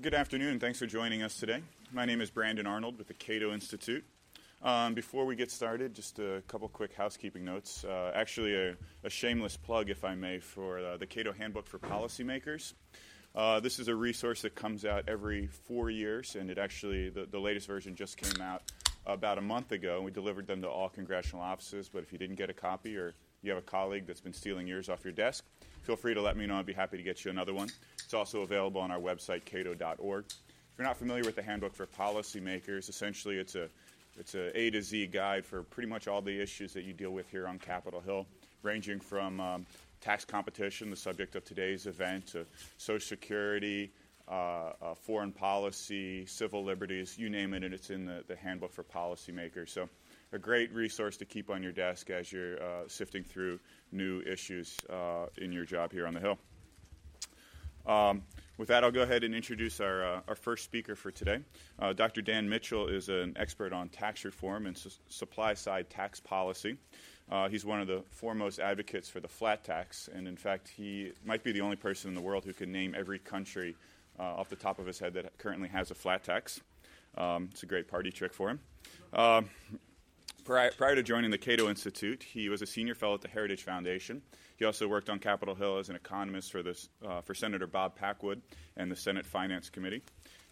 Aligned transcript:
Good 0.00 0.14
afternoon. 0.14 0.60
Thanks 0.60 0.78
for 0.78 0.86
joining 0.86 1.22
us 1.22 1.38
today. 1.38 1.60
My 1.92 2.04
name 2.04 2.20
is 2.20 2.30
Brandon 2.30 2.68
Arnold 2.68 2.98
with 2.98 3.08
the 3.08 3.14
Cato 3.14 3.52
Institute. 3.52 4.04
Um, 4.62 4.94
before 4.94 5.24
we 5.24 5.34
get 5.34 5.50
started, 5.50 5.92
just 5.92 6.20
a 6.20 6.42
couple 6.46 6.68
quick 6.68 6.94
housekeeping 6.94 7.44
notes. 7.44 7.84
Uh, 7.84 8.12
actually, 8.14 8.54
a, 8.54 8.76
a, 9.02 9.10
shameless 9.10 9.56
plug, 9.56 9.90
if 9.90 10.04
I 10.04 10.14
may, 10.14 10.38
for 10.38 10.78
uh, 10.78 10.96
the 10.98 11.06
Cato 11.06 11.32
Handbook 11.32 11.66
for 11.66 11.80
Policymakers. 11.80 12.74
Uh, 13.34 13.58
this 13.58 13.80
is 13.80 13.88
a 13.88 13.94
resource 13.94 14.42
that 14.42 14.54
comes 14.54 14.84
out 14.84 15.04
every 15.08 15.48
four 15.48 15.90
years, 15.90 16.36
and 16.36 16.48
it 16.48 16.58
actually, 16.58 17.08
the, 17.08 17.26
the 17.26 17.40
latest 17.40 17.66
version 17.66 17.96
just 17.96 18.18
came 18.18 18.40
out 18.40 18.70
about 19.04 19.38
a 19.38 19.42
month 19.42 19.72
ago, 19.72 19.96
and 19.96 20.04
we 20.04 20.12
delivered 20.12 20.46
them 20.46 20.62
to 20.62 20.68
all 20.68 20.88
congressional 20.88 21.42
offices. 21.42 21.88
But 21.88 22.04
if 22.04 22.12
you 22.12 22.18
didn't 22.18 22.36
get 22.36 22.50
a 22.50 22.54
copy 22.54 22.96
or 22.96 23.14
you 23.42 23.50
have 23.50 23.58
a 23.58 23.66
colleague 23.66 24.06
that's 24.06 24.20
been 24.20 24.34
stealing 24.34 24.68
yours 24.68 24.88
off 24.88 25.02
your 25.02 25.14
desk, 25.14 25.44
feel 25.88 25.96
free 25.96 26.12
to 26.12 26.20
let 26.20 26.36
me 26.36 26.44
know. 26.44 26.58
I'd 26.58 26.66
be 26.66 26.74
happy 26.74 26.98
to 26.98 27.02
get 27.02 27.24
you 27.24 27.30
another 27.30 27.54
one. 27.54 27.70
It's 28.04 28.12
also 28.12 28.42
available 28.42 28.78
on 28.78 28.90
our 28.90 28.98
website, 28.98 29.46
cato.org. 29.46 30.24
If 30.28 30.34
you're 30.76 30.86
not 30.86 30.98
familiar 30.98 31.24
with 31.24 31.34
the 31.34 31.42
Handbook 31.42 31.74
for 31.74 31.86
Policymakers, 31.86 32.90
essentially 32.90 33.38
it's 33.38 33.54
a 33.54 33.70
it's 34.18 34.34
a 34.34 34.54
A 34.54 34.68
to 34.68 34.82
Z 34.82 35.06
guide 35.06 35.46
for 35.46 35.62
pretty 35.62 35.88
much 35.88 36.06
all 36.06 36.20
the 36.20 36.38
issues 36.42 36.74
that 36.74 36.84
you 36.84 36.92
deal 36.92 37.12
with 37.12 37.30
here 37.30 37.46
on 37.46 37.58
Capitol 37.58 38.02
Hill, 38.02 38.26
ranging 38.62 39.00
from 39.00 39.40
um, 39.40 39.66
tax 40.02 40.26
competition, 40.26 40.90
the 40.90 40.96
subject 40.96 41.36
of 41.36 41.44
today's 41.46 41.86
event, 41.86 42.26
to 42.26 42.44
Social 42.76 43.00
Security, 43.00 43.90
uh, 44.30 44.72
uh, 44.82 44.94
foreign 44.94 45.32
policy, 45.32 46.26
civil 46.26 46.64
liberties, 46.64 47.16
you 47.16 47.30
name 47.30 47.54
it, 47.54 47.64
and 47.64 47.72
it's 47.72 47.88
in 47.88 48.04
the, 48.04 48.22
the 48.28 48.36
Handbook 48.36 48.74
for 48.74 48.84
Policymakers. 48.84 49.70
So, 49.70 49.88
a 50.32 50.38
great 50.38 50.72
resource 50.72 51.16
to 51.16 51.24
keep 51.24 51.50
on 51.50 51.62
your 51.62 51.72
desk 51.72 52.10
as 52.10 52.32
you're 52.32 52.62
uh, 52.62 52.82
sifting 52.86 53.24
through 53.24 53.58
new 53.92 54.20
issues 54.22 54.76
uh, 54.90 55.26
in 55.38 55.52
your 55.52 55.64
job 55.64 55.92
here 55.92 56.06
on 56.06 56.14
the 56.14 56.20
Hill. 56.20 56.38
Um, 57.86 58.22
with 58.58 58.68
that, 58.68 58.84
I'll 58.84 58.90
go 58.90 59.02
ahead 59.02 59.24
and 59.24 59.34
introduce 59.34 59.80
our, 59.80 60.04
uh, 60.04 60.20
our 60.28 60.34
first 60.34 60.64
speaker 60.64 60.94
for 60.94 61.10
today. 61.10 61.40
Uh, 61.78 61.92
Dr. 61.92 62.20
Dan 62.20 62.48
Mitchell 62.48 62.88
is 62.88 63.08
an 63.08 63.34
expert 63.36 63.72
on 63.72 63.88
tax 63.88 64.24
reform 64.24 64.66
and 64.66 64.76
su- 64.76 64.90
supply 65.08 65.54
side 65.54 65.88
tax 65.88 66.20
policy. 66.20 66.76
Uh, 67.30 67.48
he's 67.48 67.64
one 67.64 67.80
of 67.80 67.86
the 67.86 68.02
foremost 68.10 68.58
advocates 68.58 69.08
for 69.08 69.20
the 69.20 69.28
flat 69.28 69.62
tax, 69.64 70.08
and 70.12 70.26
in 70.26 70.36
fact, 70.36 70.68
he 70.68 71.12
might 71.24 71.44
be 71.44 71.52
the 71.52 71.60
only 71.60 71.76
person 71.76 72.08
in 72.08 72.14
the 72.14 72.20
world 72.20 72.44
who 72.44 72.52
can 72.52 72.72
name 72.72 72.94
every 72.96 73.18
country 73.18 73.76
uh, 74.18 74.22
off 74.22 74.48
the 74.48 74.56
top 74.56 74.78
of 74.78 74.86
his 74.86 74.98
head 74.98 75.14
that 75.14 75.38
currently 75.38 75.68
has 75.68 75.90
a 75.90 75.94
flat 75.94 76.24
tax. 76.24 76.60
Um, 77.16 77.48
it's 77.52 77.62
a 77.62 77.66
great 77.66 77.88
party 77.88 78.10
trick 78.10 78.34
for 78.34 78.50
him. 78.50 78.60
Um, 79.12 79.48
prior, 80.48 80.70
prior 80.70 80.94
to 80.94 81.02
joining 81.02 81.30
the 81.30 81.36
Cato 81.36 81.68
Institute, 81.68 82.22
he 82.22 82.48
was 82.48 82.62
a 82.62 82.66
senior 82.66 82.94
fellow 82.94 83.14
at 83.14 83.20
the 83.20 83.28
Heritage 83.28 83.64
Foundation. 83.64 84.22
He 84.56 84.64
also 84.64 84.88
worked 84.88 85.10
on 85.10 85.18
Capitol 85.18 85.54
Hill 85.54 85.76
as 85.76 85.90
an 85.90 85.94
economist 85.94 86.50
for, 86.50 86.62
this, 86.62 86.88
uh, 87.06 87.20
for 87.20 87.34
Senator 87.34 87.66
Bob 87.66 87.94
Packwood 87.94 88.40
and 88.78 88.90
the 88.90 88.96
Senate 88.96 89.26
Finance 89.26 89.68
Committee. 89.68 90.02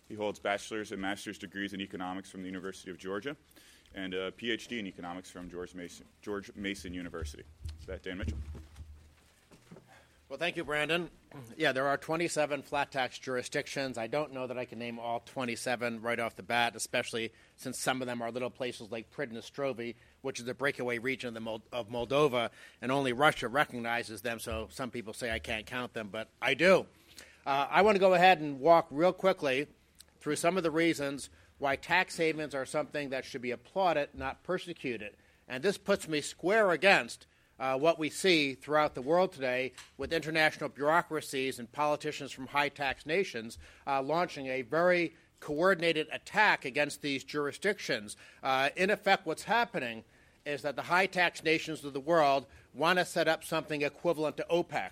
He 0.06 0.14
holds 0.14 0.38
bachelor's 0.38 0.92
and 0.92 1.00
master's 1.00 1.38
degrees 1.38 1.72
in 1.72 1.80
economics 1.80 2.30
from 2.30 2.42
the 2.42 2.46
University 2.46 2.90
of 2.90 2.98
Georgia 2.98 3.36
and 3.94 4.12
a 4.12 4.30
PhD 4.32 4.78
in 4.78 4.86
economics 4.86 5.30
from 5.30 5.50
George 5.50 5.74
Mason, 5.74 6.04
George 6.20 6.50
Mason 6.54 6.92
University. 6.92 7.44
Is 7.80 7.86
that 7.86 8.02
Dan 8.02 8.18
Mitchell? 8.18 8.38
Well, 10.28 10.40
thank 10.40 10.56
you, 10.56 10.64
Brandon. 10.64 11.08
Yeah, 11.56 11.70
there 11.70 11.86
are 11.86 11.96
27 11.96 12.62
flat 12.62 12.90
tax 12.90 13.16
jurisdictions. 13.18 13.96
I 13.96 14.08
don't 14.08 14.32
know 14.32 14.48
that 14.48 14.58
I 14.58 14.64
can 14.64 14.78
name 14.78 14.98
all 14.98 15.22
27 15.24 16.02
right 16.02 16.18
off 16.18 16.34
the 16.34 16.42
bat, 16.42 16.74
especially 16.74 17.32
since 17.56 17.78
some 17.78 18.02
of 18.02 18.08
them 18.08 18.20
are 18.20 18.32
little 18.32 18.50
places 18.50 18.90
like 18.90 19.12
Pridnestrovye, 19.12 19.94
which 20.22 20.40
is 20.40 20.48
a 20.48 20.54
breakaway 20.54 20.98
region 20.98 21.28
of, 21.28 21.34
the 21.34 21.40
Mold- 21.40 21.62
of 21.72 21.88
Moldova, 21.90 22.50
and 22.82 22.90
only 22.90 23.12
Russia 23.12 23.46
recognizes 23.46 24.22
them. 24.22 24.40
So 24.40 24.66
some 24.72 24.90
people 24.90 25.12
say 25.12 25.30
I 25.30 25.38
can't 25.38 25.64
count 25.64 25.94
them, 25.94 26.08
but 26.10 26.28
I 26.42 26.54
do. 26.54 26.86
Uh, 27.46 27.68
I 27.70 27.82
want 27.82 27.94
to 27.94 28.00
go 28.00 28.14
ahead 28.14 28.40
and 28.40 28.58
walk 28.58 28.88
real 28.90 29.12
quickly 29.12 29.68
through 30.18 30.36
some 30.36 30.56
of 30.56 30.64
the 30.64 30.72
reasons 30.72 31.30
why 31.58 31.76
tax 31.76 32.16
havens 32.16 32.52
are 32.52 32.66
something 32.66 33.10
that 33.10 33.24
should 33.24 33.42
be 33.42 33.52
applauded, 33.52 34.08
not 34.12 34.42
persecuted. 34.42 35.12
And 35.46 35.62
this 35.62 35.78
puts 35.78 36.08
me 36.08 36.20
square 36.20 36.72
against 36.72 37.26
uh, 37.58 37.76
what 37.78 37.98
we 37.98 38.10
see 38.10 38.54
throughout 38.54 38.94
the 38.94 39.02
world 39.02 39.32
today 39.32 39.72
with 39.96 40.12
international 40.12 40.68
bureaucracies 40.68 41.58
and 41.58 41.70
politicians 41.72 42.32
from 42.32 42.46
high 42.46 42.68
tax 42.68 43.06
nations 43.06 43.58
uh, 43.86 44.02
launching 44.02 44.46
a 44.46 44.62
very 44.62 45.14
coordinated 45.40 46.06
attack 46.12 46.64
against 46.64 47.02
these 47.02 47.24
jurisdictions. 47.24 48.16
Uh, 48.42 48.70
in 48.76 48.90
effect, 48.90 49.26
what's 49.26 49.44
happening 49.44 50.02
is 50.44 50.62
that 50.62 50.76
the 50.76 50.82
high 50.82 51.06
tax 51.06 51.42
nations 51.42 51.84
of 51.84 51.92
the 51.92 52.00
world 52.00 52.46
want 52.74 52.98
to 52.98 53.04
set 53.04 53.28
up 53.28 53.44
something 53.44 53.82
equivalent 53.82 54.36
to 54.36 54.46
OPEC. 54.50 54.90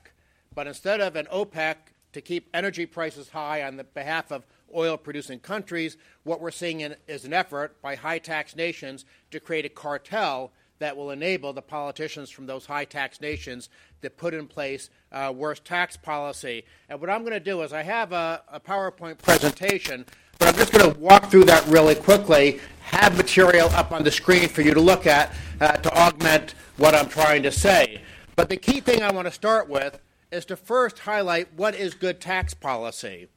But 0.54 0.66
instead 0.66 1.00
of 1.00 1.16
an 1.16 1.26
OPEC 1.32 1.76
to 2.12 2.20
keep 2.20 2.48
energy 2.54 2.86
prices 2.86 3.28
high 3.28 3.62
on 3.62 3.76
the 3.76 3.84
behalf 3.84 4.30
of 4.30 4.46
oil 4.74 4.96
producing 4.96 5.38
countries, 5.38 5.96
what 6.24 6.40
we're 6.40 6.50
seeing 6.50 6.80
in, 6.80 6.96
is 7.06 7.24
an 7.24 7.32
effort 7.32 7.80
by 7.82 7.94
high 7.94 8.18
tax 8.18 8.56
nations 8.56 9.04
to 9.30 9.40
create 9.40 9.64
a 9.64 9.68
cartel 9.68 10.52
that 10.78 10.96
will 10.96 11.10
enable 11.10 11.52
the 11.52 11.62
politicians 11.62 12.30
from 12.30 12.46
those 12.46 12.66
high 12.66 12.84
tax 12.84 13.20
nations 13.20 13.68
to 14.02 14.10
put 14.10 14.34
in 14.34 14.46
place 14.46 14.90
uh, 15.12 15.32
worse 15.34 15.60
tax 15.60 15.96
policy. 15.96 16.64
And 16.88 17.00
what 17.00 17.10
I'm 17.10 17.20
going 17.22 17.32
to 17.32 17.40
do 17.40 17.62
is 17.62 17.72
I 17.72 17.82
have 17.82 18.12
a, 18.12 18.42
a 18.48 18.60
PowerPoint 18.60 19.18
presentation, 19.18 20.04
but 20.38 20.48
I'm 20.48 20.54
just 20.56 20.72
going 20.72 20.92
to 20.92 20.98
walk 20.98 21.30
through 21.30 21.44
that 21.44 21.66
really 21.68 21.94
quickly, 21.94 22.60
have 22.82 23.16
material 23.16 23.68
up 23.70 23.92
on 23.92 24.02
the 24.02 24.10
screen 24.10 24.48
for 24.48 24.62
you 24.62 24.74
to 24.74 24.80
look 24.80 25.06
at 25.06 25.32
uh, 25.60 25.72
to 25.72 25.96
augment 25.96 26.54
what 26.76 26.94
I'm 26.94 27.08
trying 27.08 27.42
to 27.44 27.52
say. 27.52 28.02
But 28.36 28.48
the 28.48 28.56
key 28.56 28.80
thing 28.80 29.02
I 29.02 29.12
want 29.12 29.26
to 29.26 29.32
start 29.32 29.68
with 29.68 30.00
is 30.32 30.44
to 30.46 30.56
first 30.56 31.00
highlight 31.00 31.54
what 31.54 31.74
is 31.76 31.94
good 31.94 32.20
tax 32.20 32.52
policy 32.52 33.28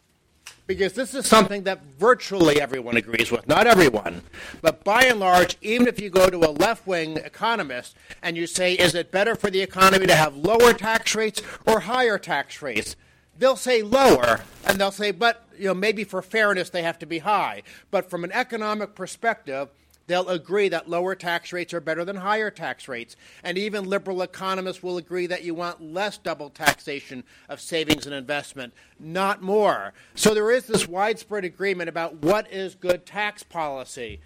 because 0.68 0.94
this 0.94 1.16
is 1.16 1.26
something 1.26 1.64
that 1.64 1.82
virtually 1.98 2.62
everyone 2.62 2.98
agrees 2.98 3.32
with. 3.32 3.48
Not 3.48 3.66
everyone. 3.66 4.22
But 4.62 4.84
by 4.84 5.04
and 5.04 5.20
large, 5.20 5.58
even 5.62 5.88
if 5.88 6.00
you 6.00 6.10
go 6.10 6.30
to 6.30 6.38
a 6.38 6.52
left 6.52 6.86
wing 6.86 7.18
economist 7.18 7.96
and 8.22 8.38
you 8.38 8.46
say, 8.46 8.74
is 8.74 8.94
it 8.94 9.10
better 9.10 9.36
for 9.36 9.50
the 9.50 9.62
economy 9.62 10.06
to 10.06 10.16
have 10.16 10.36
lower 10.36 10.74
tax 10.74 11.16
rates 11.16 11.42
or 11.66 11.80
higher 11.80 12.20
tax 12.20 12.62
rates? 12.62 12.96
They'll 13.40 13.56
say 13.56 13.84
lower, 13.84 14.42
and 14.66 14.80
they'll 14.80 14.92
say, 14.92 15.12
but 15.12 15.48
you 15.58 15.66
know, 15.66 15.76
maybe 15.76 16.04
for 16.04 16.22
fairness 16.22 16.70
they 16.70 16.82
have 16.82 17.00
to 17.00 17.06
be 17.06 17.20
high. 17.20 17.64
But 17.92 18.10
from 18.10 18.24
an 18.24 18.32
economic 18.32 18.96
perspective, 18.96 19.70
they'll 20.08 20.30
agree 20.30 20.70
that 20.70 20.90
lower 20.90 21.16
tax 21.16 21.54
rates 21.54 21.74
are 21.74 21.82
better 21.82 22.04
than 22.04 22.16
higher 22.16 22.50
tax 22.50 22.88
rates. 22.88 23.16
And 23.44 23.58
even 23.58 23.84
liberal 23.86 24.22
economists 24.22 24.82
will 24.82 24.98
agree 24.98 25.28
that 25.28 25.44
you 25.44 25.54
want 25.54 25.82
less 25.82 26.18
double 26.18 26.50
taxation 26.50 27.24
of 27.50 27.62
savings 27.62 28.06
and 28.06 28.16
investment, 28.16 28.74
not 29.00 29.42
more. 29.42 29.94
So 30.16 30.34
there 30.34 30.52
is 30.52 30.66
this 30.66 30.88
widespread 30.88 31.46
agreement 31.46 31.90
about 31.90 32.24
what 32.24 32.52
is 32.52 32.74
good 32.76 33.06
tax 33.06 33.44
policy. 33.44 34.22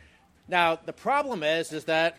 Now, 0.47 0.79
the 0.85 0.93
problem 0.93 1.43
is 1.43 1.73
is 1.73 1.85
that 1.85 2.17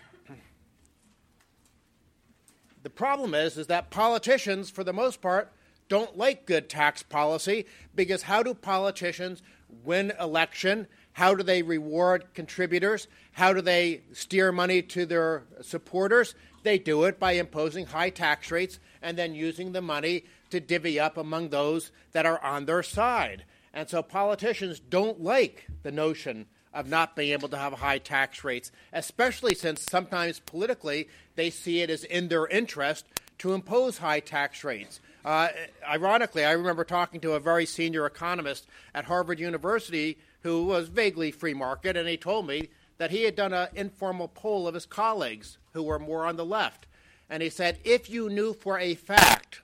the 2.82 2.90
problem 2.90 3.32
is 3.32 3.56
is 3.56 3.68
that 3.68 3.90
politicians 3.90 4.68
for 4.68 4.82
the 4.82 4.92
most 4.92 5.20
part 5.20 5.52
don't 5.88 6.16
like 6.16 6.46
good 6.46 6.68
tax 6.68 7.02
policy 7.02 7.66
because 7.94 8.22
how 8.22 8.42
do 8.42 8.54
politicians 8.54 9.42
win 9.84 10.12
election 10.18 10.86
how 11.12 11.34
do 11.34 11.42
they 11.42 11.62
reward 11.62 12.34
contributors? 12.34 13.06
How 13.32 13.52
do 13.52 13.60
they 13.60 14.02
steer 14.12 14.52
money 14.52 14.82
to 14.82 15.06
their 15.06 15.44
supporters? 15.60 16.34
They 16.62 16.78
do 16.78 17.04
it 17.04 17.18
by 17.18 17.32
imposing 17.32 17.86
high 17.86 18.10
tax 18.10 18.50
rates 18.50 18.78
and 19.02 19.18
then 19.18 19.34
using 19.34 19.72
the 19.72 19.82
money 19.82 20.24
to 20.50 20.60
divvy 20.60 21.00
up 21.00 21.16
among 21.16 21.48
those 21.48 21.90
that 22.12 22.26
are 22.26 22.42
on 22.42 22.66
their 22.66 22.82
side. 22.82 23.44
And 23.74 23.88
so 23.88 24.02
politicians 24.02 24.80
don't 24.80 25.22
like 25.22 25.66
the 25.82 25.92
notion 25.92 26.46
of 26.74 26.88
not 26.88 27.16
being 27.16 27.32
able 27.32 27.48
to 27.48 27.56
have 27.56 27.74
high 27.74 27.98
tax 27.98 28.44
rates, 28.44 28.70
especially 28.92 29.54
since 29.54 29.82
sometimes 29.82 30.40
politically 30.40 31.08
they 31.36 31.50
see 31.50 31.80
it 31.80 31.90
as 31.90 32.04
in 32.04 32.28
their 32.28 32.46
interest 32.46 33.06
to 33.38 33.52
impose 33.52 33.98
high 33.98 34.20
tax 34.20 34.64
rates. 34.64 35.00
Uh, 35.24 35.48
ironically, 35.88 36.44
I 36.44 36.52
remember 36.52 36.84
talking 36.84 37.20
to 37.20 37.32
a 37.32 37.40
very 37.40 37.66
senior 37.66 38.06
economist 38.06 38.66
at 38.94 39.04
Harvard 39.04 39.38
University 39.38 40.18
who 40.42 40.64
was 40.64 40.88
vaguely 40.88 41.30
free 41.30 41.54
market, 41.54 41.96
and 41.96 42.08
he 42.08 42.16
told 42.16 42.46
me 42.46 42.68
that 42.98 43.10
he 43.10 43.24
had 43.24 43.34
done 43.34 43.52
an 43.52 43.68
informal 43.74 44.28
poll 44.28 44.68
of 44.68 44.74
his 44.74 44.86
colleagues 44.86 45.58
who 45.72 45.82
were 45.82 45.98
more 45.98 46.26
on 46.26 46.36
the 46.36 46.44
left. 46.44 46.86
And 47.28 47.42
he 47.42 47.50
said, 47.50 47.78
if 47.84 48.10
you 48.10 48.28
knew 48.28 48.52
for 48.52 48.78
a 48.78 48.94
fact 48.94 49.62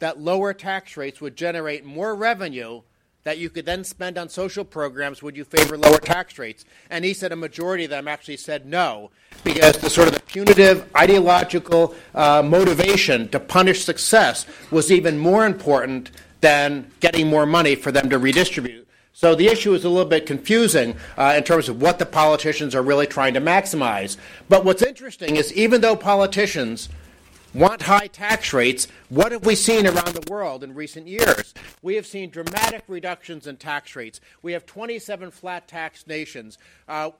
that 0.00 0.20
lower 0.20 0.52
tax 0.52 0.96
rates 0.96 1.20
would 1.20 1.36
generate 1.36 1.84
more 1.84 2.14
revenue 2.14 2.82
that 3.22 3.38
you 3.38 3.48
could 3.48 3.64
then 3.64 3.84
spend 3.84 4.18
on 4.18 4.28
social 4.28 4.64
programs, 4.64 5.22
would 5.22 5.36
you 5.36 5.44
favor 5.44 5.78
lower 5.78 5.98
tax 5.98 6.38
rates? 6.38 6.64
And 6.90 7.04
he 7.04 7.14
said 7.14 7.32
a 7.32 7.36
majority 7.36 7.84
of 7.84 7.90
them 7.90 8.06
actually 8.06 8.36
said 8.36 8.66
no, 8.66 9.10
because 9.44 9.78
the 9.78 9.88
sort 9.88 10.08
of 10.08 10.14
the 10.14 10.20
punitive 10.20 10.94
ideological 10.94 11.94
uh, 12.14 12.42
motivation 12.42 13.28
to 13.28 13.40
punish 13.40 13.84
success 13.84 14.46
was 14.70 14.92
even 14.92 15.18
more 15.18 15.46
important 15.46 16.10
than 16.42 16.90
getting 17.00 17.28
more 17.28 17.46
money 17.46 17.74
for 17.74 17.90
them 17.90 18.10
to 18.10 18.18
redistribute. 18.18 18.83
So 19.16 19.36
the 19.36 19.46
issue 19.46 19.72
is 19.74 19.84
a 19.84 19.88
little 19.88 20.08
bit 20.08 20.26
confusing 20.26 20.96
uh, 21.16 21.34
in 21.36 21.44
terms 21.44 21.68
of 21.68 21.80
what 21.80 22.00
the 22.00 22.04
politicians 22.04 22.74
are 22.74 22.82
really 22.82 23.06
trying 23.06 23.34
to 23.34 23.40
maximize. 23.40 24.16
But 24.48 24.64
what's 24.64 24.82
interesting 24.82 25.36
is 25.36 25.52
even 25.52 25.82
though 25.82 25.94
politicians 25.94 26.88
want 27.54 27.82
high 27.82 28.08
tax 28.08 28.52
rates, 28.52 28.88
what 29.10 29.30
have 29.30 29.46
we 29.46 29.54
seen 29.54 29.86
around 29.86 30.14
the 30.16 30.28
world 30.28 30.64
in 30.64 30.74
recent 30.74 31.06
years? 31.06 31.54
We 31.80 31.94
have 31.94 32.06
seen 32.06 32.30
dramatic 32.30 32.82
reductions 32.88 33.46
in 33.46 33.56
tax 33.56 33.94
rates. 33.94 34.20
We 34.42 34.52
have 34.52 34.66
27 34.66 35.30
flat 35.30 35.68
tax 35.68 36.08
nations. 36.08 36.58
Uh, 36.88 37.10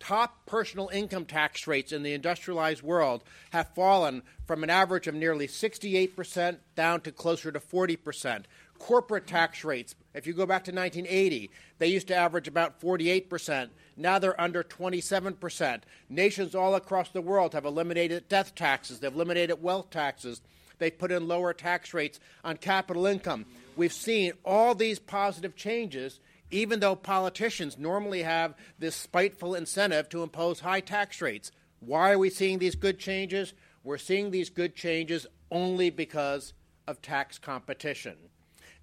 top 0.00 0.44
personal 0.46 0.90
income 0.92 1.24
tax 1.24 1.68
rates 1.68 1.92
in 1.92 2.02
the 2.02 2.14
industrialized 2.14 2.82
world 2.82 3.22
have 3.50 3.74
fallen 3.76 4.22
from 4.44 4.64
an 4.64 4.70
average 4.70 5.06
of 5.06 5.14
nearly 5.14 5.46
68% 5.46 6.58
down 6.74 7.00
to 7.02 7.12
closer 7.12 7.52
to 7.52 7.60
40%. 7.60 8.44
Corporate 8.78 9.26
tax 9.26 9.64
rates, 9.64 9.94
if 10.14 10.26
you 10.26 10.32
go 10.32 10.46
back 10.46 10.64
to 10.64 10.72
1980, 10.72 11.50
they 11.78 11.86
used 11.86 12.08
to 12.08 12.14
average 12.14 12.48
about 12.48 12.80
48%. 12.80 13.70
Now 13.96 14.18
they're 14.18 14.40
under 14.40 14.62
27%. 14.62 15.80
Nations 16.08 16.54
all 16.54 16.74
across 16.74 17.10
the 17.10 17.22
world 17.22 17.54
have 17.54 17.64
eliminated 17.64 18.28
death 18.28 18.54
taxes, 18.54 19.00
they've 19.00 19.14
eliminated 19.14 19.62
wealth 19.62 19.90
taxes, 19.90 20.42
they've 20.78 20.96
put 20.96 21.12
in 21.12 21.28
lower 21.28 21.52
tax 21.52 21.94
rates 21.94 22.20
on 22.42 22.56
capital 22.56 23.06
income. 23.06 23.46
We've 23.76 23.92
seen 23.92 24.32
all 24.44 24.74
these 24.74 24.98
positive 24.98 25.56
changes 25.56 26.20
even 26.54 26.78
though 26.78 26.94
politicians 26.94 27.78
normally 27.78 28.22
have 28.22 28.54
this 28.78 28.94
spiteful 28.94 29.56
incentive 29.56 30.08
to 30.08 30.22
impose 30.22 30.60
high 30.60 30.80
tax 30.80 31.20
rates. 31.20 31.50
Why 31.80 32.12
are 32.12 32.18
we 32.18 32.30
seeing 32.30 32.60
these 32.60 32.76
good 32.76 32.98
changes? 32.98 33.54
We're 33.82 33.98
seeing 33.98 34.30
these 34.30 34.50
good 34.50 34.76
changes 34.76 35.26
only 35.50 35.90
because 35.90 36.54
of 36.86 37.02
tax 37.02 37.38
competition. 37.38 38.16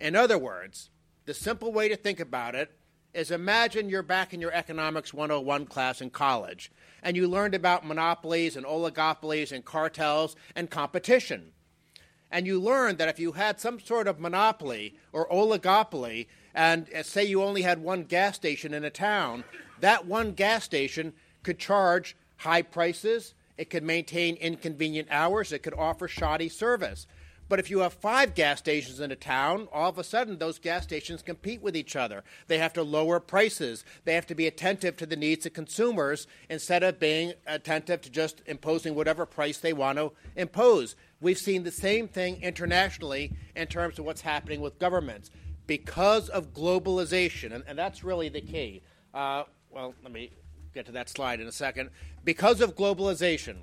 In 0.02 0.16
other 0.16 0.38
words, 0.38 0.90
the 1.26 1.34
simple 1.34 1.72
way 1.72 1.88
to 1.88 1.96
think 1.96 2.20
about 2.20 2.56
it 2.56 2.72
is 3.14 3.30
imagine 3.30 3.88
you're 3.88 4.02
back 4.02 4.34
in 4.34 4.42
your 4.42 4.52
Economics 4.52 5.14
101 5.14 5.68
class 5.68 6.02
in 6.02 6.10
college 6.10 6.72
and 7.04 7.16
you 7.16 7.28
learned 7.28 7.54
about 7.54 7.86
monopolies 7.86 8.56
and 8.56 8.66
oligopolies 8.66 9.52
and 9.52 9.64
cartels 9.64 10.36
and 10.56 10.72
competition. 10.72 11.52
And 12.32 12.48
you 12.48 12.60
learned 12.60 12.98
that 12.98 13.10
if 13.10 13.20
you 13.20 13.34
had 13.34 13.60
some 13.60 13.80
sort 13.80 14.08
of 14.08 14.20
monopoly 14.20 14.96
or 15.14 15.30
oligopoly 15.30 16.26
and 16.56 16.92
uh, 16.94 17.04
say 17.04 17.24
you 17.24 17.44
only 17.44 17.62
had 17.62 17.84
one 17.84 18.04
gas 18.04 18.36
station 18.36 18.74
in 18.74 18.84
a 18.84 18.90
town, 18.90 19.44
that 19.82 20.08
one 20.08 20.32
gas 20.32 20.64
station 20.64 21.14
could 21.44 21.60
charge 21.60 22.16
high 22.38 22.64
prices, 22.64 23.36
it 23.56 23.70
could 23.70 23.84
maintain 23.84 24.36
inconvenient 24.38 25.10
hours, 25.12 25.52
it 25.52 25.60
could 25.62 25.76
offer 25.76 26.08
shoddy 26.08 26.50
service. 26.50 27.06
But 27.52 27.60
if 27.60 27.70
you 27.70 27.80
have 27.80 27.92
five 27.92 28.34
gas 28.34 28.60
stations 28.60 29.02
in 29.02 29.12
a 29.12 29.16
town, 29.18 29.68
all 29.74 29.90
of 29.90 29.98
a 29.98 30.06
sudden 30.06 30.38
those 30.38 30.58
gas 30.58 30.84
stations 30.84 31.22
compete 31.22 31.62
with 31.62 31.76
each 31.76 31.98
other. 31.98 32.24
They 32.48 32.60
have 32.60 32.72
to 32.72 32.82
lower 32.82 33.20
prices. 33.20 33.84
They 34.06 34.14
have 34.14 34.26
to 34.28 34.36
be 34.36 34.48
attentive 34.48 34.96
to 34.96 35.06
the 35.06 35.18
needs 35.18 35.46
of 35.46 35.52
consumers 35.52 36.28
instead 36.50 36.82
of 36.82 36.98
being 36.98 37.34
attentive 37.46 38.00
to 38.04 38.10
just 38.10 38.42
imposing 38.46 38.96
whatever 38.96 39.26
price 39.26 39.58
they 39.58 39.74
want 39.74 39.98
to 39.98 40.14
impose. 40.38 40.96
We've 41.20 41.38
seen 41.38 41.64
the 41.64 41.72
same 41.72 42.08
thing 42.08 42.42
internationally 42.42 43.34
in 43.54 43.68
terms 43.68 44.00
of 44.00 44.06
what's 44.06 44.22
happening 44.22 44.62
with 44.62 44.80
governments 44.80 45.30
because 45.68 46.30
of 46.30 46.54
globalization, 46.54 47.52
and, 47.52 47.66
and 47.68 47.78
that's 47.78 48.02
really 48.02 48.30
the 48.30 48.40
key. 48.40 48.82
Uh, 49.14 49.44
well, 49.70 49.94
let 50.04 50.14
me 50.14 50.32
get 50.74 50.86
to 50.86 50.94
that 50.94 51.10
slide 51.10 51.42
in 51.42 51.48
a 51.48 51.52
second. 51.52 51.90
Because 52.24 52.62
of 52.62 52.78
globalization, 52.78 53.58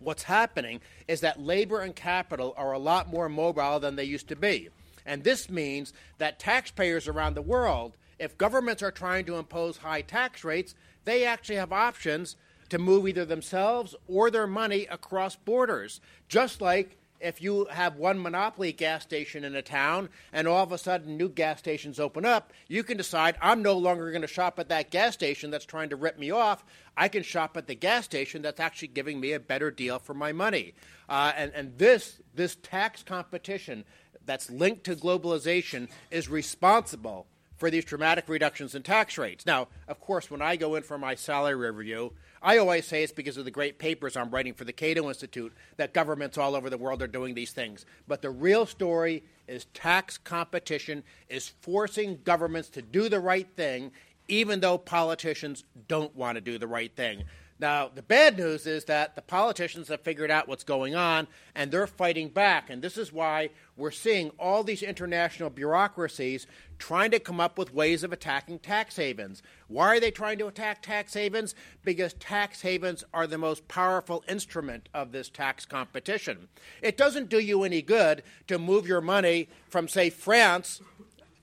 what's 0.00 0.24
happening 0.24 0.80
is 1.06 1.20
that 1.20 1.40
labor 1.40 1.80
and 1.80 1.94
capital 1.94 2.54
are 2.56 2.72
a 2.72 2.78
lot 2.78 3.08
more 3.08 3.28
mobile 3.28 3.78
than 3.78 3.96
they 3.96 4.04
used 4.04 4.28
to 4.28 4.36
be. 4.36 4.68
And 5.06 5.24
this 5.24 5.48
means 5.48 5.92
that 6.18 6.38
taxpayers 6.38 7.08
around 7.08 7.34
the 7.34 7.42
world, 7.42 7.96
if 8.18 8.36
governments 8.36 8.82
are 8.82 8.90
trying 8.90 9.24
to 9.26 9.36
impose 9.36 9.78
high 9.78 10.02
tax 10.02 10.44
rates, 10.44 10.74
they 11.04 11.24
actually 11.24 11.56
have 11.56 11.72
options 11.72 12.36
to 12.68 12.78
move 12.78 13.08
either 13.08 13.24
themselves 13.24 13.94
or 14.06 14.30
their 14.30 14.46
money 14.46 14.86
across 14.90 15.36
borders, 15.36 16.00
just 16.28 16.60
like 16.60 16.96
if 17.20 17.42
you 17.42 17.66
have 17.66 17.96
one 17.96 18.20
monopoly 18.20 18.72
gas 18.72 19.02
station 19.02 19.44
in 19.44 19.54
a 19.54 19.62
town 19.62 20.08
and 20.32 20.48
all 20.48 20.62
of 20.62 20.72
a 20.72 20.78
sudden 20.78 21.16
new 21.16 21.28
gas 21.28 21.58
stations 21.58 22.00
open 22.00 22.24
up, 22.24 22.52
you 22.68 22.82
can 22.82 22.96
decide 22.96 23.36
I'm 23.40 23.62
no 23.62 23.76
longer 23.76 24.10
going 24.10 24.22
to 24.22 24.28
shop 24.28 24.58
at 24.58 24.68
that 24.70 24.90
gas 24.90 25.14
station 25.14 25.50
that's 25.50 25.66
trying 25.66 25.90
to 25.90 25.96
rip 25.96 26.18
me 26.18 26.30
off. 26.30 26.64
I 26.96 27.08
can 27.08 27.22
shop 27.22 27.56
at 27.56 27.66
the 27.66 27.74
gas 27.74 28.04
station 28.04 28.42
that's 28.42 28.60
actually 28.60 28.88
giving 28.88 29.20
me 29.20 29.32
a 29.32 29.40
better 29.40 29.70
deal 29.70 29.98
for 29.98 30.14
my 30.14 30.32
money. 30.32 30.74
Uh, 31.08 31.32
and, 31.36 31.52
and 31.54 31.78
this, 31.78 32.20
this 32.34 32.56
tax 32.56 33.02
competition 33.02 33.84
that's 34.24 34.50
linked 34.50 34.84
to 34.84 34.96
globalization 34.96 35.88
is 36.10 36.28
responsible 36.28 37.26
for 37.56 37.70
these 37.70 37.84
dramatic 37.84 38.28
reductions 38.28 38.74
in 38.74 38.82
tax 38.82 39.18
rates. 39.18 39.44
Now, 39.44 39.68
of 39.86 40.00
course, 40.00 40.30
when 40.30 40.40
I 40.40 40.56
go 40.56 40.76
in 40.76 40.82
for 40.82 40.96
my 40.96 41.14
salary 41.14 41.70
review, 41.70 42.14
I 42.42 42.56
always 42.56 42.86
say 42.86 43.02
it's 43.02 43.12
because 43.12 43.36
of 43.36 43.44
the 43.44 43.50
great 43.50 43.78
papers 43.78 44.16
I'm 44.16 44.30
writing 44.30 44.54
for 44.54 44.64
the 44.64 44.72
Cato 44.72 45.08
Institute 45.08 45.52
that 45.76 45.92
governments 45.92 46.38
all 46.38 46.54
over 46.54 46.70
the 46.70 46.78
world 46.78 47.02
are 47.02 47.06
doing 47.06 47.34
these 47.34 47.52
things. 47.52 47.84
But 48.08 48.22
the 48.22 48.30
real 48.30 48.64
story 48.64 49.24
is 49.46 49.66
tax 49.74 50.16
competition 50.16 51.02
is 51.28 51.52
forcing 51.60 52.20
governments 52.24 52.70
to 52.70 52.82
do 52.82 53.10
the 53.10 53.20
right 53.20 53.48
thing, 53.56 53.92
even 54.26 54.60
though 54.60 54.78
politicians 54.78 55.64
don't 55.86 56.16
want 56.16 56.36
to 56.36 56.40
do 56.40 56.56
the 56.56 56.66
right 56.66 56.94
thing. 56.96 57.24
Now, 57.60 57.90
the 57.94 58.00
bad 58.00 58.38
news 58.38 58.66
is 58.66 58.86
that 58.86 59.16
the 59.16 59.22
politicians 59.22 59.88
have 59.88 60.00
figured 60.00 60.30
out 60.30 60.48
what's 60.48 60.64
going 60.64 60.94
on 60.94 61.28
and 61.54 61.70
they're 61.70 61.86
fighting 61.86 62.30
back. 62.30 62.70
And 62.70 62.80
this 62.80 62.96
is 62.96 63.12
why 63.12 63.50
we're 63.76 63.90
seeing 63.90 64.30
all 64.38 64.64
these 64.64 64.82
international 64.82 65.50
bureaucracies 65.50 66.46
trying 66.78 67.10
to 67.10 67.20
come 67.20 67.38
up 67.38 67.58
with 67.58 67.74
ways 67.74 68.02
of 68.02 68.14
attacking 68.14 68.60
tax 68.60 68.96
havens. 68.96 69.42
Why 69.68 69.88
are 69.88 70.00
they 70.00 70.10
trying 70.10 70.38
to 70.38 70.46
attack 70.46 70.80
tax 70.80 71.12
havens? 71.12 71.54
Because 71.84 72.14
tax 72.14 72.62
havens 72.62 73.04
are 73.12 73.26
the 73.26 73.36
most 73.36 73.68
powerful 73.68 74.24
instrument 74.26 74.88
of 74.94 75.12
this 75.12 75.28
tax 75.28 75.66
competition. 75.66 76.48
It 76.80 76.96
doesn't 76.96 77.28
do 77.28 77.38
you 77.38 77.62
any 77.64 77.82
good 77.82 78.22
to 78.46 78.58
move 78.58 78.86
your 78.86 79.02
money 79.02 79.50
from, 79.68 79.86
say, 79.86 80.08
France 80.08 80.80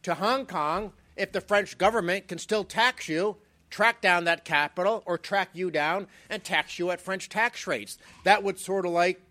to 0.01 0.15
Hong 0.15 0.47
Kong 0.47 0.93
if 1.15 1.31
the 1.31 1.41
French 1.41 1.77
government 1.77 2.27
can 2.27 2.39
still 2.39 2.63
tax 2.63 3.07
you 3.07 3.37
track 3.69 4.01
down 4.01 4.23
that 4.25 4.45
capital 4.45 5.03
or 5.05 5.17
track 5.17 5.49
you 5.53 5.69
down 5.71 6.07
and 6.29 6.43
tax 6.43 6.79
you 6.79 6.91
at 6.91 7.01
French 7.01 7.29
tax 7.29 7.67
rates. 7.67 7.97
That 8.23 8.43
would 8.43 8.59
sort 8.59 8.85
of 8.85 8.91
like 8.91 9.21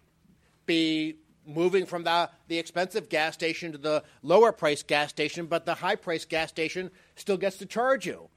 be 0.67 1.17
moving 1.47 1.87
from 1.87 2.05
the, 2.05 2.29
the 2.49 2.59
expensive 2.59 3.09
gas 3.09 3.35
station 3.35 3.73
to 3.73 3.79
the 3.79 4.03
lower 4.23 4.53
price 4.53 4.83
gas 4.83 5.11
station, 5.11 5.47
but 5.47 5.65
the 5.65 5.75
high 5.75 5.95
price 5.95 6.25
gas 6.25 6.49
station 6.49 6.91
still 7.15 7.37
gets 7.37 7.57
to 7.59 7.67
charge 7.67 8.07
you. 8.07 8.29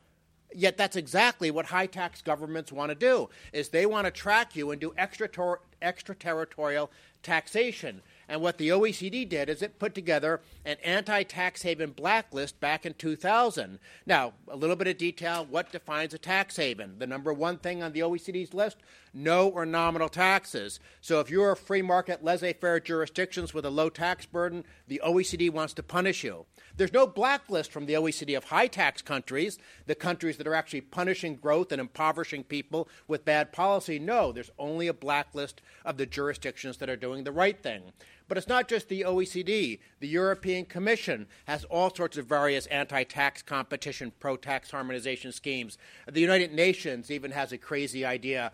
Yet 0.54 0.78
that's 0.78 0.96
exactly 0.96 1.51
what 1.51 1.68
high 1.68 1.86
tax 1.86 2.22
governments 2.22 2.72
want 2.72 2.90
to 2.90 2.95
do 2.95 3.30
is 3.54 3.69
they 3.69 3.86
want 3.86 4.06
to 4.06 4.12
track 4.12 4.56
you 4.56 4.72
and 4.72 4.81
do 4.81 4.94
extraterritorial 4.98 6.92
taxation. 7.22 8.02
And 8.30 8.42
what 8.42 8.60
the 8.60 8.70
OECD 8.70 9.28
did 9.28 9.50
is 9.50 9.64
it 9.64 9.80
put 9.80 9.96
together 9.96 10.42
an 10.64 10.78
anti 10.84 11.24
tax 11.24 11.64
haven 11.64 11.92
blacklist 11.92 12.60
back 12.60 12.86
in 12.86 12.94
2000. 12.94 13.80
Now, 14.06 14.34
a 14.48 14.56
little 14.56 14.76
bit 14.76 14.88
of 14.88 15.00
detail 15.00 15.48
what 15.50 15.72
defines 15.72 16.14
a 16.14 16.20
tax 16.20 16.56
haven? 16.56 17.00
The 17.00 17.07
number 17.07 17.33
one 17.33 17.57
thing 17.57 17.81
on 17.81 17.92
the 17.92 18.02
OECD's 18.02 18.54
list 18.54 18.78
no 19.14 19.48
or 19.48 19.66
nominal 19.66 20.09
taxes. 20.09 20.80
So 21.02 21.19
if 21.19 21.30
you're 21.30 21.52
a 21.52 21.56
free 21.56 21.81
market, 21.81 22.24
laissez 22.24 22.54
faire 22.54 22.80
jurisdictions 22.80 23.54
with 23.54 23.66
a 23.66 23.69
low 23.69 23.90
tax 23.90 24.26
burden, 24.26 24.66
the 24.88 25.02
OECD 25.04 25.50
wants 25.50 25.74
to 25.76 25.83
punish 25.83 26.24
you. 26.24 26.45
There's 26.78 26.94
no 26.94 27.07
blacklist 27.07 27.71
from 27.71 27.86
the 27.86 27.94
OECD 27.94 28.38
of 28.38 28.45
high 28.45 28.68
tax 28.68 29.02
countries, 29.02 29.57
the 29.86 29.95
countries 29.95 30.38
that 30.38 30.48
are 30.48 30.54
actually 30.54 30.81
punishing 30.81 31.36
growth 31.36 31.71
and 31.71 31.81
impoverishing 31.81 32.44
people 32.44 32.88
with 33.07 33.26
bad 33.26 33.52
policy. 33.52 34.00
No, 34.00 34.31
there's 34.31 34.52
only 34.57 34.88
a 34.88 34.94
blacklist 34.94 35.62
of 35.83 35.98
the 35.98 36.06
jurisdictions 36.06 36.78
that 36.78 36.90
are 36.90 36.95
doing 36.95 37.24
the 37.24 37.31
right 37.31 37.62
thing. 37.62 37.92
But 38.30 38.38
it's 38.38 38.48
not 38.48 38.68
just 38.68 38.90
the 38.90 39.02
OECD. 39.02 39.80
The 40.00 40.07
European 40.07 40.66
Commission 40.66 41.26
has 41.45 41.66
all 41.66 41.94
sorts 41.94 42.16
of 42.16 42.28
various 42.28 42.68
anti 42.68 43.04
tax 43.04 43.42
competition, 43.42 44.14
pro 44.19 44.38
tax 44.38 44.69
harmonization 44.69 45.31
schemes. 45.31 45.80
The 46.09 46.21
United 46.21 46.54
Nations 46.54 47.09
even 47.09 47.31
has 47.31 47.52
a 47.52 47.57
crazy 47.57 48.06
idea 48.06 48.52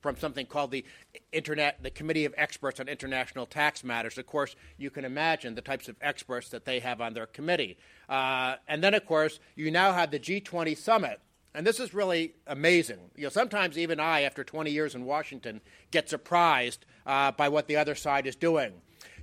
from 0.00 0.16
something 0.16 0.46
called 0.46 0.70
the 0.70 0.84
Internet, 1.30 1.82
the 1.82 1.90
Committee 1.90 2.24
of 2.24 2.34
Experts 2.38 2.80
on 2.80 2.88
International 2.88 3.44
Tax 3.44 3.84
Matters. 3.84 4.16
Of 4.16 4.26
course, 4.26 4.56
you 4.78 4.90
can 4.90 5.04
imagine 5.04 5.54
the 5.54 5.60
types 5.60 5.88
of 5.88 5.96
experts 6.00 6.48
that 6.48 6.64
they 6.64 6.80
have 6.80 7.02
on 7.02 7.12
their 7.12 7.26
committee. 7.26 7.76
Uh, 8.08 8.56
and 8.66 8.82
then, 8.82 8.94
of 8.94 9.04
course, 9.04 9.40
you 9.54 9.70
now 9.70 9.92
have 9.92 10.10
the 10.10 10.18
G20 10.18 10.76
summit. 10.76 11.20
And 11.54 11.66
this 11.66 11.80
is 11.80 11.92
really 11.92 12.34
amazing. 12.46 12.98
You 13.14 13.24
know, 13.24 13.28
sometimes 13.30 13.76
even 13.76 14.00
I, 14.00 14.22
after 14.22 14.42
20 14.42 14.70
years 14.70 14.94
in 14.94 15.04
Washington, 15.04 15.60
get 15.90 16.08
surprised 16.08 16.86
uh, 17.04 17.32
by 17.32 17.48
what 17.48 17.68
the 17.68 17.76
other 17.76 17.94
side 17.94 18.26
is 18.26 18.34
doing 18.34 18.72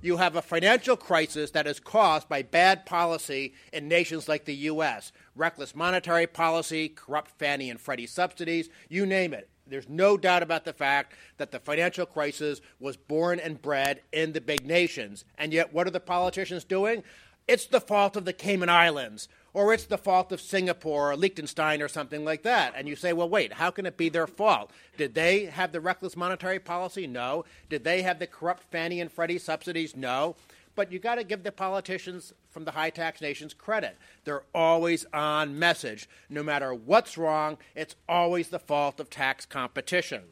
you 0.02 0.16
have 0.18 0.36
a 0.36 0.42
financial 0.42 0.96
crisis 0.96 1.50
that 1.52 1.66
is 1.66 1.80
caused 1.80 2.28
by 2.28 2.42
bad 2.42 2.86
policy 2.86 3.54
in 3.72 3.88
nations 3.88 4.28
like 4.28 4.44
the 4.44 4.54
U.S. 4.54 5.12
Reckless 5.34 5.74
monetary 5.74 6.26
policy, 6.26 6.88
corrupt 6.88 7.32
Fannie 7.38 7.70
and 7.70 7.80
Freddie 7.80 8.06
subsidies, 8.06 8.68
you 8.88 9.06
name 9.06 9.32
it. 9.34 9.48
There's 9.66 9.88
no 9.88 10.16
doubt 10.16 10.42
about 10.42 10.64
the 10.64 10.72
fact 10.72 11.14
that 11.38 11.50
the 11.50 11.58
financial 11.58 12.06
crisis 12.06 12.60
was 12.78 12.96
born 12.96 13.40
and 13.40 13.60
bred 13.60 14.02
in 14.12 14.32
the 14.32 14.40
big 14.40 14.64
nations. 14.64 15.24
And 15.36 15.52
yet, 15.52 15.72
what 15.72 15.86
are 15.86 15.90
the 15.90 16.00
politicians 16.00 16.64
doing? 16.64 17.02
It's 17.48 17.66
the 17.66 17.80
fault 17.80 18.16
of 18.16 18.24
the 18.24 18.32
Cayman 18.32 18.68
Islands 18.68 19.28
or 19.56 19.72
it's 19.72 19.86
the 19.86 19.96
fault 19.96 20.32
of 20.32 20.40
Singapore 20.42 21.12
or 21.12 21.16
Liechtenstein 21.16 21.80
or 21.80 21.88
something 21.88 22.26
like 22.26 22.42
that. 22.42 22.74
And 22.76 22.86
you 22.86 22.94
say, 22.94 23.14
well, 23.14 23.30
wait, 23.30 23.54
how 23.54 23.70
can 23.70 23.86
it 23.86 23.96
be 23.96 24.10
their 24.10 24.26
fault? 24.26 24.70
Did 24.98 25.14
they 25.14 25.46
have 25.46 25.72
the 25.72 25.80
reckless 25.80 26.14
monetary 26.14 26.58
policy? 26.58 27.06
No. 27.06 27.46
Did 27.70 27.82
they 27.82 28.02
have 28.02 28.18
the 28.18 28.26
corrupt 28.26 28.64
Fannie 28.64 29.00
and 29.00 29.10
Freddie 29.10 29.38
subsidies? 29.38 29.96
No. 29.96 30.36
But 30.74 30.92
you 30.92 30.98
got 30.98 31.14
to 31.14 31.24
give 31.24 31.42
the 31.42 31.52
politicians 31.52 32.34
from 32.50 32.66
the 32.66 32.72
high 32.72 32.90
tax 32.90 33.22
nations 33.22 33.54
credit. 33.54 33.96
They're 34.24 34.42
always 34.54 35.06
on 35.14 35.58
message. 35.58 36.06
No 36.28 36.42
matter 36.42 36.74
what's 36.74 37.16
wrong, 37.16 37.56
it's 37.74 37.96
always 38.06 38.48
the 38.48 38.58
fault 38.58 39.00
of 39.00 39.08
tax 39.08 39.46
competition. 39.46 40.24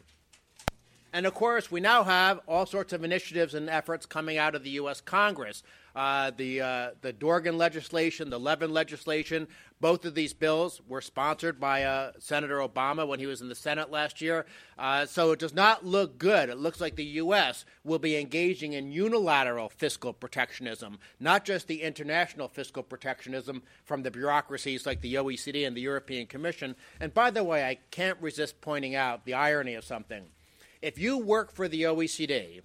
And 1.15 1.27
of 1.27 1.35
course, 1.35 1.71
we 1.71 1.79
now 1.79 2.03
have 2.03 2.41
all 2.49 2.67
sorts 2.67 2.93
of 2.93 3.05
initiatives 3.05 3.55
and 3.55 3.71
efforts 3.71 4.05
coming 4.05 4.37
out 4.37 4.57
of 4.57 4.65
the 4.65 4.71
U.S. 4.71 5.01
Congress. 5.01 5.63
Uh, 5.95 6.33
the, 6.37 6.61
uh, 6.61 6.91
the 7.03 7.13
Dorgan 7.13 7.57
legislation, 7.57 8.31
the 8.31 8.41
Levin 8.41 8.73
legislation, 8.73 9.47
both 9.81 10.05
of 10.05 10.17
these 10.17 10.33
bills 10.33 10.81
were 10.89 11.01
sponsored 11.01 11.61
by 11.61 11.85
uh, 11.85 12.11
Senator 12.19 12.57
Obama 12.57 13.07
when 13.07 13.21
he 13.21 13.27
was 13.27 13.41
in 13.41 13.49
the 13.49 13.55
Senate 13.55 13.93
last 13.93 14.21
year. 14.21 14.45
Uh, 14.77 15.07
so 15.07 15.31
it 15.31 15.39
does 15.39 15.55
not 15.55 15.87
look 15.87 16.19
good. 16.19 16.49
It 16.49 16.59
looks 16.59 16.81
like 16.81 16.97
the 16.97 17.05
U.S. 17.05 17.65
will 17.85 18.01
be 18.01 18.17
engaging 18.17 18.73
in 18.73 18.91
unilateral 18.91 19.69
fiscal 19.69 20.13
protectionism, 20.13 20.99
not 21.21 21.45
just 21.45 21.69
the 21.69 21.83
international 21.83 22.49
fiscal 22.49 22.83
protectionism 22.83 23.63
from 23.85 24.03
the 24.03 24.11
bureaucracies 24.11 24.85
like 24.85 25.01
the 25.01 25.15
OECD 25.15 25.65
and 25.65 25.77
the 25.77 25.81
European 25.81 26.27
Commission. 26.27 26.75
And 26.99 27.15
by 27.15 27.31
the 27.31 27.45
way, 27.45 27.63
I 27.65 27.79
can't 27.93 28.21
resist 28.21 28.61
pointing 28.61 28.97
out 28.97 29.25
the 29.25 29.35
irony 29.35 29.75
of 29.75 29.85
something 29.85 30.25
if 30.85 30.99
you 30.99 31.17
work 31.17 31.51
for 31.51 31.67
the 31.67 31.85
OECD, 31.85 32.61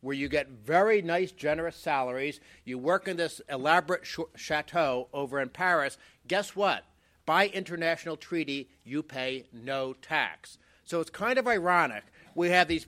where 0.00 0.14
you 0.14 0.28
get 0.28 0.48
very 0.48 1.02
nice, 1.02 1.32
generous 1.32 1.74
salaries, 1.74 2.38
you 2.64 2.78
work 2.78 3.08
in 3.08 3.16
this 3.16 3.40
elaborate 3.48 4.06
sh- 4.06 4.20
chateau 4.36 5.08
over 5.12 5.40
in 5.40 5.48
Paris, 5.48 5.98
guess 6.28 6.54
what? 6.54 6.84
By 7.26 7.48
international 7.48 8.16
treaty, 8.16 8.68
you 8.84 9.02
pay 9.02 9.46
no 9.52 9.92
tax. 9.92 10.58
So 10.84 11.00
it's 11.00 11.10
kind 11.10 11.36
of 11.36 11.48
ironic. 11.48 12.04
We 12.36 12.50
have 12.50 12.68
these 12.68 12.86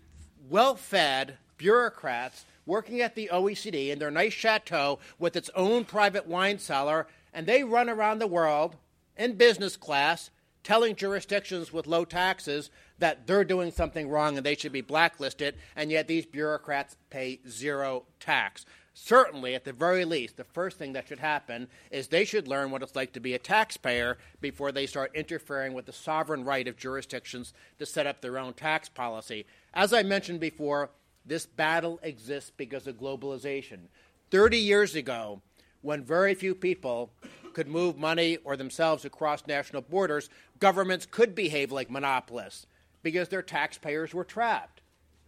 well 0.49 0.76
fed 0.76 1.37
bureaucrats 1.58 2.44
working 2.64 3.00
at 3.00 3.16
the 3.16 3.30
OECD 3.32 3.88
in 3.88 3.99
their 3.99 4.12
nice 4.12 4.34
chateau 4.34 5.00
with 5.18 5.34
its 5.34 5.50
own 5.56 5.84
private 5.84 6.28
wine 6.28 6.61
cellar, 6.61 7.08
and 7.32 7.44
they 7.44 7.64
run 7.64 7.90
around 7.90 8.20
the 8.20 8.28
world 8.28 8.76
in 9.16 9.32
business 9.32 9.76
class 9.76 10.30
telling 10.64 10.97
jurisdictions 10.97 11.73
with 11.73 11.87
low 11.87 12.04
taxes 12.04 12.71
that 12.99 13.26
they're 13.26 13.44
doing 13.44 13.71
something 13.71 14.09
wrong 14.09 14.37
and 14.37 14.44
they 14.44 14.56
should 14.56 14.73
be 14.73 14.80
blacklisted, 14.80 15.54
and 15.76 15.90
yet 15.90 16.09
these 16.09 16.26
bureaucrats 16.26 16.97
pay 17.11 17.38
zero 17.49 18.04
tax. 18.18 18.64
Certainly, 18.94 19.56
at 19.56 19.64
the 19.64 19.73
very 19.73 20.04
least, 20.04 20.37
the 20.37 20.44
first 20.44 20.78
thing 20.78 20.92
that 20.92 21.09
should 21.09 21.18
happen 21.18 21.66
is 21.90 22.09
they 22.09 22.25
should 22.25 22.47
learn 22.47 22.71
what 22.71 22.83
it's 22.83 22.94
like 22.94 23.12
to 23.12 23.21
be 23.21 23.35
a 23.35 23.38
taxpayer 23.38 24.18
before 24.40 24.71
they 24.71 24.87
start 24.87 25.11
interfering 25.14 25.75
with 25.75 25.87
the 25.87 25.92
sovereign 25.92 26.44
right 26.44 26.68
of 26.68 26.76
jurisdictions 26.76 27.52
to 27.78 27.87
set 27.87 28.06
up 28.06 28.21
their 28.21 28.38
own 28.38 28.54
tax 28.54 28.88
policy. 28.88 29.47
As 29.75 29.92
I 29.92 30.04
mentioned 30.04 30.38
before, 30.38 30.90
this 31.26 31.44
battle 31.44 31.99
exists 32.02 32.52
because 32.56 32.87
of 32.87 32.99
globalization. 33.00 33.88
30 34.30 34.59
years 34.59 34.94
ago, 34.94 35.42
when 35.83 36.04
very 36.04 36.35
few 36.35 36.54
people 36.54 37.11
could 37.54 37.68
move 37.68 37.96
money 37.96 38.37
or 38.44 38.56
themselves 38.56 39.04
across 39.04 39.46
national 39.46 39.82
borders, 39.82 40.28
governments 40.58 41.06
could 41.11 41.34
behave 41.34 41.73
like 41.73 41.90
monopolists 41.90 42.66
because 43.02 43.28
their 43.28 43.42
taxpayers 43.42 44.12
were 44.12 44.25
trapped. 44.25 44.82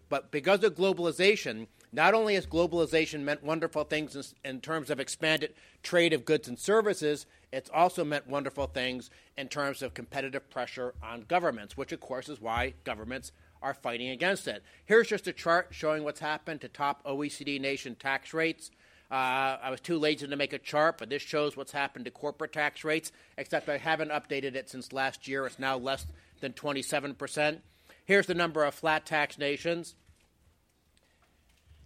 But 0.09 0.31
because 0.31 0.63
of 0.63 0.75
globalization, 0.75 1.67
not 1.93 2.15
only 2.15 2.35
has 2.35 2.47
globalization 2.47 3.21
meant 3.23 3.43
wonderful 3.43 3.85
things 3.85 4.15
in, 4.15 4.51
in, 4.51 4.61
terms 4.61 4.91
of 4.91 5.01
expanded 5.01 5.55
trade 5.83 6.13
of 6.13 6.25
goods 6.25 6.49
and 6.49 6.59
services, 6.59 7.27
it's 7.53 7.71
also 7.73 8.05
meant 8.05 8.29
wonderful 8.29 8.67
things 8.67 9.11
in 9.37 9.49
terms 9.49 9.83
of 9.83 9.95
competitive 9.95 10.49
pressure 10.51 10.95
on 11.03 11.25
governments, 11.27 11.77
which, 11.77 11.93
of 11.93 12.01
course, 12.01 12.29
is 12.29 12.41
why 12.41 12.75
governments 12.85 13.33
are 13.63 13.75
fighting 13.75 14.11
against 14.11 14.47
it. 14.47 14.63
Here's 14.85 15.09
just 15.09 15.27
a 15.27 15.33
chart 15.33 15.69
showing 15.71 16.05
what's 16.05 16.21
happened 16.21 16.61
to 16.61 16.69
top 16.69 17.03
OECD 17.05 17.61
nation 17.61 17.95
tax 17.95 18.35
rates. 18.35 18.71
Uh, 19.11 19.57
I 19.63 19.71
was 19.71 19.81
too 19.81 19.99
lazy 19.99 20.27
to 20.27 20.37
make 20.37 20.53
a 20.53 20.59
chart, 20.59 20.99
but 20.99 21.09
this 21.09 21.23
shows 21.23 21.57
what's 21.57 21.73
happened 21.73 22.07
to 22.07 22.11
corporate 22.11 22.53
tax 22.53 22.83
rates, 22.83 23.13
except 23.39 23.69
I 23.69 23.79
haven't 23.79 24.11
updated 24.11 24.57
it 24.57 24.69
since 24.69 24.93
last 24.93 25.29
year. 25.29 25.47
It's 25.47 25.59
now 25.59 25.77
less 25.77 26.07
than 26.41 26.53
27%. 26.53 27.61
Here's 28.05 28.27
the 28.27 28.35
number 28.35 28.65
of 28.65 28.75
flat 28.75 29.07
tax 29.07 29.39
nations. 29.39 29.95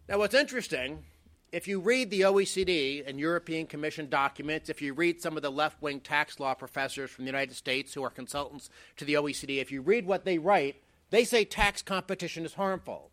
Now, 0.09 0.19
what's 0.19 0.35
interesting, 0.35 1.05
if 1.53 1.69
you 1.69 1.79
read 1.79 2.11
the 2.11 2.23
OECD 2.23 3.07
and 3.07 3.21
European 3.21 3.67
Commission 3.67 4.09
documents, 4.09 4.71
if 4.71 4.81
you 4.81 4.95
read 4.95 5.21
some 5.21 5.37
of 5.37 5.43
the 5.43 5.53
left 5.53 5.83
wing 5.83 6.01
tax 6.01 6.41
law 6.41 6.55
professors 6.55 7.11
from 7.11 7.27
the 7.27 7.31
United 7.31 7.55
States 7.55 7.93
who 7.93 8.03
are 8.03 8.11
consultants 8.11 8.71
to 8.97 9.05
the 9.05 9.15
OECD, 9.15 9.61
if 9.61 9.71
you 9.71 9.83
read 9.83 10.07
what 10.07 10.25
they 10.25 10.39
write, 10.39 10.77
they 11.11 11.25
say 11.25 11.45
tax 11.45 11.83
competition 11.83 12.45
is 12.45 12.55
harmful. 12.55 13.11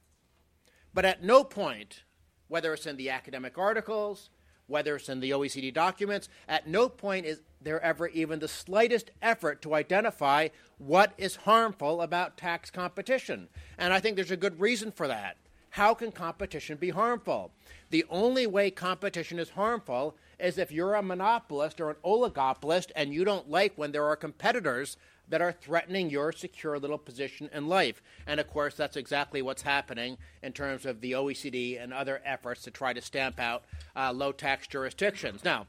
But 0.93 1.05
at 1.05 1.23
no 1.23 1.43
point 1.43 2.03
whether 2.47 2.73
it's 2.73 2.85
in 2.85 2.97
the 2.97 3.09
academic 3.09 3.57
articles, 3.57 4.29
whether 4.67 4.95
it's 4.95 5.09
in 5.09 5.19
the 5.19 5.31
OECD 5.31 5.73
documents, 5.73 6.29
at 6.47 6.67
no 6.67 6.89
point 6.89 7.25
is 7.25 7.41
there 7.61 7.81
ever 7.81 8.07
even 8.07 8.39
the 8.39 8.47
slightest 8.47 9.11
effort 9.21 9.61
to 9.61 9.73
identify 9.73 10.49
what 10.77 11.13
is 11.17 11.37
harmful 11.37 12.01
about 12.01 12.37
tax 12.37 12.69
competition. 12.69 13.47
And 13.77 13.93
I 13.93 13.99
think 13.99 14.15
there's 14.15 14.31
a 14.31 14.37
good 14.37 14.59
reason 14.59 14.91
for 14.91 15.07
that. 15.07 15.37
How 15.71 15.93
can 15.93 16.11
competition 16.11 16.77
be 16.77 16.89
harmful? 16.89 17.51
The 17.89 18.05
only 18.09 18.47
way 18.47 18.71
competition 18.71 19.37
is 19.37 19.51
harmful 19.51 20.15
is 20.39 20.57
if 20.57 20.71
you're 20.71 20.95
a 20.95 21.03
monopolist 21.03 21.79
or 21.79 21.89
an 21.89 21.97
oligopolist 22.03 22.91
and 22.95 23.13
you 23.13 23.23
don't 23.23 23.49
like 23.49 23.73
when 23.75 23.91
there 23.91 24.05
are 24.05 24.15
competitors 24.15 24.97
that 25.29 25.41
are 25.41 25.51
threatening 25.51 26.09
your 26.09 26.31
secure 26.31 26.79
little 26.79 26.97
position 26.97 27.49
in 27.53 27.67
life. 27.67 28.01
And 28.25 28.39
of 28.39 28.47
course, 28.47 28.75
that's 28.75 28.97
exactly 28.97 29.41
what's 29.41 29.61
happening 29.61 30.17
in 30.41 30.53
terms 30.53 30.85
of 30.85 31.01
the 31.01 31.13
OECD 31.13 31.81
and 31.81 31.93
other 31.93 32.21
efforts 32.25 32.61
to 32.63 32.71
try 32.71 32.93
to 32.93 33.01
stamp 33.01 33.39
out 33.39 33.63
uh, 33.95 34.13
low 34.13 34.31
tax 34.31 34.67
jurisdictions. 34.67 35.43
Now, 35.43 35.67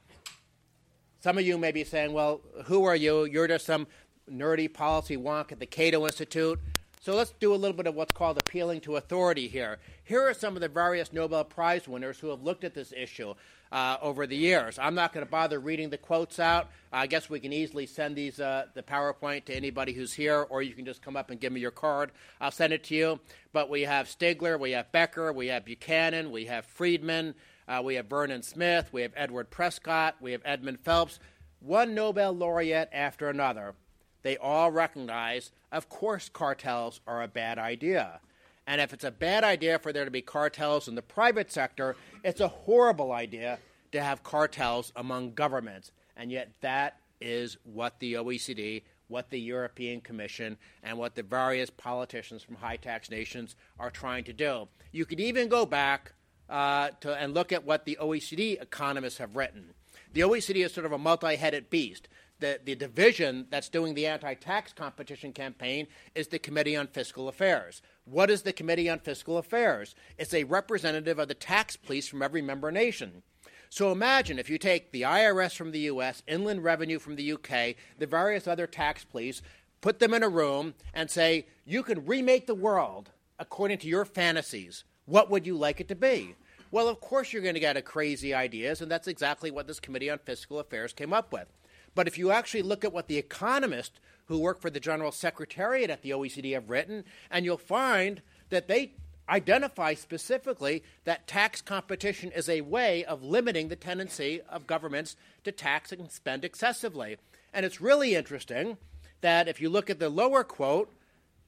some 1.20 1.38
of 1.38 1.44
you 1.44 1.58
may 1.58 1.72
be 1.72 1.84
saying, 1.84 2.12
well, 2.12 2.40
who 2.66 2.84
are 2.84 2.96
you? 2.96 3.24
You're 3.24 3.48
just 3.48 3.66
some 3.66 3.86
nerdy 4.30 4.72
policy 4.72 5.16
wonk 5.16 5.50
at 5.50 5.58
the 5.58 5.66
Cato 5.66 6.06
Institute. 6.06 6.60
So 7.00 7.14
let's 7.14 7.32
do 7.40 7.54
a 7.54 7.56
little 7.56 7.76
bit 7.76 7.86
of 7.86 7.94
what's 7.94 8.12
called 8.12 8.38
appealing 8.38 8.80
to 8.82 8.96
authority 8.96 9.48
here. 9.48 9.78
Here 10.04 10.22
are 10.22 10.34
some 10.34 10.54
of 10.56 10.60
the 10.60 10.68
various 10.68 11.12
Nobel 11.12 11.44
Prize 11.44 11.88
winners 11.88 12.18
who 12.18 12.28
have 12.28 12.42
looked 12.42 12.64
at 12.64 12.74
this 12.74 12.92
issue 12.96 13.34
uh, 13.72 13.96
over 14.00 14.26
the 14.26 14.36
years. 14.36 14.78
I'm 14.78 14.94
not 14.94 15.12
going 15.12 15.24
to 15.24 15.30
bother 15.30 15.58
reading 15.58 15.90
the 15.90 15.98
quotes 15.98 16.38
out. 16.38 16.68
I 16.92 17.06
guess 17.06 17.28
we 17.28 17.40
can 17.40 17.52
easily 17.52 17.86
send 17.86 18.16
these 18.16 18.40
uh, 18.40 18.66
the 18.74 18.82
PowerPoint 18.82 19.44
to 19.46 19.54
anybody 19.54 19.92
who's 19.92 20.12
here, 20.12 20.46
or 20.48 20.62
you 20.62 20.74
can 20.74 20.84
just 20.84 21.02
come 21.02 21.16
up 21.16 21.30
and 21.30 21.40
give 21.40 21.52
me 21.52 21.60
your 21.60 21.70
card. 21.70 22.12
I'll 22.40 22.50
send 22.50 22.72
it 22.72 22.84
to 22.84 22.94
you. 22.94 23.20
But 23.52 23.70
we 23.70 23.82
have 23.82 24.06
Stigler, 24.06 24.58
we 24.58 24.72
have 24.72 24.90
Becker, 24.92 25.32
we 25.32 25.48
have 25.48 25.64
Buchanan, 25.64 26.30
we 26.30 26.46
have 26.46 26.64
Friedman, 26.66 27.34
uh, 27.66 27.82
we 27.84 27.96
have 27.96 28.06
Vernon 28.06 28.42
Smith, 28.42 28.88
we 28.92 29.02
have 29.02 29.12
Edward 29.16 29.50
Prescott, 29.50 30.16
we 30.20 30.32
have 30.32 30.42
Edmund 30.44 30.80
Phelps. 30.80 31.18
One 31.60 31.94
Nobel 31.94 32.32
laureate 32.32 32.88
after 32.92 33.28
another. 33.28 33.74
They 34.22 34.36
all 34.36 34.70
recognize, 34.70 35.52
of 35.72 35.88
course, 35.88 36.28
cartels 36.28 37.00
are 37.06 37.22
a 37.22 37.28
bad 37.28 37.58
idea. 37.58 38.20
And 38.68 38.82
if 38.82 38.92
it's 38.92 39.04
a 39.04 39.10
bad 39.10 39.44
idea 39.44 39.78
for 39.78 39.94
there 39.94 40.04
to 40.04 40.10
be 40.10 40.20
cartels 40.20 40.88
in 40.88 40.94
the 40.94 41.00
private 41.00 41.50
sector, 41.50 41.96
it's 42.22 42.42
a 42.42 42.48
horrible 42.48 43.12
idea 43.12 43.58
to 43.92 44.02
have 44.02 44.22
cartels 44.22 44.92
among 44.94 45.32
governments. 45.32 45.90
And 46.18 46.30
yet, 46.30 46.52
that 46.60 46.98
is 47.18 47.56
what 47.64 47.98
the 47.98 48.12
OECD, 48.12 48.82
what 49.08 49.30
the 49.30 49.40
European 49.40 50.02
Commission, 50.02 50.58
and 50.82 50.98
what 50.98 51.14
the 51.14 51.22
various 51.22 51.70
politicians 51.70 52.42
from 52.42 52.56
high 52.56 52.76
tax 52.76 53.10
nations 53.10 53.56
are 53.78 53.90
trying 53.90 54.24
to 54.24 54.34
do. 54.34 54.68
You 54.92 55.06
could 55.06 55.18
even 55.18 55.48
go 55.48 55.64
back 55.64 56.12
uh, 56.50 56.90
to, 57.00 57.14
and 57.14 57.32
look 57.32 57.52
at 57.52 57.64
what 57.64 57.86
the 57.86 57.96
OECD 57.98 58.60
economists 58.60 59.16
have 59.16 59.34
written. 59.34 59.72
The 60.12 60.20
OECD 60.20 60.62
is 60.62 60.74
sort 60.74 60.84
of 60.84 60.92
a 60.92 60.98
multi 60.98 61.36
headed 61.36 61.70
beast 61.70 62.06
the, 62.40 62.60
the 62.64 62.74
division 62.74 63.46
that's 63.50 63.68
doing 63.68 63.94
the 63.94 64.06
anti 64.06 64.34
tax 64.34 64.72
competition 64.72 65.32
campaign 65.32 65.86
is 66.14 66.28
the 66.28 66.38
Committee 66.38 66.76
on 66.76 66.86
Fiscal 66.86 67.28
Affairs. 67.28 67.82
What 68.10 68.30
is 68.30 68.40
the 68.40 68.54
Committee 68.54 68.88
on 68.88 69.00
Fiscal 69.00 69.36
Affairs? 69.36 69.94
It's 70.16 70.32
a 70.32 70.44
representative 70.44 71.18
of 71.18 71.28
the 71.28 71.34
tax 71.34 71.76
police 71.76 72.08
from 72.08 72.22
every 72.22 72.40
member 72.40 72.72
nation. 72.72 73.22
So 73.68 73.92
imagine 73.92 74.38
if 74.38 74.48
you 74.48 74.56
take 74.56 74.92
the 74.92 75.02
IRS 75.02 75.54
from 75.54 75.72
the 75.72 75.80
US, 75.80 76.22
Inland 76.26 76.64
Revenue 76.64 76.98
from 76.98 77.16
the 77.16 77.32
UK, 77.32 77.76
the 77.98 78.06
various 78.06 78.48
other 78.48 78.66
tax 78.66 79.04
police, 79.04 79.42
put 79.82 79.98
them 79.98 80.14
in 80.14 80.22
a 80.22 80.28
room 80.28 80.72
and 80.94 81.10
say, 81.10 81.48
you 81.66 81.82
can 81.82 82.06
remake 82.06 82.46
the 82.46 82.54
world 82.54 83.10
according 83.38 83.76
to 83.78 83.88
your 83.88 84.06
fantasies. 84.06 84.84
What 85.04 85.30
would 85.30 85.46
you 85.46 85.58
like 85.58 85.78
it 85.78 85.88
to 85.88 85.94
be? 85.94 86.34
Well, 86.70 86.88
of 86.88 87.00
course, 87.00 87.34
you're 87.34 87.42
going 87.42 87.54
to 87.54 87.60
get 87.60 87.76
a 87.76 87.82
crazy 87.82 88.32
ideas, 88.32 88.80
and 88.80 88.90
that's 88.90 89.08
exactly 89.08 89.50
what 89.50 89.66
this 89.66 89.80
Committee 89.80 90.08
on 90.08 90.18
Fiscal 90.18 90.60
Affairs 90.60 90.94
came 90.94 91.12
up 91.12 91.30
with. 91.30 91.48
But 91.94 92.08
if 92.08 92.16
you 92.16 92.30
actually 92.30 92.62
look 92.62 92.86
at 92.86 92.92
what 92.92 93.08
the 93.08 93.18
economists 93.18 94.00
who 94.28 94.38
work 94.38 94.60
for 94.60 94.70
the 94.70 94.80
General 94.80 95.10
Secretariat 95.10 95.90
at 95.90 96.02
the 96.02 96.10
OECD 96.10 96.52
have 96.52 96.70
written, 96.70 97.04
and 97.30 97.44
you'll 97.44 97.56
find 97.56 98.22
that 98.50 98.68
they 98.68 98.92
identify 99.28 99.94
specifically 99.94 100.82
that 101.04 101.26
tax 101.26 101.60
competition 101.60 102.30
is 102.32 102.48
a 102.48 102.62
way 102.62 103.04
of 103.04 103.22
limiting 103.22 103.68
the 103.68 103.76
tendency 103.76 104.40
of 104.48 104.66
governments 104.66 105.16
to 105.44 105.52
tax 105.52 105.92
and 105.92 106.10
spend 106.10 106.44
excessively. 106.44 107.16
And 107.52 107.66
it's 107.66 107.80
really 107.80 108.14
interesting 108.14 108.78
that 109.20 109.48
if 109.48 109.60
you 109.60 109.68
look 109.68 109.90
at 109.90 109.98
the 109.98 110.08
lower 110.08 110.44
quote, 110.44 110.92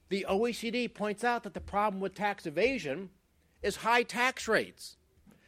the 0.09 0.25
OECD 0.29 0.93
points 0.93 1.23
out 1.23 1.43
that 1.43 1.53
the 1.53 1.61
problem 1.61 2.01
with 2.01 2.13
tax 2.13 2.45
evasion 2.45 3.09
is 3.61 3.77
high 3.77 4.03
tax 4.03 4.47
rates. 4.47 4.97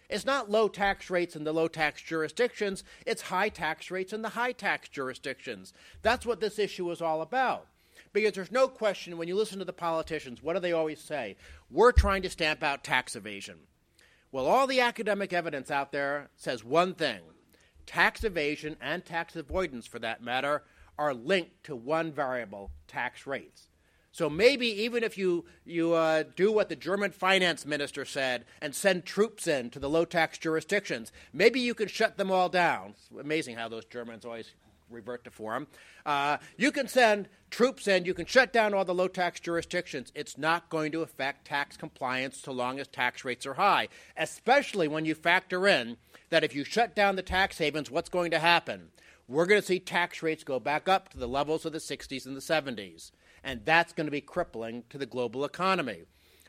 It's 0.09 0.25
not 0.25 0.51
low 0.51 0.67
tax 0.67 1.09
rates 1.09 1.35
in 1.35 1.43
the 1.43 1.53
low 1.53 1.67
tax 1.67 2.01
jurisdictions, 2.01 2.83
it's 3.05 3.23
high 3.23 3.49
tax 3.49 3.89
rates 3.89 4.13
in 4.13 4.21
the 4.21 4.29
high 4.29 4.51
tax 4.51 4.89
jurisdictions. 4.89 5.73
That's 6.01 6.25
what 6.25 6.39
this 6.39 6.59
issue 6.59 6.89
is 6.91 7.01
all 7.01 7.21
about. 7.21 7.67
Because 8.11 8.33
there's 8.33 8.51
no 8.51 8.67
question 8.67 9.17
when 9.17 9.27
you 9.27 9.35
listen 9.35 9.59
to 9.59 9.65
the 9.65 9.73
politicians, 9.73 10.43
what 10.43 10.53
do 10.53 10.59
they 10.59 10.71
always 10.71 11.01
say? 11.01 11.35
We're 11.71 11.91
trying 11.91 12.21
to 12.21 12.29
stamp 12.29 12.61
out 12.61 12.83
tax 12.83 13.15
evasion. 13.15 13.57
Well, 14.31 14.45
all 14.45 14.67
the 14.67 14.81
academic 14.81 15.33
evidence 15.33 15.71
out 15.71 15.91
there 15.91 16.29
says 16.35 16.63
one 16.63 16.93
thing 16.93 17.21
tax 17.85 18.23
evasion 18.23 18.77
and 18.81 19.03
tax 19.03 19.35
avoidance, 19.35 19.85
for 19.87 19.99
that 19.99 20.23
matter, 20.23 20.63
are 20.97 21.13
linked 21.13 21.63
to 21.65 21.75
one 21.75 22.11
variable 22.11 22.71
tax 22.87 23.25
rates. 23.25 23.67
So 24.13 24.29
maybe 24.29 24.67
even 24.67 25.03
if 25.03 25.17
you, 25.17 25.43
you 25.65 25.93
uh, 25.93 26.23
do 26.35 26.51
what 26.51 26.69
the 26.69 26.75
German 26.75 27.09
finance 27.09 27.65
minister 27.65 28.05
said 28.05 28.45
and 28.61 28.75
send 28.75 29.05
troops 29.05 29.47
in 29.47 29.71
to 29.71 29.79
the 29.79 29.89
low 29.89 30.05
tax 30.05 30.37
jurisdictions, 30.37 31.11
maybe 31.33 31.59
you 31.59 31.73
can 31.73 31.87
shut 31.87 32.17
them 32.17 32.29
all 32.29 32.47
down. 32.47 32.91
It's 32.91 33.09
amazing 33.19 33.55
how 33.55 33.69
those 33.69 33.85
Germans 33.85 34.23
always 34.23 34.53
revert 34.91 35.23
to 35.23 35.31
form. 35.31 35.65
Uh, 36.05 36.37
you 36.57 36.71
can 36.71 36.87
send 36.87 37.27
troops 37.49 37.87
in, 37.87 38.05
you 38.05 38.13
can 38.13 38.27
shut 38.27 38.53
down 38.53 38.75
all 38.75 38.85
the 38.85 38.93
low 38.93 39.07
tax 39.07 39.39
jurisdictions. 39.39 40.11
It's 40.13 40.37
not 40.37 40.69
going 40.69 40.91
to 40.91 41.01
affect 41.01 41.45
tax 41.45 41.75
compliance 41.75 42.37
so 42.37 42.51
long 42.51 42.79
as 42.79 42.87
tax 42.87 43.25
rates 43.25 43.47
are 43.47 43.55
high, 43.55 43.87
especially 44.15 44.87
when 44.87 45.05
you 45.05 45.15
factor 45.15 45.67
in 45.67 45.97
that 46.29 46.43
if 46.43 46.53
you 46.53 46.63
shut 46.63 46.95
down 46.95 47.15
the 47.15 47.23
tax 47.23 47.57
havens, 47.57 47.89
what's 47.89 48.09
going 48.09 48.29
to 48.29 48.39
happen? 48.39 48.89
We're 49.27 49.47
going 49.47 49.61
to 49.61 49.65
see 49.65 49.79
tax 49.79 50.21
rates 50.21 50.43
go 50.43 50.59
back 50.59 50.87
up 50.87 51.09
to 51.09 51.17
the 51.17 51.27
levels 51.27 51.65
of 51.65 51.71
the 51.71 51.79
60s 51.79 52.27
and 52.27 52.37
the 52.37 52.41
70s 52.41 53.09
and 53.43 53.61
that's 53.65 53.93
going 53.93 54.07
to 54.07 54.11
be 54.11 54.21
crippling 54.21 54.83
to 54.89 54.97
the 54.97 55.05
global 55.05 55.45
economy. 55.45 56.03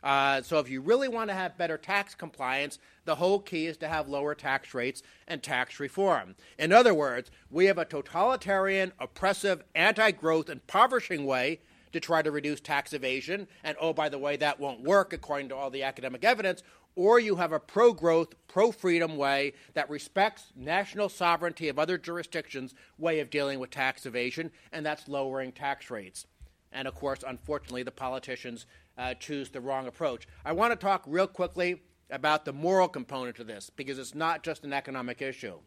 Uh, 0.04 0.42
so, 0.42 0.58
if 0.58 0.68
you 0.68 0.82
really 0.82 1.08
want 1.08 1.30
to 1.30 1.34
have 1.34 1.56
better 1.56 1.78
tax 1.78 2.14
compliance, 2.14 2.78
the 3.06 3.14
whole 3.14 3.40
key 3.40 3.66
is 3.66 3.78
to 3.78 3.88
have 3.88 4.06
lower 4.06 4.34
tax 4.34 4.74
rates 4.74 5.02
and 5.26 5.42
tax 5.42 5.80
reform. 5.80 6.34
In 6.58 6.72
other 6.72 6.92
words, 6.92 7.30
we 7.50 7.64
have 7.66 7.78
a 7.78 7.86
totalitarian, 7.86 8.92
oppressive, 9.00 9.64
anti 9.74 10.10
growth, 10.10 10.50
impoverishing 10.50 11.24
way 11.24 11.60
to 11.92 12.00
try 12.00 12.20
to 12.20 12.30
reduce 12.30 12.60
tax 12.60 12.92
evasion. 12.92 13.48
And 13.62 13.78
oh, 13.80 13.94
by 13.94 14.10
the 14.10 14.18
way, 14.18 14.36
that 14.36 14.60
won't 14.60 14.82
work 14.82 15.14
according 15.14 15.48
to 15.48 15.56
all 15.56 15.70
the 15.70 15.84
academic 15.84 16.22
evidence. 16.22 16.62
Or 16.96 17.18
you 17.18 17.36
have 17.36 17.52
a 17.52 17.58
pro 17.58 17.92
growth, 17.92 18.34
pro 18.46 18.72
freedom 18.72 19.16
way 19.16 19.54
that 19.72 19.88
respects 19.88 20.52
national 20.54 21.08
sovereignty 21.08 21.68
of 21.68 21.78
other 21.78 21.96
jurisdictions' 21.96 22.74
way 22.98 23.20
of 23.20 23.30
dealing 23.30 23.58
with 23.58 23.70
tax 23.70 24.06
evasion, 24.06 24.50
and 24.70 24.84
that's 24.84 25.08
lowering 25.08 25.50
tax 25.50 25.90
rates. 25.90 26.26
And 26.75 26.88
of 26.88 26.95
course, 26.95 27.25
unfortunately, 27.26 27.85
the 27.85 27.93
politicians 27.93 28.66
uh, 28.99 29.14
choose 29.14 29.49
the 29.49 29.61
wrong 29.61 29.87
approach. 29.87 30.26
I 30.45 30.52
want 30.52 30.73
to 30.73 30.76
talk 30.76 31.04
real 31.07 31.28
quickly 31.28 31.83
about 32.11 32.45
the 32.45 32.52
moral 32.52 32.88
component 32.88 33.38
of 33.38 33.47
this 33.47 33.71
because 33.71 33.99
it's 33.99 34.14
not 34.14 34.43
just 34.43 34.64
an 34.64 34.73
economic 34.73 35.23
issue. 35.23 35.59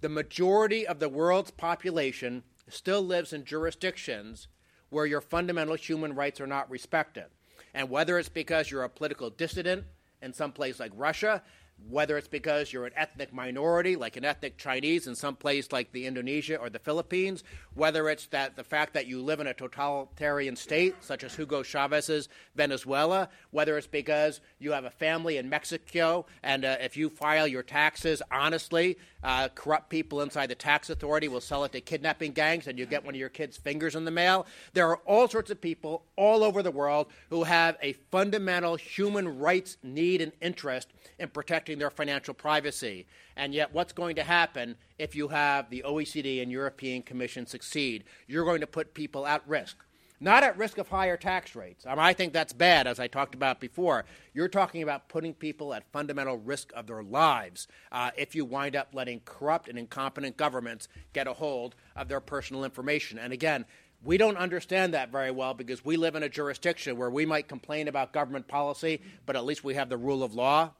The 0.00 0.08
majority 0.08 0.86
of 0.86 0.98
the 0.98 1.08
world's 1.08 1.50
population 1.50 2.42
still 2.68 3.02
lives 3.02 3.32
in 3.32 3.44
jurisdictions 3.44 4.48
where 4.90 5.06
your 5.06 5.20
fundamental 5.20 5.74
human 5.74 6.14
rights 6.14 6.40
are 6.40 6.46
not 6.46 6.70
respected. 6.70 7.26
And 7.74 7.90
whether 7.90 8.18
it's 8.18 8.28
because 8.28 8.70
you're 8.70 8.84
a 8.84 8.88
political 8.88 9.30
dissident 9.30 9.84
in 10.22 10.32
some 10.32 10.52
place 10.52 10.80
like 10.80 10.92
Russia, 10.94 11.42
whether 11.88 12.18
it's 12.18 12.28
because 12.28 12.72
you're 12.72 12.86
an 12.86 12.92
ethnic 12.96 13.32
minority, 13.32 13.96
like 13.96 14.16
an 14.16 14.24
ethnic 14.24 14.58
Chinese 14.58 15.06
in 15.06 15.14
some 15.14 15.36
place 15.36 15.72
like 15.72 15.92
the 15.92 16.06
Indonesia 16.06 16.56
or 16.56 16.68
the 16.68 16.78
Philippines, 16.78 17.44
whether 17.74 18.08
it's 18.08 18.26
that 18.26 18.56
the 18.56 18.64
fact 18.64 18.94
that 18.94 19.06
you 19.06 19.22
live 19.22 19.40
in 19.40 19.46
a 19.46 19.54
totalitarian 19.54 20.56
state, 20.56 20.94
such 21.00 21.24
as 21.24 21.34
Hugo 21.34 21.62
Chavez's 21.62 22.28
Venezuela, 22.54 23.28
whether 23.50 23.78
it's 23.78 23.86
because 23.86 24.40
you 24.58 24.72
have 24.72 24.84
a 24.84 24.90
family 24.90 25.38
in 25.38 25.48
Mexico, 25.48 26.26
and 26.42 26.64
uh, 26.64 26.76
if 26.80 26.96
you 26.96 27.08
file 27.08 27.46
your 27.46 27.62
taxes 27.62 28.20
honestly, 28.30 28.98
uh, 29.22 29.48
corrupt 29.54 29.88
people 29.88 30.20
inside 30.20 30.48
the 30.48 30.54
tax 30.54 30.90
authority 30.90 31.28
will 31.28 31.40
sell 31.40 31.64
it 31.64 31.72
to 31.72 31.80
kidnapping 31.80 32.32
gangs, 32.32 32.66
and 32.66 32.78
you 32.78 32.86
get 32.86 33.04
one 33.04 33.14
of 33.14 33.18
your 33.18 33.28
kids' 33.28 33.56
fingers 33.56 33.94
in 33.96 34.04
the 34.04 34.10
mail. 34.10 34.46
There 34.74 34.88
are 34.88 34.98
all 34.98 35.28
sorts 35.28 35.50
of 35.50 35.60
people 35.60 36.04
all 36.16 36.44
over 36.44 36.62
the 36.62 36.70
world 36.70 37.06
who 37.30 37.44
have 37.44 37.76
a 37.82 37.94
fundamental 38.10 38.76
human 38.76 39.38
rights 39.38 39.76
need 39.82 40.20
and 40.20 40.32
interest 40.40 40.88
in 41.18 41.28
protecting 41.68 41.78
their 41.78 41.90
financial 41.90 42.32
privacy. 42.32 43.06
And 43.36 43.52
yet, 43.52 43.74
what's 43.74 43.92
going 43.92 44.16
to 44.16 44.24
happen 44.24 44.76
if 44.98 45.14
you 45.14 45.28
have 45.28 45.68
the 45.68 45.84
OECD 45.86 46.42
and 46.42 46.50
European 46.50 47.02
Commission 47.02 47.46
succeed? 47.46 48.04
You're 48.26 48.46
going 48.46 48.62
to 48.62 48.66
put 48.66 48.94
people 48.94 49.26
at 49.26 49.46
risk. 49.46 49.76
Not 50.20 50.42
at 50.42 50.56
risk 50.56 50.78
of 50.78 50.88
higher 50.88 51.18
tax 51.18 51.54
rates. 51.54 51.84
I, 51.86 51.90
mean, 51.90 51.98
I 51.98 52.14
think 52.14 52.32
that's 52.32 52.54
bad, 52.54 52.86
as 52.86 52.98
I 52.98 53.06
talked 53.06 53.34
about 53.34 53.60
before. 53.60 54.04
You're 54.34 54.48
talking 54.48 54.82
about 54.82 55.08
putting 55.08 55.34
people 55.34 55.74
at 55.74 55.92
fundamental 55.92 56.38
risk 56.38 56.72
of 56.74 56.86
their 56.86 57.02
lives 57.02 57.68
uh, 57.92 58.10
if 58.16 58.34
you 58.34 58.44
wind 58.46 58.74
up 58.74 58.88
letting 58.94 59.20
corrupt 59.26 59.68
and 59.68 59.78
incompetent 59.78 60.36
governments 60.36 60.88
get 61.12 61.28
a 61.28 61.34
hold 61.34 61.76
of 61.94 62.08
their 62.08 62.20
personal 62.20 62.64
information. 62.64 63.18
And 63.18 63.32
again, 63.32 63.66
we 64.02 64.16
don't 64.16 64.38
understand 64.38 64.94
that 64.94 65.12
very 65.12 65.30
well 65.30 65.54
because 65.54 65.84
we 65.84 65.96
live 65.96 66.16
in 66.16 66.22
a 66.22 66.28
jurisdiction 66.28 66.96
where 66.96 67.10
we 67.10 67.26
might 67.26 67.46
complain 67.46 67.88
about 67.88 68.12
government 68.12 68.48
policy, 68.48 69.02
but 69.26 69.36
at 69.36 69.44
least 69.44 69.62
we 69.62 69.74
have 69.74 69.88
the 69.88 69.96
rule 69.96 70.22
of 70.22 70.34
law. 70.34 70.72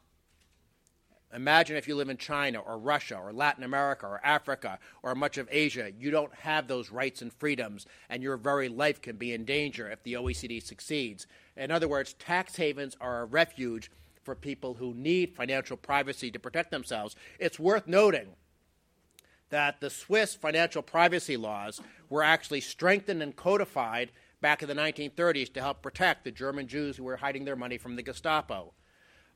Imagine 1.35 1.77
if 1.77 1.87
you 1.87 1.95
live 1.95 2.09
in 2.09 2.17
China 2.17 2.59
or 2.61 2.79
Russia 2.79 3.17
or 3.17 3.33
Latin 3.33 3.63
America 3.63 4.07
or 4.07 4.21
Africa 4.25 4.79
or 5.03 5.15
much 5.15 5.37
of 5.37 5.49
Asia. 5.51 5.93
You 5.99 6.11
don't 6.11 6.35
have 6.35 6.67
those 6.67 6.91
rights 6.91 7.21
and 7.21 7.33
freedoms, 7.33 7.87
and 8.09 8.23
your 8.23 8.39
very 8.39 8.69
life 8.69 9.03
can 9.03 9.17
be 9.17 9.35
in 9.35 9.45
danger 9.45 9.91
if 9.91 10.03
the 10.03 10.15
OECD 10.15 10.63
succeeds. 10.63 11.27
In 11.57 11.71
other 11.71 11.89
words, 11.89 12.15
tax 12.15 12.57
havens 12.57 12.97
are 13.01 13.21
a 13.21 13.27
refuge 13.27 13.91
for 14.23 14.35
people 14.35 14.75
who 14.75 14.95
need 14.95 15.35
financial 15.35 15.77
privacy 15.77 16.31
to 16.31 16.39
protect 16.39 16.71
themselves. 16.71 17.15
It's 17.39 17.59
worth 17.59 17.87
noting 17.87 18.29
that 19.51 19.81
the 19.81 19.91
Swiss 19.91 20.35
financial 20.35 20.83
privacy 20.83 21.37
laws 21.37 21.81
were 22.09 22.23
actually 22.23 22.61
strengthened 22.61 23.23
and 23.23 23.37
codified 23.37 24.13
back 24.41 24.63
in 24.63 24.69
the 24.69 24.75
1930s 24.75 25.53
to 25.53 25.61
help 25.61 25.83
protect 25.83 26.25
the 26.25 26.31
German 26.31 26.69
Jews 26.69 26.97
who 26.97 27.05
were 27.05 27.17
hiding 27.17 27.45
their 27.45 27.57
money 27.57 27.77
from 27.77 27.97
the 27.97 28.03
Gestapo. 28.03 28.73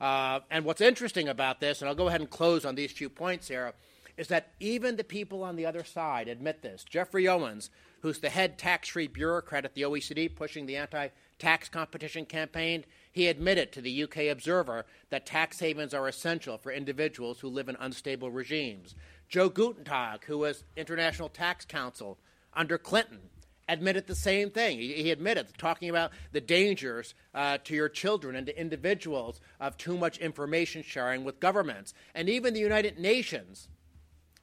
Uh, 0.03 0.41
and 0.51 0.65
what's 0.65 0.81
interesting 0.81 1.29
about 1.29 1.61
this, 1.61 1.81
and 1.81 1.89
I'll 1.89 1.95
go 1.95 2.09
ahead 2.09 2.21
and 2.21 2.29
close 2.29 2.65
on 2.65 2.75
these 2.75 2.91
few 2.91 3.09
points 3.09 3.47
here, 3.47 3.73
is 4.17 4.27
that 4.29 4.49
even 4.59 4.97
the 4.97 5.05
people 5.05 5.45
on 5.45 5.55
the 5.55 5.65
other 5.65 5.85
side 5.85 6.27
admit 6.27 6.61
this. 6.61 6.83
Jeffrey 6.83 7.29
Owens, 7.29 7.71
who's 8.01 8.19
the 8.19 8.29
head 8.29 8.59
tax 8.59 8.89
free 8.89 9.07
bureaucrat 9.07 9.65
at 9.65 9.75
the 9.75 9.83
OECD 9.83 10.35
pushing 10.35 10.67
the 10.67 10.77
anti 10.77 11.09
tax 11.39 11.69
competition 11.69 12.27
campaign, 12.27 12.85
he 13.13 13.29
admitted 13.29 13.71
to 13.71 13.81
the 13.81 14.03
UK 14.03 14.27
Observer 14.27 14.87
that 15.11 15.25
tax 15.25 15.61
havens 15.61 15.95
are 15.95 16.09
essential 16.09 16.59
for 16.59 16.73
individuals 16.73 17.39
who 17.39 17.49
live 17.49 17.69
in 17.69 17.77
unstable 17.79 18.31
regimes. 18.33 18.97
Joe 19.29 19.49
Guttentag, 19.49 20.25
who 20.25 20.39
was 20.39 20.65
International 20.77 21.29
Tax 21.29 21.65
Counsel 21.65 22.19
under 22.55 22.77
Clinton, 22.77 23.21
admitted 23.69 24.07
the 24.07 24.15
same 24.15 24.51
thing. 24.51 24.79
He, 24.79 24.95
he 24.95 25.11
admitted 25.11 25.49
talking 25.59 25.89
about 25.89 26.13
the 26.33 26.41
dangers 26.41 27.15
uh, 27.35 27.59
to 27.65 27.75
your 27.75 27.89
children 27.89 28.37
and 28.37 28.47
to 28.47 28.61
individuals 28.61 29.41
of 29.61 29.77
too 29.77 29.97
much 29.97 30.19
information 30.19 30.83
sharing 30.83 31.25
with 31.25 31.41
governments. 31.41 31.95
And 32.15 32.29
even 32.29 32.55
the 32.55 32.61
United 32.61 32.99
Nations, 32.99 33.69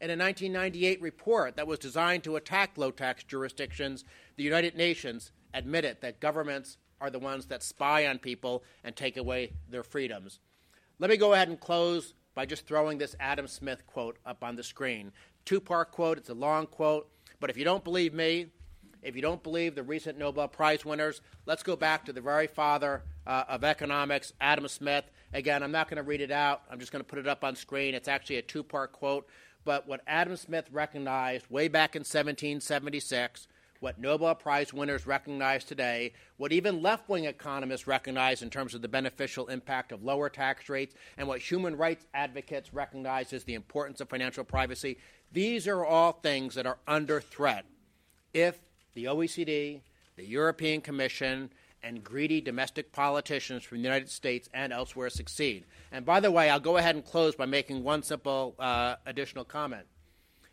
in 0.01 0.09
a 0.09 0.15
1998 0.15 1.01
report 1.01 1.57
that 1.57 1.67
was 1.67 1.79
designed 1.79 2.23
to 2.23 2.37
attack 2.37 2.77
low 2.77 2.91
tax 2.91 3.23
jurisdictions, 3.23 4.05
the 4.37 4.43
United 4.43 4.75
Nations 4.75 5.31
admitted 5.53 5.97
that 6.01 6.19
governments 6.19 6.77
are 7.01 7.09
the 7.09 7.19
ones 7.19 7.47
that 7.47 7.63
spy 7.63 8.07
on 8.07 8.19
people 8.19 8.63
and 8.83 8.95
take 8.95 9.17
away 9.17 9.51
their 9.69 9.83
freedoms. 9.83 10.39
Let 10.99 11.09
me 11.09 11.17
go 11.17 11.33
ahead 11.33 11.49
and 11.49 11.59
close 11.59 12.13
by 12.35 12.45
just 12.45 12.65
throwing 12.65 12.97
this 12.97 13.15
Adam 13.19 13.47
Smith 13.47 13.85
quote 13.87 14.17
up 14.25 14.43
on 14.43 14.55
the 14.55 14.63
screen. 14.63 15.11
Two 15.45 15.59
part 15.59 15.91
quote, 15.91 16.17
it's 16.17 16.29
a 16.29 16.33
long 16.33 16.67
quote, 16.67 17.09
but 17.39 17.49
if 17.49 17.57
you 17.57 17.65
don't 17.65 17.83
believe 17.83 18.13
me, 18.13 18.47
if 19.01 19.15
you 19.15 19.21
don't 19.21 19.41
believe 19.43 19.75
the 19.75 19.83
recent 19.83 20.17
Nobel 20.17 20.47
Prize 20.47 20.85
winners, 20.85 21.21
let's 21.45 21.63
go 21.63 21.75
back 21.75 22.05
to 22.05 22.13
the 22.13 22.21
very 22.21 22.47
father 22.47 23.03
uh, 23.25 23.43
of 23.47 23.63
economics, 23.63 24.33
Adam 24.41 24.67
Smith. 24.67 25.05
Again, 25.33 25.63
I'm 25.63 25.71
not 25.71 25.89
going 25.89 25.97
to 25.97 26.03
read 26.03 26.21
it 26.21 26.31
out, 26.31 26.63
I'm 26.69 26.79
just 26.79 26.91
going 26.91 27.03
to 27.03 27.09
put 27.09 27.19
it 27.19 27.27
up 27.27 27.43
on 27.43 27.55
screen. 27.55 27.93
It's 27.93 28.07
actually 28.07 28.37
a 28.37 28.41
two 28.41 28.63
part 28.63 28.91
quote. 28.91 29.27
But 29.65 29.87
what 29.87 30.01
Adam 30.07 30.35
Smith 30.35 30.65
recognized 30.71 31.45
way 31.49 31.67
back 31.67 31.95
in 31.95 32.01
1776, 32.01 33.47
what 33.81 33.99
Nobel 33.99 34.35
Prize 34.35 34.73
winners 34.73 35.05
recognize 35.05 35.63
today, 35.63 36.13
what 36.37 36.51
even 36.51 36.81
left 36.81 37.07
wing 37.07 37.25
economists 37.25 37.87
recognize 37.87 38.41
in 38.41 38.49
terms 38.49 38.73
of 38.73 38.81
the 38.81 38.87
beneficial 38.87 39.47
impact 39.47 39.91
of 39.91 40.03
lower 40.03 40.29
tax 40.29 40.69
rates, 40.69 40.95
and 41.17 41.27
what 41.27 41.39
human 41.39 41.77
rights 41.77 42.05
advocates 42.13 42.73
recognize 42.73 43.31
as 43.31 43.43
the 43.43 43.53
importance 43.53 44.01
of 44.01 44.09
financial 44.09 44.43
privacy, 44.43 44.97
these 45.31 45.67
are 45.67 45.85
all 45.85 46.13
things 46.13 46.55
that 46.55 46.65
are 46.65 46.79
under 46.87 47.21
threat 47.21 47.65
if 48.33 48.59
the 48.99 49.05
OECD, 49.05 49.79
the 50.17 50.25
European 50.25 50.81
Commission, 50.81 51.49
and 51.81 52.03
greedy 52.03 52.41
domestic 52.41 52.91
politicians 52.91 53.63
from 53.63 53.77
the 53.77 53.83
United 53.83 54.09
States 54.09 54.49
and 54.53 54.73
elsewhere 54.73 55.09
succeed. 55.09 55.63
And 55.93 56.05
by 56.05 56.19
the 56.19 56.31
way, 56.31 56.49
I'll 56.49 56.59
go 56.59 56.75
ahead 56.75 56.95
and 56.95 57.05
close 57.05 57.33
by 57.33 57.45
making 57.45 57.83
one 57.83 58.03
simple 58.03 58.55
uh, 58.59 58.95
additional 59.05 59.45
comment. 59.45 59.85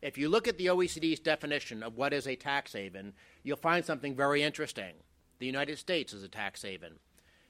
If 0.01 0.17
you 0.17 0.29
look 0.29 0.47
at 0.47 0.59
the 0.59 0.67
OECD's 0.67 1.19
definition 1.19 1.83
of 1.83 1.97
what 1.97 2.13
is 2.13 2.29
a 2.29 2.37
tax 2.37 2.73
haven, 2.73 3.15
you'll 3.43 3.57
find 3.57 3.85
something 3.85 4.15
very 4.15 4.45
interesting. 4.45 4.95
The 5.41 5.47
United 5.47 5.79
States 5.79 6.13
is 6.13 6.23
a 6.23 6.29
tax 6.29 6.63
haven. 6.63 7.01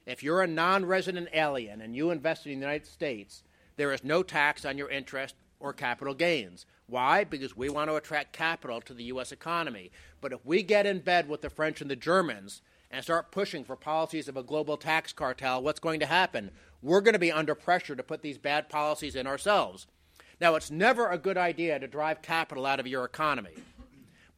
If 0.07 0.23
you're 0.23 0.41
a 0.41 0.47
non 0.47 0.87
resident 0.87 1.29
alien 1.35 1.83
and 1.83 1.95
you 1.95 2.11
invest 2.11 2.47
in 2.47 2.53
the 2.53 2.59
United 2.59 2.87
States, 2.87 3.43
there 3.77 3.93
is 3.93 4.03
no 4.03 4.23
tax 4.23 4.65
on 4.65 4.79
your 4.79 4.89
interest 4.89 5.35
or 5.61 5.73
capital 5.73 6.15
gains. 6.15 6.67
Why? 6.87 7.25
Because 7.25 7.57
we 7.57 7.69
want 7.69 7.91
to 7.91 7.97
attract 7.97 8.33
capital 8.33 8.81
to 8.83 8.95
the 8.95 9.05
U.S. 9.05 9.33
economy. 9.33 9.91
But 10.21 10.33
if 10.33 10.45
we 10.45 10.63
get 10.63 10.87
in 10.87 11.01
bed 11.01 11.29
with 11.29 11.43
the 11.43 11.51
French 11.51 11.81
and 11.81 11.91
the 11.91 11.97
Germans 11.97 12.63
and 12.91 13.03
start 13.03 13.33
pushing 13.33 13.65
for 13.65 13.77
policies 13.77 14.29
of 14.29 14.37
a 14.37 14.43
global 14.43 14.77
tax 14.77 15.13
cartel, 15.13 15.63
what's 15.63 15.81
going 15.81 16.01
to 16.01 16.07
happen? 16.07 16.51
We're 16.83 17.01
going 17.01 17.15
to 17.15 17.19
be 17.19 17.33
under 17.33 17.55
pressure 17.55 17.97
to 17.97 18.03
put 18.03 18.23
these 18.23 18.39
bad 18.39 18.69
policies 18.69 19.17
in 19.17 19.27
ourselves. 19.27 19.87
Now, 20.41 20.55
it's 20.55 20.71
never 20.71 21.09
a 21.09 21.19
good 21.19 21.39
idea 21.39 21.79
to 21.79 21.89
drive 21.89 22.23
capital 22.23 22.67
out 22.67 22.79
of 22.79 22.87
your 22.87 23.05
economy. 23.05 23.55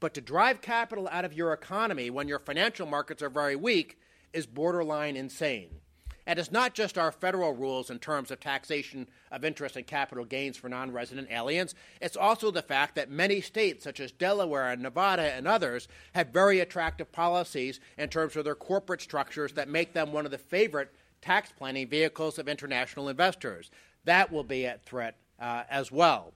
But 0.01 0.15
to 0.15 0.21
drive 0.21 0.63
capital 0.63 1.09
out 1.11 1.25
of 1.25 1.33
your 1.33 1.53
economy 1.53 2.09
when 2.09 2.29
your 2.29 2.39
financial 2.39 2.87
markets 2.87 3.23
are 3.23 3.29
very 3.29 3.57
weak 3.57 3.99
is 4.33 4.47
borderline 4.47 5.17
insane. 5.17 5.81
And 6.29 6.38
it's 6.38 6.53
not 6.53 6.75
just 6.75 6.99
our 6.99 7.11
federal 7.11 7.55
rules 7.55 7.88
in 7.88 7.99
terms 7.99 8.31
of 8.31 8.38
taxation 8.38 9.09
of 9.33 9.47
interest 9.47 9.77
and 9.77 9.87
capital 9.87 10.27
gains 10.27 10.59
for 10.59 10.69
non 10.69 10.93
resident 10.93 11.29
aliens. 11.31 11.75
It's 12.03 12.19
also 12.19 12.51
the 12.51 12.61
fact 12.61 12.97
that 12.97 13.11
many 13.11 13.41
states, 13.41 13.83
such 13.83 13.99
as 13.99 14.12
Delaware 14.12 14.71
and 14.71 14.83
Nevada 14.83 15.23
and 15.23 15.49
others, 15.49 15.88
have 16.14 16.29
very 16.29 16.61
attractive 16.61 17.11
policies 17.11 17.81
in 17.97 18.11
terms 18.11 18.37
of 18.37 18.45
their 18.45 18.55
corporate 18.55 19.01
structures 19.01 19.55
that 19.55 19.71
make 19.71 19.95
them 19.95 20.12
one 20.12 20.27
of 20.27 20.31
the 20.31 20.37
favorite 20.37 20.95
tax 21.23 21.51
planning 21.51 21.88
vehicles 21.88 22.38
of 22.38 22.47
international 22.47 23.09
investors. 23.09 23.71
That 24.05 24.31
will 24.31 24.45
be 24.45 24.67
at 24.67 24.85
threat 24.85 25.17
uh, 25.41 25.62
as 25.71 25.91
well. 25.91 26.35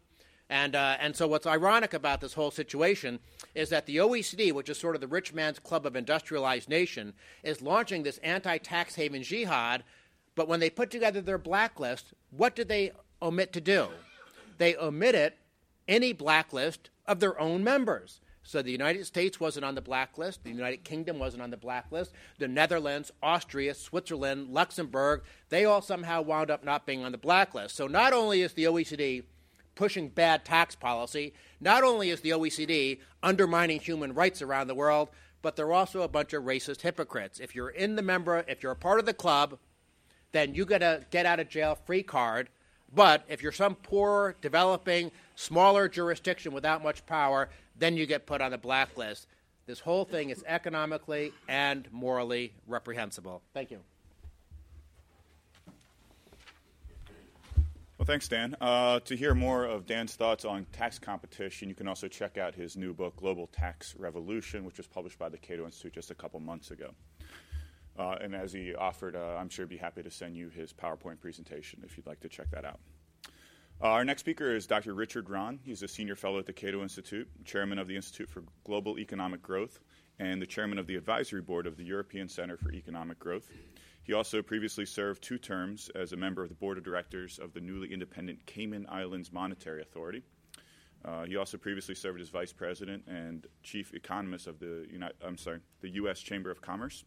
And, 0.52 0.76
uh, 0.76 0.98
and 1.00 1.16
so, 1.16 1.26
what's 1.26 1.46
ironic 1.46 1.94
about 1.94 2.20
this 2.20 2.34
whole 2.34 2.50
situation 2.50 3.20
is 3.54 3.70
that 3.70 3.86
the 3.86 3.96
OECD, 3.96 4.52
which 4.52 4.68
is 4.68 4.76
sort 4.76 4.94
of 4.94 5.00
the 5.00 5.08
rich 5.08 5.32
man's 5.32 5.58
club 5.58 5.86
of 5.86 5.96
industrialized 5.96 6.68
nation, 6.68 7.14
is 7.42 7.62
launching 7.62 8.02
this 8.02 8.18
anti 8.18 8.58
tax 8.58 8.94
haven 8.96 9.22
jihad. 9.22 9.82
But 10.34 10.48
when 10.48 10.60
they 10.60 10.68
put 10.68 10.90
together 10.90 11.22
their 11.22 11.38
blacklist, 11.38 12.12
what 12.30 12.54
did 12.54 12.68
they 12.68 12.92
omit 13.22 13.54
to 13.54 13.62
do? 13.62 13.88
They 14.58 14.76
omitted 14.76 15.32
any 15.88 16.12
blacklist 16.12 16.90
of 17.06 17.18
their 17.18 17.40
own 17.40 17.64
members. 17.64 18.20
So 18.42 18.60
the 18.60 18.72
United 18.72 19.06
States 19.06 19.40
wasn't 19.40 19.64
on 19.64 19.74
the 19.74 19.80
blacklist, 19.80 20.44
the 20.44 20.50
United 20.50 20.84
Kingdom 20.84 21.18
wasn't 21.18 21.44
on 21.44 21.50
the 21.50 21.56
blacklist, 21.56 22.12
the 22.38 22.48
Netherlands, 22.48 23.10
Austria, 23.22 23.72
Switzerland, 23.72 24.50
Luxembourg, 24.50 25.22
they 25.48 25.64
all 25.64 25.80
somehow 25.80 26.20
wound 26.20 26.50
up 26.50 26.62
not 26.62 26.84
being 26.84 27.04
on 27.04 27.12
the 27.12 27.18
blacklist. 27.18 27.74
So 27.74 27.86
not 27.86 28.12
only 28.12 28.42
is 28.42 28.52
the 28.52 28.64
OECD 28.64 29.22
pushing 29.74 30.08
bad 30.08 30.44
tax 30.44 30.74
policy. 30.74 31.32
Not 31.60 31.82
only 31.82 32.10
is 32.10 32.20
the 32.20 32.30
OECD 32.30 33.00
undermining 33.22 33.80
human 33.80 34.14
rights 34.14 34.42
around 34.42 34.66
the 34.66 34.74
world, 34.74 35.08
but 35.42 35.56
they're 35.56 35.72
also 35.72 36.02
a 36.02 36.08
bunch 36.08 36.32
of 36.32 36.44
racist 36.44 36.82
hypocrites. 36.82 37.40
If 37.40 37.54
you're 37.54 37.70
in 37.70 37.96
the 37.96 38.02
member, 38.02 38.44
if 38.46 38.62
you're 38.62 38.72
a 38.72 38.76
part 38.76 39.00
of 39.00 39.06
the 39.06 39.14
club, 39.14 39.58
then 40.32 40.54
you 40.54 40.64
get 40.64 40.82
a 40.82 41.04
get 41.10 41.26
out 41.26 41.40
of 41.40 41.48
jail 41.48 41.74
free 41.74 42.02
card. 42.02 42.48
But 42.94 43.24
if 43.28 43.42
you're 43.42 43.52
some 43.52 43.74
poor, 43.74 44.36
developing, 44.40 45.10
smaller 45.34 45.88
jurisdiction 45.88 46.52
without 46.52 46.82
much 46.82 47.04
power, 47.06 47.48
then 47.76 47.96
you 47.96 48.06
get 48.06 48.26
put 48.26 48.40
on 48.40 48.50
the 48.50 48.58
blacklist. 48.58 49.26
This 49.66 49.80
whole 49.80 50.04
thing 50.04 50.30
is 50.30 50.44
economically 50.46 51.32
and 51.48 51.88
morally 51.90 52.52
reprehensible. 52.66 53.42
Thank 53.54 53.70
you. 53.70 53.80
Well, 58.02 58.06
thanks, 58.08 58.26
Dan. 58.26 58.56
Uh, 58.60 58.98
to 58.98 59.14
hear 59.14 59.32
more 59.32 59.64
of 59.64 59.86
Dan's 59.86 60.16
thoughts 60.16 60.44
on 60.44 60.66
tax 60.72 60.98
competition, 60.98 61.68
you 61.68 61.76
can 61.76 61.86
also 61.86 62.08
check 62.08 62.36
out 62.36 62.52
his 62.52 62.76
new 62.76 62.92
book, 62.92 63.14
Global 63.14 63.46
Tax 63.46 63.94
Revolution, 63.96 64.64
which 64.64 64.78
was 64.78 64.88
published 64.88 65.20
by 65.20 65.28
the 65.28 65.38
Cato 65.38 65.66
Institute 65.66 65.92
just 65.92 66.10
a 66.10 66.14
couple 66.16 66.40
months 66.40 66.72
ago. 66.72 66.90
Uh, 67.96 68.16
and 68.20 68.34
as 68.34 68.52
he 68.52 68.74
offered, 68.74 69.14
uh, 69.14 69.36
I'm 69.38 69.48
sure 69.48 69.66
he'd 69.66 69.68
be 69.68 69.76
happy 69.76 70.02
to 70.02 70.10
send 70.10 70.36
you 70.36 70.48
his 70.48 70.72
PowerPoint 70.72 71.20
presentation 71.20 71.80
if 71.84 71.96
you'd 71.96 72.08
like 72.08 72.18
to 72.22 72.28
check 72.28 72.50
that 72.50 72.64
out. 72.64 72.80
Uh, 73.80 73.90
our 73.90 74.04
next 74.04 74.22
speaker 74.22 74.52
is 74.52 74.66
Dr. 74.66 74.94
Richard 74.94 75.30
Rahn. 75.30 75.60
He's 75.62 75.84
a 75.84 75.88
senior 75.88 76.16
fellow 76.16 76.40
at 76.40 76.46
the 76.46 76.52
Cato 76.52 76.82
Institute, 76.82 77.28
chairman 77.44 77.78
of 77.78 77.86
the 77.86 77.94
Institute 77.94 78.28
for 78.28 78.42
Global 78.64 78.98
Economic 78.98 79.42
Growth, 79.42 79.78
and 80.18 80.42
the 80.42 80.46
chairman 80.46 80.78
of 80.78 80.88
the 80.88 80.96
advisory 80.96 81.40
board 81.40 81.68
of 81.68 81.76
the 81.76 81.84
European 81.84 82.28
Center 82.28 82.56
for 82.56 82.72
Economic 82.72 83.20
Growth. 83.20 83.48
He 84.04 84.14
also 84.14 84.42
previously 84.42 84.84
served 84.84 85.22
two 85.22 85.38
terms 85.38 85.90
as 85.94 86.12
a 86.12 86.16
member 86.16 86.42
of 86.42 86.48
the 86.48 86.54
board 86.56 86.76
of 86.76 86.84
directors 86.84 87.38
of 87.38 87.52
the 87.52 87.60
newly 87.60 87.92
independent 87.92 88.44
Cayman 88.46 88.86
Islands 88.88 89.32
Monetary 89.32 89.80
Authority. 89.80 90.22
Uh, 91.04 91.24
he 91.24 91.36
also 91.36 91.56
previously 91.56 91.94
served 91.94 92.20
as 92.20 92.28
vice 92.28 92.52
president 92.52 93.04
and 93.06 93.46
chief 93.62 93.92
economist 93.94 94.46
of 94.46 94.58
the 94.58 94.86
United, 94.90 95.16
I'm 95.24 95.36
sorry, 95.36 95.60
the 95.80 95.88
U.S. 95.90 96.20
Chamber 96.20 96.50
of 96.50 96.60
Commerce. 96.60 97.04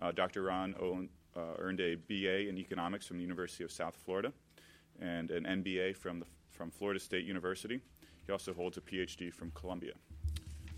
Uh, 0.00 0.12
Dr. 0.12 0.42
Rahn 0.42 0.74
owned, 0.80 1.08
uh, 1.36 1.54
earned 1.58 1.80
a 1.80 1.94
BA 1.94 2.48
in 2.48 2.58
economics 2.58 3.06
from 3.06 3.16
the 3.16 3.22
University 3.22 3.64
of 3.64 3.72
South 3.72 3.96
Florida 3.96 4.32
and 5.00 5.30
an 5.30 5.44
MBA 5.44 5.96
from, 5.96 6.20
the, 6.20 6.26
from 6.50 6.70
Florida 6.70 7.00
State 7.00 7.24
University. 7.24 7.80
He 8.26 8.32
also 8.32 8.52
holds 8.52 8.76
a 8.76 8.80
PhD 8.80 9.32
from 9.32 9.50
Columbia. 9.52 9.92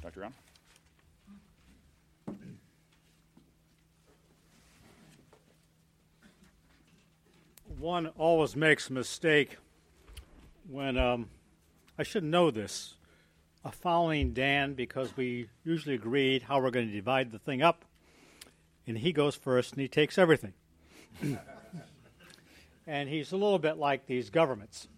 Dr. 0.02 0.20
Rahn? 0.20 0.34
One 7.79 8.09
always 8.19 8.57
makes 8.57 8.91
a 8.91 8.93
mistake 8.93 9.57
when 10.69 10.99
um, 10.99 11.29
I 11.99 12.03
should 12.03 12.25
know 12.25 12.51
this. 12.51 12.95
A 13.64 13.73
following 13.73 14.33
Dan 14.33 14.75
because 14.75 15.17
we 15.17 15.49
usually 15.64 15.95
agreed 15.95 16.43
how 16.43 16.61
we're 16.61 16.71
going 16.71 16.87
to 16.87 16.93
divide 16.93 17.33
the 17.33 17.38
thing 17.38 17.61
up, 17.61 17.85
and 18.87 18.97
he 18.97 19.12
goes 19.12 19.35
first 19.35 19.73
and 19.73 19.83
he 19.83 19.88
takes 19.88 20.17
everything. 20.17 20.55
and 22.87 23.09
he's 23.09 23.33
a 23.33 23.37
little 23.37 23.59
bit 23.59 23.77
like 23.77 24.07
these 24.07 24.31
governments. 24.31 24.88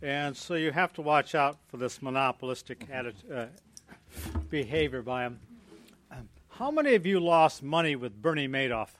And 0.00 0.36
so 0.36 0.54
you 0.54 0.70
have 0.70 0.92
to 0.94 1.02
watch 1.02 1.34
out 1.34 1.58
for 1.68 1.78
this 1.78 2.00
monopolistic 2.00 2.86
attitude, 2.92 3.32
uh, 3.32 3.46
behavior 4.48 5.02
by 5.02 5.24
him. 5.24 5.40
Um, 6.12 6.28
how 6.48 6.70
many 6.70 6.94
of 6.94 7.04
you 7.04 7.18
lost 7.18 7.62
money 7.62 7.96
with 7.96 8.20
Bernie 8.22 8.48
Madoff? 8.48 8.90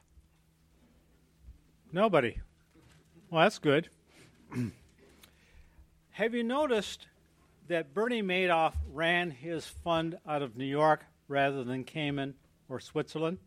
Nobody. 1.93 2.37
Well, 3.31 3.45
that's 3.45 3.59
good. 3.59 3.89
Have 6.11 6.35
you 6.35 6.43
noticed 6.43 7.07
that 7.69 7.95
Bernie 7.95 8.23
Madoff 8.23 8.75
ran 8.93 9.31
his 9.31 9.67
fund 9.67 10.19
out 10.27 10.43
of 10.43 10.57
New 10.57 10.67
York 10.67 11.05
rather 11.29 11.65
than 11.65 11.85
Cayman 11.85 12.35
or 12.69 12.79
Switzerland? 12.79 13.39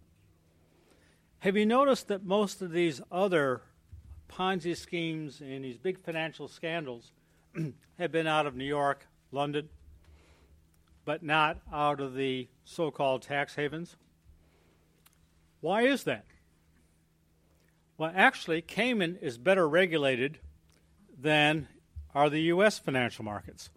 Have 1.39 1.55
you 1.55 1.65
noticed 1.67 2.07
that 2.07 2.23
most 2.23 2.61
of 2.61 2.71
these 2.71 3.01
other 3.11 3.61
Ponzi 4.27 4.75
schemes 4.75 5.41
and 5.41 5.63
these 5.63 5.77
big 5.77 5.99
financial 5.99 6.47
scandals 6.47 7.11
have 7.99 8.11
been 8.11 8.27
out 8.27 8.47
of 8.47 8.55
New 8.55 8.65
York, 8.65 9.07
London, 9.31 9.69
but 11.05 11.21
not 11.21 11.59
out 11.71 11.99
of 11.99 12.15
the 12.15 12.47
so 12.63 12.89
called 12.89 13.21
tax 13.21 13.53
havens? 13.55 13.95
Why 15.59 15.83
is 15.83 16.05
that? 16.05 16.25
Well, 18.01 18.11
actually, 18.15 18.63
Cayman 18.63 19.19
is 19.21 19.37
better 19.37 19.69
regulated 19.69 20.39
than 21.15 21.67
are 22.15 22.31
the 22.31 22.41
U.S. 22.45 22.79
financial 22.79 23.23
markets. 23.23 23.69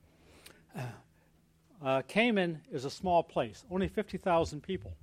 Uh, 1.84 2.00
Cayman 2.08 2.62
is 2.72 2.86
a 2.86 2.90
small 2.90 3.22
place, 3.22 3.66
only 3.70 3.86
50,000 3.86 4.62
people. 4.62 4.94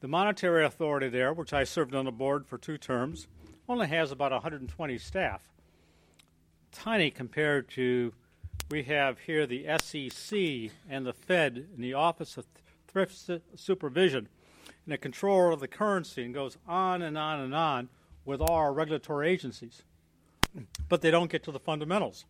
The 0.00 0.08
monetary 0.08 0.64
authority 0.64 1.10
there, 1.10 1.34
which 1.34 1.52
I 1.52 1.64
served 1.64 1.94
on 1.94 2.06
the 2.06 2.10
board 2.10 2.46
for 2.46 2.56
two 2.56 2.78
terms, 2.78 3.26
only 3.68 3.88
has 3.88 4.10
about 4.10 4.32
120 4.32 4.96
staff. 4.96 5.42
Tiny 6.72 7.10
compared 7.10 7.68
to 7.72 8.14
we 8.70 8.84
have 8.84 9.18
here 9.18 9.46
the 9.46 9.66
SEC 9.78 10.72
and 10.88 11.04
the 11.04 11.12
Fed 11.12 11.66
and 11.74 11.84
the 11.84 11.92
Office 11.92 12.38
of 12.38 12.46
Thrift 12.88 13.28
Supervision 13.56 14.30
and 14.90 14.94
the 14.94 14.98
comptroller 14.98 15.52
of 15.52 15.60
the 15.60 15.68
currency 15.68 16.24
and 16.24 16.34
goes 16.34 16.58
on 16.66 17.00
and 17.00 17.16
on 17.16 17.38
and 17.38 17.54
on 17.54 17.88
with 18.24 18.40
our 18.40 18.72
regulatory 18.72 19.30
agencies. 19.30 19.82
But 20.88 21.00
they 21.00 21.12
don't 21.12 21.30
get 21.30 21.44
to 21.44 21.52
the 21.52 21.60
fundamentals. 21.60 22.24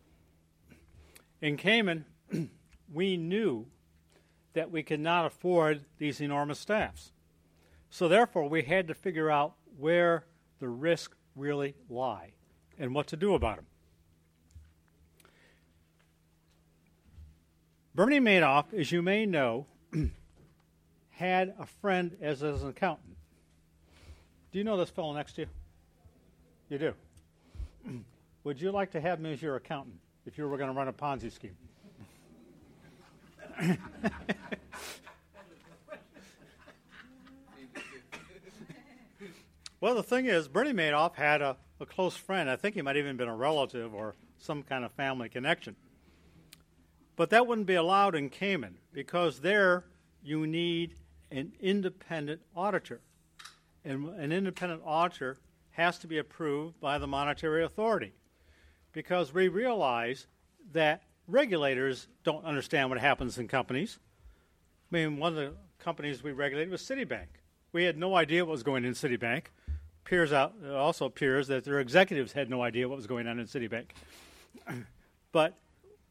In 1.41 1.57
Cayman, 1.57 2.05
we 2.93 3.17
knew 3.17 3.65
that 4.53 4.69
we 4.69 4.83
could 4.83 4.99
not 4.99 5.25
afford 5.25 5.85
these 5.97 6.21
enormous 6.21 6.59
staffs. 6.59 7.11
So 7.89 8.07
therefore, 8.07 8.47
we 8.47 8.61
had 8.61 8.87
to 8.89 8.93
figure 8.93 9.31
out 9.31 9.55
where 9.75 10.25
the 10.59 10.69
risks 10.69 11.17
really 11.35 11.73
lie 11.89 12.33
and 12.77 12.93
what 12.93 13.07
to 13.07 13.17
do 13.17 13.33
about 13.33 13.55
them. 13.55 13.65
Bernie 17.95 18.19
Madoff, 18.19 18.71
as 18.71 18.91
you 18.91 19.01
may 19.01 19.25
know, 19.25 19.65
had 21.21 21.53
a 21.59 21.67
friend 21.67 22.17
as, 22.19 22.41
an 22.41 22.67
accountant. 22.67 23.15
Do 24.51 24.57
you 24.57 24.63
know 24.63 24.75
this 24.75 24.89
fellow 24.89 25.13
next 25.13 25.33
to 25.33 25.41
you? 25.41 25.47
You 26.69 26.79
do. 26.79 26.93
Would 28.43 28.59
you 28.59 28.71
like 28.71 28.89
to 28.93 29.01
have 29.01 29.19
me 29.19 29.31
as 29.33 29.41
your 29.41 29.55
accountant 29.55 29.99
if 30.25 30.35
you 30.39 30.47
were 30.47 30.57
going 30.57 30.71
to 30.71 30.75
run 30.75 30.87
a 30.87 30.93
Ponzi 30.93 31.31
scheme? 31.31 31.55
well, 39.79 39.93
the 39.93 40.01
thing 40.01 40.25
is, 40.25 40.47
Bernie 40.47 40.73
Madoff 40.73 41.13
had 41.13 41.43
a, 41.43 41.55
a 41.79 41.85
close 41.85 42.17
friend. 42.17 42.49
I 42.49 42.55
think 42.55 42.73
he 42.73 42.81
might 42.81 42.97
even 42.97 43.15
been 43.15 43.27
a 43.27 43.35
relative 43.35 43.93
or 43.93 44.15
some 44.39 44.63
kind 44.63 44.83
of 44.83 44.91
family 44.93 45.29
connection. 45.29 45.75
But 47.15 47.29
that 47.29 47.45
wouldn't 47.45 47.67
be 47.67 47.75
allowed 47.75 48.15
in 48.15 48.31
Cayman 48.31 48.79
because 48.91 49.41
there 49.41 49.85
you 50.23 50.47
need 50.47 50.95
an 51.31 51.53
independent 51.59 52.41
auditor. 52.55 53.01
And 53.83 54.09
an 54.09 54.31
independent 54.31 54.81
auditor 54.85 55.37
has 55.71 55.97
to 55.99 56.07
be 56.07 56.17
approved 56.17 56.79
by 56.79 56.97
the 56.97 57.07
monetary 57.07 57.63
authority 57.63 58.13
because 58.91 59.33
we 59.33 59.47
realize 59.47 60.27
that 60.73 61.03
regulators 61.27 62.07
don't 62.23 62.45
understand 62.45 62.89
what 62.89 62.99
happens 62.99 63.37
in 63.37 63.47
companies. 63.47 63.97
I 64.91 64.95
mean, 64.95 65.17
one 65.17 65.31
of 65.31 65.37
the 65.37 65.53
companies 65.79 66.21
we 66.21 66.31
regulated 66.33 66.69
was 66.69 66.81
Citibank. 66.81 67.27
We 67.71 67.85
had 67.85 67.97
no 67.97 68.15
idea 68.15 68.45
what 68.45 68.51
was 68.51 68.63
going 68.63 68.83
on 68.83 68.89
in 68.89 68.93
Citibank. 68.93 69.45
Appears 70.05 70.33
out, 70.33 70.53
it 70.63 70.71
also 70.71 71.05
appears 71.05 71.47
that 71.47 71.63
their 71.63 71.79
executives 71.79 72.33
had 72.33 72.49
no 72.49 72.61
idea 72.61 72.89
what 72.89 72.97
was 72.97 73.07
going 73.07 73.27
on 73.27 73.39
in 73.39 73.45
Citibank. 73.45 73.85
but 75.31 75.57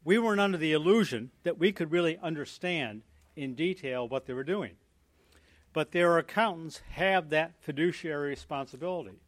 we 0.05 0.19
weren't 0.19 0.41
under 0.41 0.57
the 0.57 0.73
illusion 0.73 1.31
that 1.43 1.59
we 1.59 1.73
could 1.73 1.93
really 1.93 2.19
understand 2.23 3.03
in 3.37 3.55
detail 3.55 4.09
what 4.09 4.27
they 4.27 4.33
were 4.33 4.45
doing. 4.45 4.73
But 5.73 5.93
their 5.93 6.19
accountants 6.19 6.81
have 6.93 7.31
that 7.31 7.53
fiduciary 7.61 8.31
responsibility. 8.31 9.21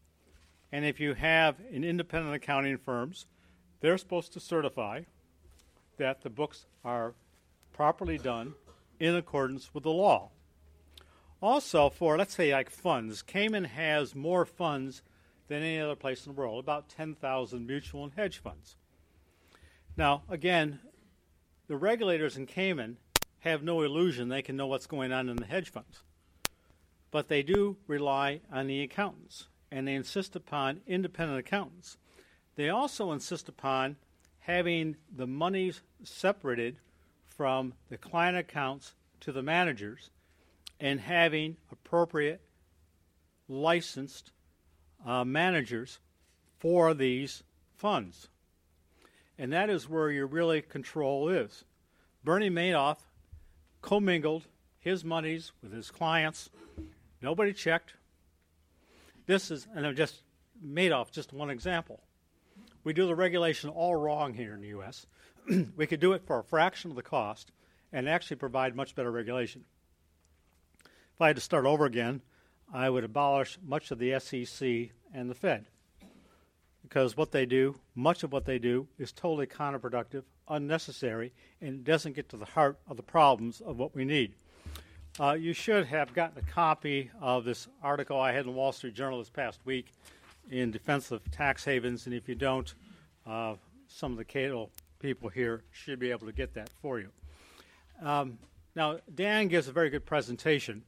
And 0.72 0.84
if 0.84 0.98
you 0.98 1.14
have 1.14 1.56
an 1.72 1.84
independent 1.84 2.34
accounting 2.34 2.78
firms, 2.78 3.26
they're 3.80 3.98
supposed 3.98 4.32
to 4.32 4.40
certify 4.40 5.02
that 5.98 6.22
the 6.22 6.30
books 6.30 6.66
are 6.84 7.14
properly 7.72 8.18
done 8.18 8.54
in 8.98 9.14
accordance 9.14 9.74
with 9.74 9.84
the 9.84 9.90
law. 9.90 10.30
Also, 11.40 11.90
for 11.90 12.16
let's 12.16 12.34
say 12.34 12.52
like 12.52 12.70
funds, 12.70 13.22
Cayman 13.22 13.64
has 13.64 14.14
more 14.14 14.44
funds 14.44 15.02
than 15.48 15.62
any 15.62 15.80
other 15.80 15.96
place 15.96 16.24
in 16.24 16.32
the 16.32 16.40
world, 16.40 16.62
about 16.62 16.88
10,000 16.88 17.66
mutual 17.66 18.04
and 18.04 18.12
hedge 18.14 18.38
funds. 18.38 18.76
Now, 19.96 20.22
again, 20.30 20.78
the 21.66 21.76
regulators 21.76 22.36
in 22.36 22.46
Cayman 22.46 22.96
have 23.40 23.62
no 23.62 23.82
illusion 23.82 24.28
they 24.28 24.42
can 24.42 24.56
know 24.56 24.68
what's 24.68 24.86
going 24.86 25.12
on 25.12 25.28
in 25.28 25.36
the 25.36 25.44
hedge 25.44 25.70
funds. 25.70 26.02
But 27.12 27.28
they 27.28 27.44
do 27.44 27.76
rely 27.86 28.40
on 28.50 28.66
the 28.66 28.82
accountants, 28.82 29.46
and 29.70 29.86
they 29.86 29.94
insist 29.94 30.34
upon 30.34 30.80
independent 30.86 31.38
accountants. 31.38 31.98
They 32.56 32.68
also 32.68 33.12
insist 33.12 33.48
upon 33.48 33.96
having 34.40 34.96
the 35.14 35.26
monies 35.28 35.82
separated 36.02 36.78
from 37.24 37.74
the 37.88 37.98
client 37.98 38.36
accounts 38.36 38.94
to 39.20 39.30
the 39.30 39.42
managers 39.42 40.10
and 40.80 41.00
having 41.00 41.56
appropriate 41.70 42.40
licensed 43.48 44.32
uh, 45.06 45.24
managers 45.24 46.00
for 46.58 46.94
these 46.94 47.42
funds. 47.76 48.28
And 49.38 49.52
that 49.52 49.70
is 49.70 49.88
where 49.88 50.10
your 50.10 50.26
really 50.26 50.62
control 50.62 51.28
is. 51.28 51.64
Bernie 52.24 52.50
Madoff 52.50 52.98
commingled 53.80 54.44
his 54.78 55.04
monies 55.04 55.52
with 55.62 55.72
his 55.72 55.90
clients. 55.90 56.50
Nobody 57.22 57.52
checked. 57.52 57.94
This 59.26 59.50
is, 59.50 59.68
and 59.74 59.86
I'm 59.86 59.94
just 59.96 60.22
Madoff, 60.64 61.12
just 61.12 61.32
one 61.32 61.50
example. 61.50 62.00
We 62.84 62.92
do 62.92 63.06
the 63.06 63.14
regulation 63.14 63.70
all 63.70 63.94
wrong 63.94 64.34
here 64.34 64.54
in 64.54 64.60
the 64.60 64.68
U.S. 64.68 65.06
we 65.76 65.86
could 65.86 66.00
do 66.00 66.12
it 66.12 66.26
for 66.26 66.38
a 66.38 66.44
fraction 66.44 66.90
of 66.90 66.96
the 66.96 67.02
cost 67.02 67.52
and 67.92 68.08
actually 68.08 68.36
provide 68.36 68.74
much 68.74 68.94
better 68.94 69.10
regulation. 69.10 69.64
If 70.84 71.20
I 71.20 71.28
had 71.28 71.36
to 71.36 71.42
start 71.42 71.64
over 71.64 71.84
again, 71.84 72.22
I 72.72 72.90
would 72.90 73.04
abolish 73.04 73.58
much 73.64 73.90
of 73.90 73.98
the 73.98 74.18
SEC 74.18 74.90
and 75.14 75.30
the 75.30 75.34
Fed 75.34 75.66
because 76.92 77.16
what 77.16 77.32
they 77.32 77.46
do, 77.46 77.76
much 77.94 78.22
of 78.22 78.32
what 78.32 78.44
they 78.44 78.58
do, 78.58 78.86
is 78.98 79.12
totally 79.12 79.46
counterproductive, 79.46 80.24
unnecessary, 80.46 81.32
and 81.58 81.84
doesn't 81.84 82.14
get 82.14 82.28
to 82.28 82.36
the 82.36 82.44
heart 82.44 82.78
of 82.86 82.98
the 82.98 83.02
problems 83.02 83.62
of 83.62 83.78
what 83.78 83.94
we 83.94 84.04
need. 84.04 84.34
Uh, 85.20 85.34
you 85.34 85.52
should 85.52 85.84
have 85.84 86.14
gotten 86.14 86.38
a 86.38 86.50
copy 86.50 87.10
of 87.20 87.44
this 87.44 87.68
article 87.82 88.18
I 88.18 88.32
had 88.32 88.46
in 88.46 88.46
the 88.46 88.52
Wall 88.52 88.72
Street 88.72 88.94
Journal 88.94 89.18
this 89.18 89.28
past 89.28 89.60
week 89.66 89.88
in 90.50 90.70
defense 90.70 91.10
of 91.10 91.30
tax 91.30 91.66
havens, 91.66 92.06
and 92.06 92.14
if 92.14 92.30
you 92.30 92.34
don't, 92.34 92.72
uh, 93.26 93.56
some 93.88 94.12
of 94.12 94.16
the 94.16 94.24
Cato 94.24 94.70
people 95.00 95.28
here 95.28 95.64
should 95.70 95.98
be 95.98 96.10
able 96.10 96.26
to 96.26 96.32
get 96.32 96.54
that 96.54 96.70
for 96.80 96.98
you. 96.98 97.10
Um, 98.00 98.38
now, 98.74 99.00
Dan 99.14 99.48
gives 99.48 99.68
a 99.68 99.72
very 99.72 99.90
good 99.90 100.06
presentation. 100.06 100.82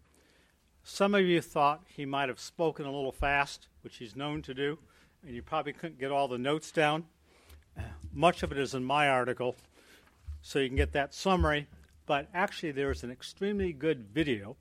Some 0.84 1.14
of 1.14 1.20
you 1.20 1.42
thought 1.42 1.82
he 1.86 2.06
might 2.06 2.30
have 2.30 2.40
spoken 2.40 2.86
a 2.86 2.90
little 2.90 3.12
fast, 3.12 3.68
which 3.82 3.98
he's 3.98 4.16
known 4.16 4.40
to 4.42 4.54
do, 4.54 4.78
and 5.22 5.34
you 5.34 5.42
probably 5.42 5.74
couldn't 5.74 5.98
get 5.98 6.10
all 6.10 6.28
the 6.28 6.38
notes 6.38 6.72
down. 6.72 7.04
Much 8.14 8.42
of 8.42 8.52
it 8.52 8.58
is 8.58 8.72
in 8.72 8.84
my 8.84 9.06
article, 9.06 9.54
so 10.40 10.60
you 10.60 10.68
can 10.68 10.78
get 10.78 10.92
that 10.92 11.12
summary. 11.12 11.66
But 12.06 12.28
actually, 12.34 12.72
there's 12.72 13.02
an 13.02 13.10
extremely 13.10 13.72
good 13.72 14.06
video 14.12 14.56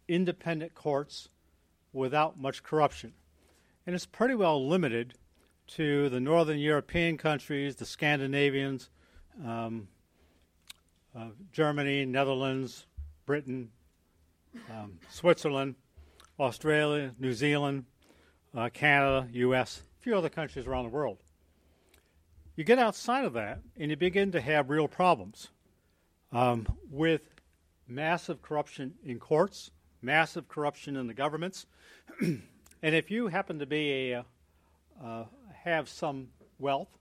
independent 0.08 0.74
courts 0.74 1.28
without 1.92 2.38
much 2.38 2.62
corruption. 2.62 3.12
And 3.86 3.94
it's 3.94 4.06
pretty 4.06 4.34
well 4.34 4.66
limited 4.66 5.14
to 5.66 6.08
the 6.08 6.20
northern 6.20 6.58
European 6.58 7.18
countries, 7.18 7.76
the 7.76 7.84
Scandinavians, 7.84 8.90
um, 9.44 9.88
uh, 11.16 11.28
Germany, 11.52 12.04
Netherlands, 12.06 12.86
Britain, 13.26 13.70
um, 14.70 14.98
Switzerland, 15.10 15.74
Australia, 16.40 17.14
New 17.18 17.32
Zealand, 17.32 17.84
uh, 18.54 18.68
Canada, 18.72 19.28
U.S., 19.32 19.82
a 19.98 20.02
few 20.02 20.16
other 20.16 20.28
countries 20.28 20.66
around 20.66 20.84
the 20.84 20.90
world. 20.90 21.18
You 22.56 22.64
get 22.64 22.78
outside 22.78 23.24
of 23.24 23.32
that, 23.34 23.60
and 23.76 23.90
you 23.90 23.96
begin 23.96 24.32
to 24.32 24.40
have 24.40 24.70
real 24.70 24.88
problems 24.88 25.50
um, 26.32 26.66
with 26.90 27.22
massive 27.86 28.40
corruption 28.42 28.94
in 29.04 29.18
courts, 29.18 29.70
massive 30.00 30.48
corruption 30.48 30.96
in 30.96 31.06
the 31.06 31.14
governments, 31.14 31.66
and 32.84 32.94
if 32.94 33.10
you 33.10 33.28
happen 33.28 33.58
to 33.60 33.64
be 33.64 34.12
a 34.12 34.24
uh, 35.02 35.24
have 35.62 35.88
some 35.88 36.28
wealth, 36.58 36.98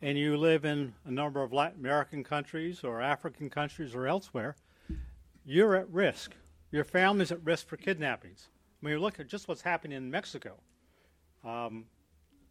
and 0.00 0.16
you 0.16 0.36
live 0.36 0.64
in 0.64 0.94
a 1.04 1.10
number 1.10 1.42
of 1.42 1.52
Latin 1.52 1.80
American 1.80 2.22
countries 2.22 2.84
or 2.84 3.02
African 3.02 3.50
countries 3.50 3.96
or 3.96 4.06
elsewhere, 4.06 4.54
you're 5.44 5.74
at 5.74 5.90
risk. 5.90 6.36
Your 6.70 6.84
family's 6.84 7.32
at 7.32 7.44
risk 7.44 7.66
for 7.66 7.76
kidnappings. 7.76 8.46
When 8.78 8.92
you 8.92 9.00
look 9.00 9.18
at 9.18 9.26
just 9.26 9.48
what's 9.48 9.62
happening 9.62 9.96
in 9.96 10.08
Mexico, 10.08 10.54
um, 11.44 11.86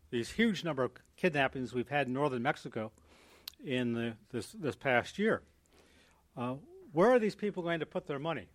these 0.09 0.29
huge 0.29 0.65
number 0.65 0.83
of 0.83 0.91
kidnappings 1.15 1.73
we've 1.73 1.87
had 1.87 2.07
in 2.07 2.13
northern 2.13 2.43
Mexico 2.43 2.91
in 3.63 3.93
the, 3.93 4.13
this, 4.33 4.51
this 4.51 4.75
past 4.75 5.17
year. 5.17 5.41
Uh, 6.35 6.55
where 6.91 7.11
are 7.11 7.19
these 7.19 7.35
people 7.35 7.63
going 7.63 7.79
to 7.79 7.85
put 7.85 8.07
their 8.07 8.19
money? 8.19 8.49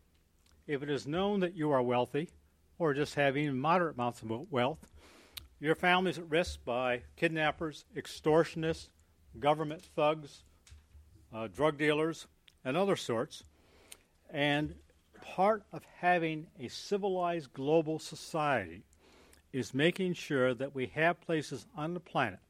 If 0.66 0.83
it 0.83 0.90
is 0.90 1.07
known 1.07 1.40
that 1.40 1.57
you 1.57 1.71
are 1.71 1.81
wealthy 1.81 2.29
or 2.81 2.95
just 2.95 3.14
having 3.14 3.57
moderate 3.59 3.95
amounts 3.95 4.23
of 4.23 4.51
wealth, 4.51 4.79
your 5.61 5.75
family's 5.75 6.16
at 6.16 6.29
risk 6.31 6.64
by 6.64 7.03
kidnappers, 7.14 7.85
extortionists, 7.95 8.88
government 9.38 9.83
thugs, 9.95 10.45
uh, 11.33 11.47
drug 11.47 11.77
dealers, 11.77 12.27
and 12.64 12.79
other 12.79 12.97
sorts. 12.97 13.45
And 14.31 14.75
part 15.21 15.62
of 15.73 15.83
having 15.99 16.47
a 16.59 16.69
civilized 16.69 17.53
global 17.53 17.99
society 17.99 18.83
is 19.53 19.75
making 19.75 20.14
sure 20.14 20.55
that 20.55 20.75
we 20.75 20.87
have 20.87 21.21
places 21.21 21.66
on 21.77 21.93
the 21.93 22.01
planet 22.01 22.40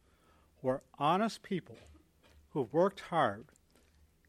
where 0.60 0.82
honest 0.96 1.42
people 1.42 1.76
who've 2.50 2.72
worked 2.72 3.00
hard 3.00 3.46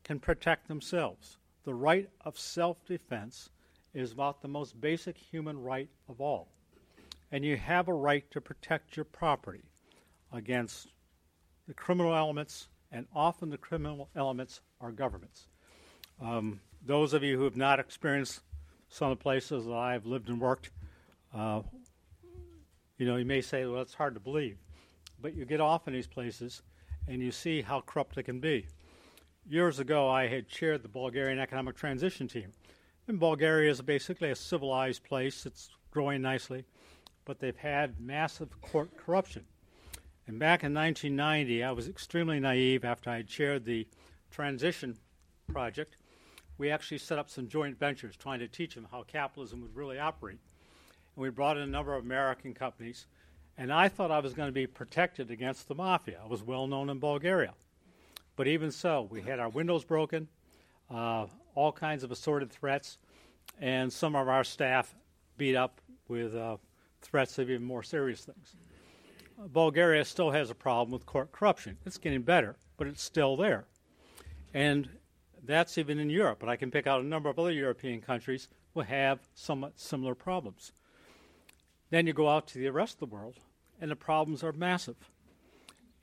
can 0.03 0.19
protect 0.19 0.67
themselves. 0.67 1.37
The 1.63 1.75
right 1.75 2.09
of 2.21 2.39
self 2.39 2.83
defense 2.87 3.51
is 3.93 4.11
about 4.11 4.41
the 4.41 4.47
most 4.47 4.79
basic 4.79 5.17
human 5.17 5.61
right 5.61 5.89
of 6.07 6.21
all. 6.21 6.49
And 7.31 7.45
you 7.45 7.57
have 7.57 7.87
a 7.87 7.93
right 7.93 8.29
to 8.31 8.41
protect 8.41 8.95
your 8.95 9.05
property 9.05 9.63
against 10.31 10.87
the 11.67 11.73
criminal 11.73 12.15
elements, 12.15 12.67
and 12.91 13.05
often 13.15 13.49
the 13.49 13.57
criminal 13.57 14.09
elements 14.15 14.61
are 14.79 14.91
governments. 14.91 15.47
Um, 16.21 16.59
those 16.85 17.13
of 17.13 17.23
you 17.23 17.37
who 17.37 17.43
have 17.43 17.57
not 17.57 17.79
experienced 17.79 18.41
some 18.89 19.11
of 19.11 19.17
the 19.17 19.23
places 19.23 19.65
that 19.65 19.73
I've 19.73 20.05
lived 20.05 20.29
and 20.29 20.39
worked, 20.39 20.71
uh, 21.33 21.61
you 22.97 23.05
know, 23.05 23.15
you 23.15 23.25
may 23.25 23.41
say, 23.41 23.65
well, 23.65 23.81
it's 23.81 23.93
hard 23.93 24.13
to 24.15 24.19
believe. 24.19 24.57
But 25.21 25.33
you 25.33 25.45
get 25.45 25.61
off 25.61 25.87
in 25.87 25.93
these 25.93 26.07
places 26.07 26.61
and 27.07 27.21
you 27.21 27.31
see 27.31 27.61
how 27.61 27.81
corrupt 27.81 28.15
they 28.15 28.23
can 28.23 28.39
be. 28.39 28.67
Years 29.47 29.79
ago, 29.79 30.07
I 30.09 30.27
had 30.27 30.47
chaired 30.47 30.83
the 30.83 30.87
Bulgarian 30.87 31.39
Economic 31.39 31.75
Transition 31.75 32.27
Team. 32.27 32.51
And 33.07 33.19
Bulgaria 33.19 33.71
is 33.71 33.81
basically 33.81 34.31
a 34.31 34.35
civilized 34.35 35.03
place. 35.03 35.45
It's 35.45 35.69
growing 35.91 36.21
nicely, 36.21 36.65
but 37.25 37.39
they've 37.39 37.55
had 37.55 37.99
massive 37.99 38.61
court 38.61 38.95
corruption. 38.97 39.45
And 40.27 40.39
back 40.39 40.63
in 40.63 40.73
1990, 40.73 41.63
I 41.63 41.71
was 41.71 41.87
extremely 41.87 42.39
naive 42.39 42.85
after 42.85 43.09
I 43.09 43.17
had 43.17 43.27
chaired 43.27 43.65
the 43.65 43.87
transition 44.29 44.97
project. 45.51 45.97
We 46.57 46.69
actually 46.69 46.99
set 46.99 47.17
up 47.17 47.29
some 47.29 47.47
joint 47.47 47.77
ventures 47.79 48.15
trying 48.15 48.39
to 48.39 48.47
teach 48.47 48.75
them 48.75 48.87
how 48.91 49.03
capitalism 49.03 49.61
would 49.61 49.75
really 49.75 49.99
operate. 49.99 50.37
And 51.15 51.23
we 51.23 51.29
brought 51.29 51.57
in 51.57 51.63
a 51.63 51.67
number 51.67 51.95
of 51.95 52.05
American 52.05 52.53
companies. 52.53 53.07
And 53.57 53.73
I 53.73 53.89
thought 53.89 54.11
I 54.11 54.19
was 54.19 54.33
going 54.33 54.47
to 54.47 54.53
be 54.53 54.67
protected 54.67 55.31
against 55.31 55.67
the 55.67 55.75
mafia. 55.75 56.19
I 56.23 56.27
was 56.27 56.43
well 56.43 56.67
known 56.67 56.89
in 56.89 56.99
Bulgaria. 56.99 57.53
But 58.35 58.47
even 58.47 58.71
so, 58.71 59.07
we 59.11 59.21
had 59.21 59.39
our 59.39 59.49
windows 59.49 59.83
broken, 59.83 60.27
uh, 60.89 61.27
all 61.55 61.71
kinds 61.71 62.03
of 62.03 62.11
assorted 62.11 62.51
threats, 62.51 62.97
and 63.59 63.91
some 63.91 64.15
of 64.15 64.27
our 64.27 64.43
staff 64.43 64.93
beat 65.37 65.55
up 65.55 65.81
with 66.07 66.35
uh, 66.35 66.57
threats 67.01 67.37
of 67.39 67.49
even 67.49 67.63
more 67.63 67.83
serious 67.83 68.21
things. 68.25 68.55
Bulgaria 69.47 70.05
still 70.05 70.31
has 70.31 70.49
a 70.49 70.55
problem 70.55 70.91
with 70.91 71.05
court 71.05 71.31
corruption. 71.31 71.77
It's 71.85 71.97
getting 71.97 72.21
better, 72.21 72.55
but 72.77 72.87
it's 72.87 73.01
still 73.01 73.35
there. 73.35 73.65
And 74.53 74.89
that's 75.43 75.77
even 75.77 75.99
in 75.99 76.09
Europe, 76.09 76.37
but 76.39 76.49
I 76.49 76.55
can 76.55 76.69
pick 76.69 76.85
out 76.85 77.01
a 77.01 77.05
number 77.05 77.29
of 77.29 77.39
other 77.39 77.51
European 77.51 78.01
countries 78.01 78.47
who 78.73 78.81
have 78.81 79.19
somewhat 79.33 79.79
similar 79.79 80.13
problems. 80.15 80.73
Then 81.89 82.07
you 82.07 82.13
go 82.13 82.29
out 82.29 82.47
to 82.47 82.59
the 82.59 82.71
rest 82.71 82.95
of 82.95 83.09
the 83.09 83.15
world, 83.15 83.39
and 83.79 83.89
the 83.89 83.95
problems 83.95 84.43
are 84.43 84.53
massive. 84.53 84.95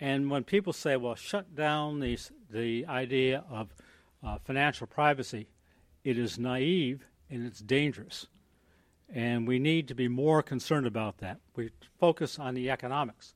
And 0.01 0.31
when 0.31 0.45
people 0.45 0.73
say, 0.73 0.97
well, 0.97 1.15
shut 1.15 1.55
down 1.55 2.01
these, 2.01 2.31
the 2.51 2.87
idea 2.87 3.45
of 3.51 3.75
uh, 4.23 4.39
financial 4.45 4.87
privacy, 4.87 5.49
it 6.05 6.19
is 6.19 6.39
naive 6.39 7.05
and 7.31 7.47
it's 7.47 7.61
dangerous. 7.61 8.27
And 9.13 9.49
we 9.49 9.59
need 9.59 9.89
to 9.89 9.95
be 9.95 10.09
more 10.09 10.43
concerned 10.43 10.87
about 10.87 11.19
that. 11.19 11.41
We 11.57 11.71
focus 11.99 12.39
on 12.39 12.55
the 12.55 12.71
economics. 12.71 13.35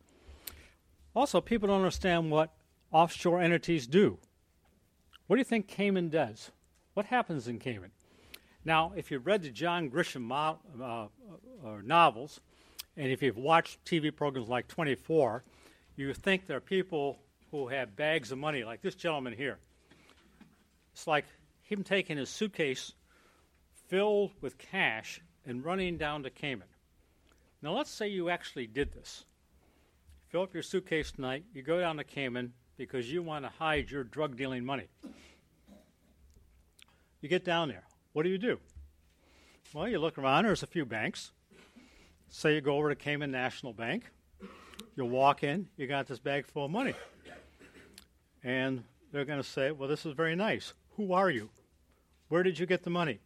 Also, 1.15 1.41
people 1.41 1.69
don't 1.69 1.79
understand 1.79 2.31
what 2.31 2.53
offshore 2.91 3.41
entities 3.41 3.87
do. 3.87 4.19
What 5.27 5.37
do 5.37 5.41
you 5.41 5.45
think 5.45 5.69
Cayman 5.69 6.11
does? 6.11 6.51
What 6.95 7.07
happens 7.07 7.49
in 7.49 7.59
Cayman? 7.59 7.91
Now, 8.65 8.93
if 8.97 9.11
you've 9.11 9.27
read 9.27 9.43
the 9.43 9.51
John 9.51 9.91
Grisham 9.91 10.23
mo- 10.23 10.59
uh, 10.81 11.05
uh, 11.05 11.09
novels, 11.83 12.41
and 12.97 13.11
if 13.11 13.23
you've 13.23 13.39
watched 13.39 13.85
TV 13.85 14.15
programs 14.15 14.49
like 14.49 14.69
24, 14.69 15.43
you 15.97 16.13
think 16.15 16.47
there 16.47 16.59
are 16.59 16.61
people 16.61 17.19
who 17.51 17.69
have 17.69 17.97
bags 17.97 18.31
of 18.31 18.39
money, 18.39 18.65
like 18.65 18.83
this 18.83 18.95
gentleman 18.95 19.33
here. 19.33 19.59
It's 20.93 21.07
like 21.07 21.25
him 21.63 21.83
taking 21.83 22.17
his 22.17 22.29
suitcase 22.29 22.93
filled 23.89 24.33
with 24.41 24.59
cash 24.59 25.21
and 25.47 25.65
running 25.65 25.99
down 25.99 26.23
to 26.23 26.31
Cayman. 26.31 26.69
Now, 27.61 27.73
let's 27.73 27.91
say 27.91 28.09
you 28.09 28.29
actually 28.29 28.67
did 28.67 28.93
this. 28.93 29.25
Fill 30.29 30.43
up 30.43 30.55
your 30.55 30.63
suitcase 30.63 31.13
tonight, 31.13 31.45
you 31.53 31.63
go 31.63 31.81
down 31.81 31.97
to 31.99 32.05
Cayman 32.05 32.53
because 32.77 33.13
you 33.13 33.23
want 33.23 33.45
to 33.45 33.51
hide 33.51 33.91
your 33.91 34.03
drug 34.03 34.37
dealing 34.37 34.65
money. 34.65 34.89
You 37.21 37.29
get 37.29 37.45
down 37.45 37.69
there. 37.69 37.85
What 38.13 38.25
do 38.25 38.31
you 38.31 38.39
do? 38.39 38.59
Well, 39.73 39.89
you 39.89 39.99
look 39.99 40.19
around, 40.19 40.45
there's 40.45 40.63
a 40.63 40.67
few 40.67 40.85
banks. 40.85 41.33
Say 42.29 42.55
you 42.55 42.61
go 42.61 42.77
over 42.77 42.89
to 42.89 42.97
Cayman 42.97 43.31
National 43.31 43.73
Bank. 43.73 44.11
You'll 44.97 45.09
walk 45.11 45.45
in, 45.45 45.69
you 45.77 45.87
got 45.87 46.07
this 46.07 46.19
bag 46.19 46.47
full 46.47 46.65
of 46.65 46.71
money. 46.71 46.95
And 48.43 48.85
they're 49.13 49.25
going 49.25 49.41
to 49.41 49.49
say, 49.49 49.71
Well, 49.71 49.89
this 49.89 50.05
is 50.05 50.15
very 50.15 50.35
nice. 50.35 50.75
Who 51.03 51.15
are 51.15 51.31
you? 51.31 51.51
Where 52.29 52.45
did 52.45 52.61
you 52.61 52.67
get 52.67 52.85
the 52.85 52.91
money? 52.91 53.19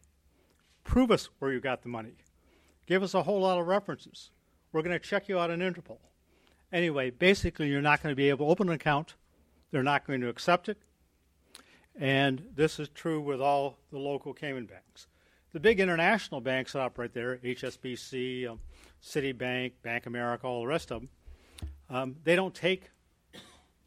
Prove 0.83 1.11
us 1.11 1.29
where 1.39 1.53
you 1.53 1.61
got 1.61 1.83
the 1.83 1.91
money. 1.91 2.15
Give 2.87 3.03
us 3.03 3.13
a 3.13 3.25
whole 3.25 3.41
lot 3.41 3.59
of 3.59 3.67
references. 3.67 4.31
We're 4.73 4.81
going 4.81 4.99
to 4.99 5.07
check 5.07 5.29
you 5.29 5.39
out 5.39 5.51
in 5.51 5.61
Interpol. 5.61 5.99
Anyway, 6.73 7.11
basically, 7.11 7.69
you're 7.69 7.83
not 7.83 8.03
going 8.03 8.13
to 8.13 8.17
be 8.17 8.31
able 8.31 8.47
to 8.47 8.51
open 8.51 8.71
an 8.71 8.75
account. 8.77 9.15
They're 9.73 9.83
not 9.83 10.07
going 10.07 10.23
to 10.23 10.31
accept 10.31 10.71
it. 10.71 10.79
And 11.95 12.47
this 12.55 12.81
is 12.81 12.89
true 12.89 13.21
with 13.21 13.43
all 13.43 13.77
the 13.93 13.99
local 13.99 14.33
Cayman 14.33 14.65
banks. 14.65 15.07
The 15.53 15.61
big 15.61 15.79
international 15.79 16.41
banks 16.41 16.73
that 16.73 16.81
operate 16.81 17.13
there, 17.13 17.37
HSBC, 17.45 18.49
um, 18.49 18.61
Citibank, 19.03 19.73
Bank 19.83 20.07
America, 20.07 20.47
all 20.47 20.63
the 20.63 20.67
rest 20.67 20.91
of 20.93 21.03
them, 21.03 21.11
um, 21.91 22.17
they 22.25 22.37
don't 22.37 22.55
take 22.55 22.91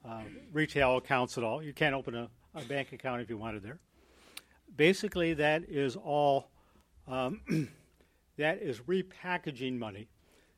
uh, 0.07 0.21
retail 0.53 0.97
accounts 0.97 1.39
at 1.39 1.43
all. 1.43 1.63
You 1.63 1.73
can't 1.73 1.95
open 1.95 2.13
a, 2.13 2.29
a, 2.55 2.61
bank 2.61 2.91
account 2.93 3.21
if 3.21 3.29
you 3.29 3.37
wanted 3.37 3.63
there. 3.63 3.79
Basically, 4.75 5.33
that 5.35 5.63
is 5.67 5.95
all. 5.95 6.49
Um, 7.07 7.41
that 8.37 8.61
is 8.61 8.79
repackaging 8.81 9.77
money. 9.77 10.07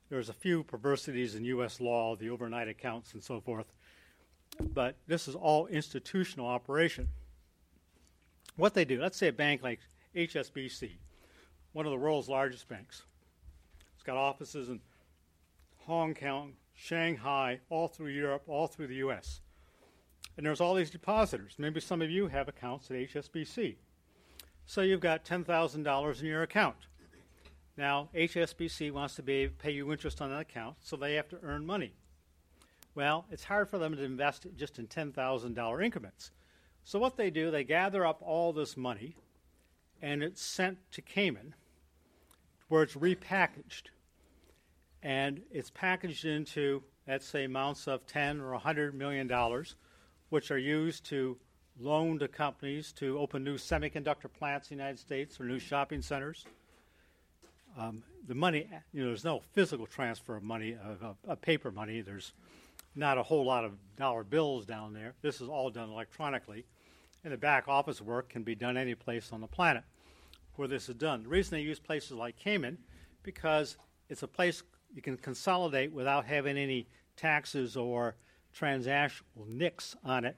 There's 0.09 0.29
a 0.29 0.33
few 0.33 0.63
perversities 0.63 1.35
in 1.35 1.45
U.S. 1.45 1.79
law, 1.79 2.15
the 2.17 2.29
overnight 2.29 2.67
accounts 2.67 3.13
and 3.13 3.23
so 3.23 3.39
forth, 3.39 3.71
but 4.59 4.97
this 5.07 5.29
is 5.29 5.35
all 5.35 5.67
institutional 5.67 6.47
operation. 6.47 7.07
What 8.57 8.73
they 8.73 8.83
do, 8.83 9.01
let's 9.01 9.17
say 9.17 9.29
a 9.29 9.33
bank 9.33 9.63
like 9.63 9.79
HSBC, 10.15 10.97
one 11.71 11.85
of 11.85 11.91
the 11.91 11.97
world's 11.97 12.27
largest 12.27 12.67
banks. 12.67 13.03
It's 13.95 14.03
got 14.03 14.17
offices 14.17 14.67
in 14.67 14.81
Hong 15.85 16.13
Kong, 16.13 16.53
Shanghai, 16.73 17.59
all 17.69 17.87
through 17.87 18.09
Europe, 18.09 18.43
all 18.47 18.67
through 18.67 18.87
the 18.87 18.95
US. 18.95 19.41
And 20.37 20.45
there's 20.45 20.61
all 20.61 20.75
these 20.75 20.89
depositors. 20.89 21.55
Maybe 21.57 21.79
some 21.79 22.01
of 22.01 22.09
you 22.09 22.27
have 22.27 22.47
accounts 22.47 22.89
at 22.89 22.97
HSBC. 22.97 23.75
So 24.65 24.81
you've 24.81 25.01
got 25.01 25.25
$10,000 25.25 26.19
in 26.19 26.25
your 26.25 26.43
account. 26.43 26.77
Now, 27.77 28.09
HSBC 28.15 28.91
wants 28.91 29.15
to 29.15 29.23
be, 29.23 29.47
pay 29.47 29.71
you 29.71 29.91
interest 29.91 30.21
on 30.21 30.29
that 30.29 30.41
account, 30.41 30.77
so 30.81 30.95
they 30.95 31.15
have 31.15 31.29
to 31.29 31.39
earn 31.41 31.65
money. 31.65 31.93
Well, 32.93 33.25
it's 33.31 33.45
hard 33.45 33.69
for 33.69 33.77
them 33.77 33.95
to 33.95 34.03
invest 34.03 34.45
just 34.55 34.77
in 34.77 34.87
$10,000 34.87 35.83
increments. 35.83 36.31
So 36.83 36.99
what 36.99 37.15
they 37.15 37.29
do, 37.29 37.51
they 37.51 37.63
gather 37.63 38.05
up 38.05 38.21
all 38.21 38.53
this 38.53 38.75
money 38.75 39.15
and 40.01 40.23
it's 40.23 40.41
sent 40.41 40.79
to 40.91 41.01
Cayman 41.01 41.53
where 42.67 42.83
it's 42.83 42.95
repackaged 42.95 43.89
and 45.03 45.41
it's 45.51 45.69
packaged 45.69 46.25
into, 46.25 46.83
let's 47.07 47.25
say, 47.25 47.45
amounts 47.45 47.87
of 47.87 48.05
10 48.07 48.39
or 48.39 48.51
100 48.51 48.93
million 48.93 49.27
dollars, 49.27 49.75
which 50.31 50.49
are 50.49 50.57
used 50.57 51.05
to 51.05 51.37
loan 51.77 52.17
to 52.17 52.27
companies 52.27 52.93
to 52.93 53.19
open 53.19 53.43
new 53.43 53.57
semiconductor 53.57 54.31
plants 54.31 54.71
in 54.71 54.77
the 54.77 54.81
United 54.81 54.97
States 54.97 55.39
or 55.39 55.43
new 55.43 55.59
shopping 55.59 56.01
centers. 56.01 56.45
Um, 57.77 58.01
the 58.27 58.35
money, 58.35 58.69
you 58.93 59.01
know, 59.01 59.09
there's 59.09 59.25
no 59.25 59.41
physical 59.51 59.85
transfer 59.85 60.37
of 60.37 60.43
money, 60.43 60.77
of, 60.81 61.03
of, 61.03 61.17
of 61.27 61.41
paper 61.41 61.69
money. 61.69 61.99
There's 61.99 62.31
not 62.95 63.17
a 63.17 63.23
whole 63.23 63.45
lot 63.45 63.65
of 63.65 63.73
dollar 63.97 64.23
bills 64.23 64.65
down 64.65 64.93
there. 64.93 65.15
This 65.21 65.41
is 65.41 65.49
all 65.49 65.69
done 65.69 65.89
electronically. 65.89 66.65
And 67.25 67.33
the 67.33 67.37
back 67.37 67.67
office 67.67 68.01
work 68.01 68.29
can 68.29 68.43
be 68.43 68.55
done 68.55 68.77
any 68.77 68.95
place 68.95 69.33
on 69.33 69.41
the 69.41 69.47
planet 69.47 69.83
where 70.55 70.69
this 70.69 70.87
is 70.87 70.95
done. 70.95 71.23
The 71.23 71.29
reason 71.29 71.57
they 71.57 71.63
use 71.63 71.79
places 71.79 72.13
like 72.13 72.37
Cayman 72.37 72.77
because 73.21 73.75
it's 74.07 74.23
a 74.23 74.27
place 74.27 74.63
you 74.95 75.01
can 75.01 75.17
consolidate 75.17 75.91
without 75.91 76.25
having 76.25 76.57
any 76.57 76.87
taxes 77.17 77.75
or 77.75 78.15
transactional 78.57 79.47
nicks 79.47 79.95
on 80.03 80.25
it 80.25 80.37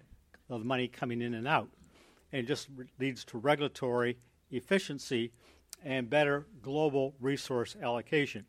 of 0.50 0.66
money 0.66 0.88
coming 0.88 1.22
in 1.22 1.34
and 1.34 1.48
out. 1.48 1.70
And 2.32 2.44
it 2.44 2.48
just 2.48 2.68
re- 2.76 2.86
leads 3.00 3.24
to 3.26 3.38
regulatory 3.38 4.18
efficiency 4.52 5.32
and 5.84 6.10
better 6.10 6.46
global 6.62 7.16
resource 7.20 7.76
allocation. 7.82 8.46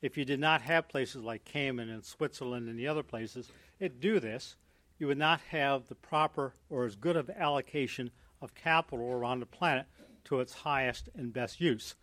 If 0.00 0.16
you 0.16 0.24
did 0.24 0.40
not 0.40 0.62
have 0.62 0.88
places 0.88 1.22
like 1.22 1.44
Cayman 1.44 1.88
and 1.88 2.04
Switzerland 2.04 2.68
and 2.68 2.78
the 2.78 2.88
other 2.88 3.02
places 3.02 3.50
that 3.78 4.00
do 4.00 4.20
this, 4.20 4.56
you 4.98 5.06
would 5.06 5.18
not 5.18 5.40
have 5.50 5.88
the 5.88 5.94
proper 5.94 6.54
or 6.70 6.84
as 6.84 6.94
good 6.94 7.16
of 7.16 7.30
allocation 7.30 8.10
of 8.40 8.54
capital 8.54 9.10
around 9.10 9.40
the 9.40 9.46
planet 9.46 9.86
to 10.24 10.40
its 10.40 10.54
highest 10.54 11.08
and 11.14 11.32
best 11.32 11.60
use. 11.60 11.94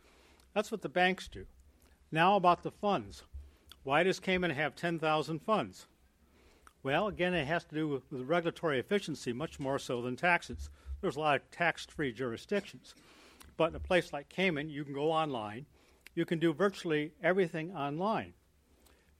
That's 0.54 0.72
what 0.72 0.82
the 0.82 0.90
banks 0.90 1.28
do. 1.28 1.46
Now 2.12 2.36
about 2.36 2.64
the 2.64 2.72
funds. 2.72 3.24
Why 3.84 4.04
does 4.04 4.20
Cayman 4.20 4.52
have 4.52 4.76
10,000 4.76 5.40
funds? 5.40 5.88
Well, 6.84 7.08
again, 7.08 7.34
it 7.34 7.46
has 7.46 7.64
to 7.66 7.76
do 7.76 7.88
with, 7.88 8.04
regulatory 8.12 8.80
efficiency 8.80 9.34
much 9.34 9.60
more 9.60 9.78
so 9.78 10.02
than 10.02 10.16
taxes. 10.16 10.70
There's 11.00 11.16
a 11.16 11.20
lot 11.20 11.36
of 11.36 11.52
tax 11.52 11.86
free 11.86 12.12
jurisdictions. 12.12 12.96
But 13.56 13.70
in 13.70 13.76
a 13.76 13.80
place 13.80 14.12
like 14.12 14.30
Cayman, 14.30 14.70
you 14.70 14.84
can 14.84 14.94
go 14.94 15.12
online. 15.12 15.68
You 16.16 16.26
can 16.26 16.40
do 16.40 16.54
virtually 16.54 17.12
everything 17.22 17.76
online. 17.76 18.34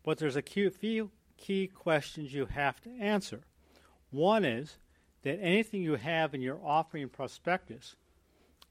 But 0.04 0.18
there's 0.18 0.36
a 0.36 0.42
few 0.42 1.12
key 1.38 1.68
questions 1.68 2.34
you 2.34 2.48
have 2.48 2.82
to 2.82 2.90
answer. 3.00 3.42
One 4.10 4.44
is 4.44 4.78
that 5.24 5.40
anything 5.40 5.84
you 5.84 5.96
have 5.96 6.34
in 6.34 6.42
your 6.42 6.60
offering 6.64 7.10
prospectus, 7.10 7.96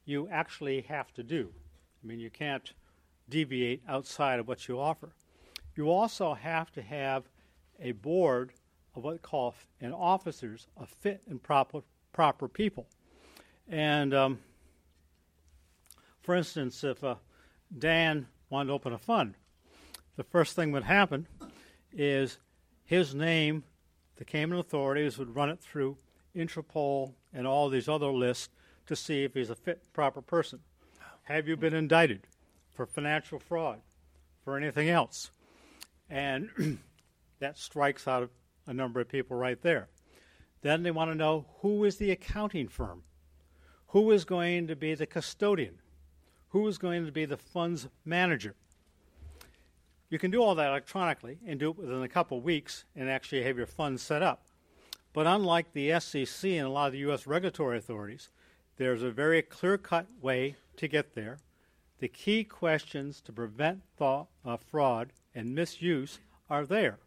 you 0.04 0.28
actually 0.28 0.80
have 0.82 1.12
to 1.14 1.22
do. 1.22 1.50
I 2.02 2.06
mean, 2.06 2.18
you 2.18 2.30
can't 2.30 2.72
deviate 3.28 3.82
outside 3.86 4.40
of 4.40 4.48
what 4.48 4.66
you 4.66 4.80
offer. 4.80 5.14
You 5.76 5.90
also 5.90 6.34
have 6.34 6.72
to 6.72 6.82
have 6.82 7.24
a 7.78 7.92
board 7.92 8.52
of 8.94 9.04
what 9.04 9.22
call 9.22 9.54
and 9.80 9.94
officers 9.94 10.66
of 10.76 10.88
fit 10.88 11.22
and 11.28 11.42
proper 11.42 11.82
proper 12.12 12.48
people. 12.48 12.86
And 13.68 14.12
um, 14.12 14.38
for 16.22 16.34
instance, 16.34 16.82
if 16.84 17.02
uh, 17.02 17.16
Dan 17.76 18.26
wanted 18.48 18.68
to 18.68 18.72
open 18.74 18.92
a 18.92 18.98
fund, 18.98 19.34
the 20.16 20.24
first 20.24 20.56
thing 20.56 20.72
would 20.72 20.84
happen 20.84 21.26
is 21.92 22.38
his 22.84 23.14
name, 23.14 23.64
the 24.16 24.24
Cayman 24.24 24.58
authorities 24.58 25.18
would 25.18 25.34
run 25.34 25.50
it 25.50 25.60
through 25.60 25.96
Interpol 26.36 27.14
and 27.32 27.46
all 27.46 27.68
these 27.68 27.88
other 27.88 28.08
lists 28.08 28.48
to 28.86 28.96
see 28.96 29.24
if 29.24 29.34
he's 29.34 29.50
a 29.50 29.54
fit, 29.54 29.82
proper 29.92 30.20
person. 30.20 30.60
Have 31.24 31.46
you 31.46 31.56
been 31.56 31.74
indicted 31.74 32.26
for 32.74 32.86
financial 32.86 33.38
fraud, 33.38 33.80
for 34.44 34.56
anything 34.56 34.88
else? 34.88 35.30
And 36.08 36.50
that 37.38 37.56
strikes 37.56 38.08
out 38.08 38.24
a 38.70 38.72
number 38.72 39.00
of 39.00 39.08
people 39.08 39.36
right 39.36 39.60
there. 39.60 39.88
Then 40.62 40.84
they 40.84 40.92
want 40.92 41.10
to 41.10 41.16
know 41.16 41.46
who 41.60 41.84
is 41.84 41.96
the 41.96 42.12
accounting 42.12 42.68
firm? 42.68 43.02
Who 43.88 44.10
is 44.12 44.24
going 44.24 44.68
to 44.68 44.76
be 44.76 44.94
the 44.94 45.06
custodian? 45.06 45.80
Who 46.50 46.66
is 46.68 46.78
going 46.78 47.04
to 47.04 47.12
be 47.12 47.24
the 47.24 47.36
funds 47.36 47.88
manager? 48.04 48.54
You 50.08 50.18
can 50.18 50.30
do 50.30 50.40
all 50.40 50.54
that 50.54 50.68
electronically 50.68 51.38
and 51.44 51.58
do 51.58 51.70
it 51.70 51.78
within 51.78 52.02
a 52.02 52.08
couple 52.08 52.38
of 52.38 52.44
weeks 52.44 52.84
and 52.94 53.10
actually 53.10 53.42
have 53.42 53.56
your 53.56 53.66
funds 53.66 54.02
set 54.02 54.22
up. 54.22 54.46
But 55.12 55.26
unlike 55.26 55.72
the 55.72 55.98
SEC 55.98 56.50
and 56.50 56.66
a 56.66 56.70
lot 56.70 56.86
of 56.86 56.92
the 56.92 56.98
U.S. 57.00 57.26
regulatory 57.26 57.78
authorities, 57.78 58.30
there's 58.76 59.02
a 59.02 59.10
very 59.10 59.42
clear 59.42 59.78
cut 59.78 60.06
way 60.22 60.54
to 60.76 60.86
get 60.86 61.14
there. 61.14 61.38
The 61.98 62.08
key 62.08 62.44
questions 62.44 63.20
to 63.22 63.32
prevent 63.32 63.82
th- 63.98 64.26
uh, 64.44 64.56
fraud 64.56 65.12
and 65.34 65.54
misuse 65.54 66.20
are 66.48 66.64
there. 66.64 67.00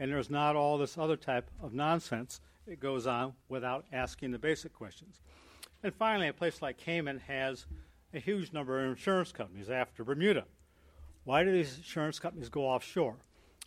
And 0.00 0.10
there's 0.10 0.30
not 0.30 0.56
all 0.56 0.78
this 0.78 0.96
other 0.96 1.16
type 1.16 1.50
of 1.62 1.74
nonsense 1.74 2.40
that 2.66 2.80
goes 2.80 3.06
on 3.06 3.34
without 3.50 3.84
asking 3.92 4.30
the 4.30 4.38
basic 4.38 4.72
questions. 4.72 5.20
And 5.82 5.94
finally, 5.94 6.26
a 6.26 6.32
place 6.32 6.62
like 6.62 6.78
Cayman 6.78 7.20
has 7.28 7.66
a 8.14 8.18
huge 8.18 8.52
number 8.52 8.82
of 8.82 8.90
insurance 8.90 9.30
companies 9.30 9.68
after 9.68 10.02
Bermuda. 10.02 10.44
Why 11.24 11.44
do 11.44 11.52
these 11.52 11.76
insurance 11.76 12.18
companies 12.18 12.48
go 12.48 12.62
offshore? 12.62 13.16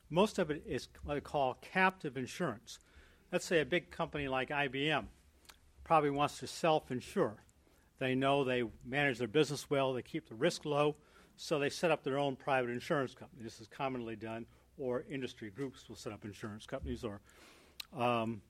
Most 0.09 0.39
of 0.39 0.49
it 0.49 0.63
is 0.67 0.87
what 1.03 1.13
they 1.13 1.21
call 1.21 1.59
captive 1.61 2.17
insurance. 2.17 2.79
Let's 3.31 3.45
say 3.45 3.61
a 3.61 3.65
big 3.65 3.91
company 3.91 4.27
like 4.27 4.49
IBM 4.49 5.05
probably 5.83 6.09
wants 6.09 6.39
to 6.39 6.47
self 6.47 6.89
insure. 6.89 7.35
They 7.99 8.15
know 8.15 8.43
they 8.43 8.63
manage 8.83 9.19
their 9.19 9.27
business 9.27 9.69
well, 9.69 9.93
they 9.93 10.01
keep 10.01 10.27
the 10.27 10.35
risk 10.35 10.65
low, 10.65 10.95
so 11.37 11.59
they 11.59 11.69
set 11.69 11.91
up 11.91 12.03
their 12.03 12.17
own 12.17 12.35
private 12.35 12.71
insurance 12.71 13.13
company. 13.13 13.43
This 13.43 13.61
is 13.61 13.67
commonly 13.67 14.15
done, 14.15 14.47
or 14.77 15.05
industry 15.09 15.49
groups 15.49 15.87
will 15.87 15.95
set 15.95 16.13
up 16.13 16.25
insurance 16.25 16.65
companies, 16.65 17.03
or 17.03 17.21
um, 17.97 18.41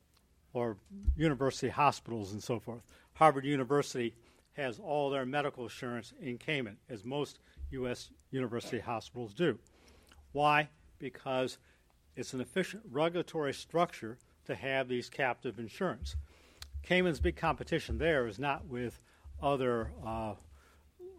or 0.54 0.78
university 1.16 1.70
hospitals 1.70 2.32
and 2.32 2.42
so 2.42 2.60
forth. 2.60 2.82
Harvard 3.14 3.46
University 3.46 4.14
has 4.54 4.80
all 4.80 5.10
their 5.10 5.26
medical 5.26 5.64
insurance 5.64 6.14
in 6.22 6.38
Cayman, 6.38 6.78
as 6.90 7.04
most 7.04 7.40
U.S. 7.72 8.10
university 8.32 8.80
hospitals 8.80 9.34
do. 9.34 9.58
Why? 10.32 10.70
Because 11.00 11.58
it's 12.16 12.34
an 12.34 12.42
efficient 12.42 12.84
regulatory 12.92 13.54
structure 13.54 14.18
to 14.46 14.56
have 14.56 14.88
these 14.88 15.10
captive 15.10 15.58
insurance. 15.58 16.16
Cayman's 16.84 17.20
big 17.20 17.36
competition 17.36 17.98
there 17.98 18.28
is 18.28 18.38
not 18.38 18.68
with 18.68 19.02
other 19.42 19.92
uh, 20.06 20.34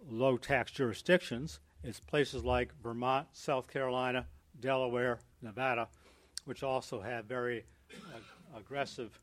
low 0.08 0.36
tax 0.36 0.70
jurisdictions. 0.70 1.58
It's 1.82 2.00
places 2.00 2.44
like 2.44 2.72
Vermont, 2.82 3.28
South 3.32 3.68
Carolina, 3.68 4.26
Delaware, 4.60 5.18
Nevada, 5.42 5.88
which 6.44 6.62
also 6.62 7.00
have 7.00 7.24
very 7.24 7.64
uh, 7.92 8.58
aggressive 8.58 9.18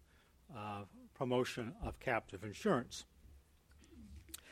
uh, 0.56 0.84
promotion 1.14 1.74
of 1.84 2.00
captive 2.00 2.44
insurance. 2.44 3.06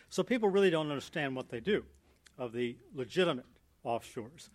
So 0.09 0.23
people 0.23 0.49
really 0.49 0.69
don't 0.69 0.89
understand 0.89 1.35
what 1.35 1.49
they 1.49 1.59
do 1.59 1.83
of 2.37 2.53
the 2.53 2.77
legitimate 2.93 3.45
offshores. 3.85 4.49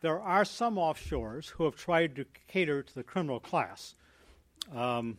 There 0.00 0.20
are 0.20 0.44
some 0.44 0.76
offshores 0.76 1.48
who 1.48 1.64
have 1.64 1.76
tried 1.76 2.16
to 2.16 2.26
cater 2.48 2.82
to 2.82 2.94
the 2.94 3.02
criminal 3.02 3.40
class. 3.40 3.94
Um, 4.74 5.18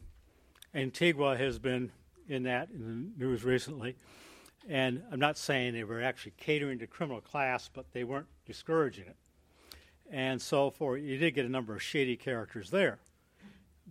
Antigua 0.76 1.38
has 1.38 1.60
been 1.60 1.92
in 2.28 2.44
that 2.44 2.70
in 2.74 3.12
the 3.18 3.26
news 3.26 3.44
recently. 3.44 3.96
And 4.70 5.04
I'm 5.12 5.20
not 5.20 5.38
saying 5.38 5.74
they 5.74 5.84
were 5.84 6.02
actually 6.02 6.34
catering 6.38 6.80
to 6.80 6.88
criminal 6.88 7.22
class, 7.22 7.70
but 7.74 7.92
they 7.92 8.04
weren't 8.04 8.28
discouraging 8.46 9.06
it. 9.08 9.18
And 10.14 10.40
so 10.40 10.70
for 10.70 10.96
you 10.96 11.18
did 11.18 11.32
get 11.32 11.44
a 11.44 11.50
number 11.50 11.74
of 11.74 11.82
shady 11.82 12.16
characters 12.16 12.70
there. 12.70 13.00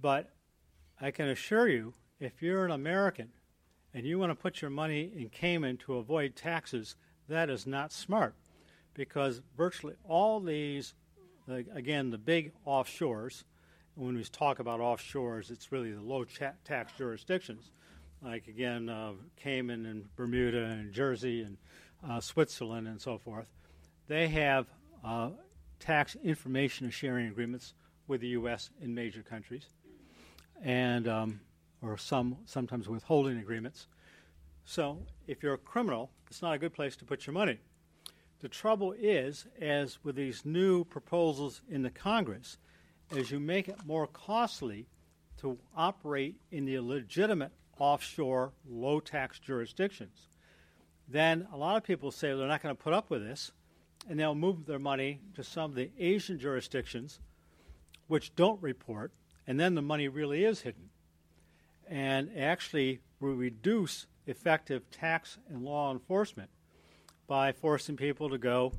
But 0.00 0.30
I 1.00 1.10
can 1.10 1.28
assure 1.28 1.68
you, 1.68 1.94
if 2.20 2.40
you're 2.40 2.64
an 2.64 2.70
American 2.70 3.30
and 3.92 4.06
you 4.06 4.20
want 4.20 4.30
to 4.30 4.36
put 4.36 4.62
your 4.62 4.70
money 4.70 5.10
in 5.16 5.30
Cayman 5.30 5.78
to 5.78 5.96
avoid 5.96 6.36
taxes, 6.36 6.94
that 7.28 7.50
is 7.50 7.66
not 7.66 7.92
smart 7.92 8.36
because 8.94 9.42
virtually 9.56 9.94
all 10.08 10.38
these, 10.38 10.94
again, 11.48 12.10
the 12.10 12.18
big 12.18 12.52
offshores, 12.64 13.42
when 13.96 14.14
we 14.14 14.22
talk 14.22 14.60
about 14.60 14.78
offshores, 14.78 15.50
it's 15.50 15.72
really 15.72 15.90
the 15.90 16.00
low 16.00 16.24
tax 16.64 16.92
jurisdictions, 16.96 17.72
like 18.22 18.46
again, 18.46 18.88
uh, 18.88 19.14
Cayman 19.34 19.86
and 19.86 20.14
Bermuda 20.14 20.66
and 20.66 20.92
Jersey 20.92 21.42
and 21.42 21.56
uh, 22.08 22.20
Switzerland 22.20 22.86
and 22.86 23.00
so 23.00 23.18
forth. 23.18 23.48
They 24.06 24.28
have 24.28 24.66
uh, 25.04 25.30
tax 25.83 26.16
information 26.22 26.91
sharing 26.91 27.26
agreements 27.26 27.74
with 28.07 28.20
the 28.20 28.28
U.S. 28.28 28.70
in 28.80 28.95
major 28.95 29.22
countries, 29.22 29.66
and 30.62 31.09
um, 31.09 31.41
or 31.83 31.97
some 31.99 32.37
sometimes 32.47 32.89
withholding 32.89 33.39
agreements. 33.39 33.89
So 34.64 34.99
if 35.26 35.43
you're 35.43 35.55
a 35.55 35.59
criminal, 35.59 36.11
it's 36.30 36.41
not 36.41 36.55
a 36.55 36.59
good 36.59 36.72
place 36.72 36.95
to 36.97 37.05
put 37.05 37.26
your 37.26 37.35
money. 37.35 37.59
The 38.41 38.49
trouble 38.49 38.93
is, 38.93 39.47
as 39.61 39.99
with 40.05 40.16
these 40.16 40.45
new 40.45 40.85
proposals 40.85 41.62
in 41.68 41.83
the 41.83 41.91
Congress, 41.91 42.59
as 43.16 43.30
you 43.30 43.41
make 43.41 43.68
it 43.68 43.85
more 43.85 44.07
costly 44.07 44.87
to 45.41 45.59
operate 45.76 46.37
in 46.51 46.64
the 46.64 46.78
legitimate 46.78 47.53
offshore 47.78 48.53
low 48.68 49.01
tax 49.01 49.39
jurisdictions, 49.39 50.28
then 51.09 51.47
a 51.53 51.57
lot 51.57 51.76
of 51.76 51.83
people 51.83 52.11
say 52.11 52.28
they're 52.28 52.47
not 52.47 52.62
going 52.62 52.74
to 52.74 52.83
put 52.83 52.93
up 52.93 53.11
with 53.11 53.22
this, 53.22 53.51
and 54.09 54.18
they'll 54.18 54.34
move 54.34 54.66
their 54.66 54.78
money 54.78 55.20
to 55.34 55.44
some 55.44 55.70
of 55.70 55.74
the 55.76 55.90
Asian 55.98 56.38
jurisdictions 56.38 57.20
which 58.09 58.34
don't 58.34 58.61
report, 58.62 59.12
and 59.46 59.59
then 59.59 59.74
the 59.74 59.82
money 59.82 60.09
really 60.09 60.44
is 60.44 60.62
hidden 60.62 60.90
and 61.92 62.30
actually 62.38 63.00
we 63.20 63.30
reduce 63.30 64.07
effective 64.26 64.90
tax 64.90 65.38
and 65.48 65.62
law 65.62 65.92
enforcement 65.92 66.48
by 67.26 67.53
forcing 67.53 67.96
people 67.96 68.30
to 68.30 68.38
go 68.38 68.72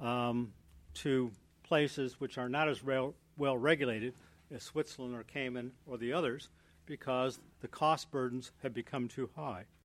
um, 0.00 0.52
to 0.92 1.30
places 1.62 2.20
which 2.20 2.38
are 2.38 2.48
not 2.48 2.68
as 2.68 2.82
well, 2.82 3.14
well 3.38 3.56
regulated 3.56 4.12
as 4.54 4.62
Switzerland 4.62 5.14
or 5.14 5.22
Cayman 5.22 5.72
or 5.86 5.98
the 5.98 6.12
others 6.12 6.48
because 6.84 7.40
the 7.60 7.68
cost 7.68 8.10
burdens 8.10 8.52
have 8.62 8.74
become 8.74 9.08
too 9.08 9.30
high. 9.34 9.64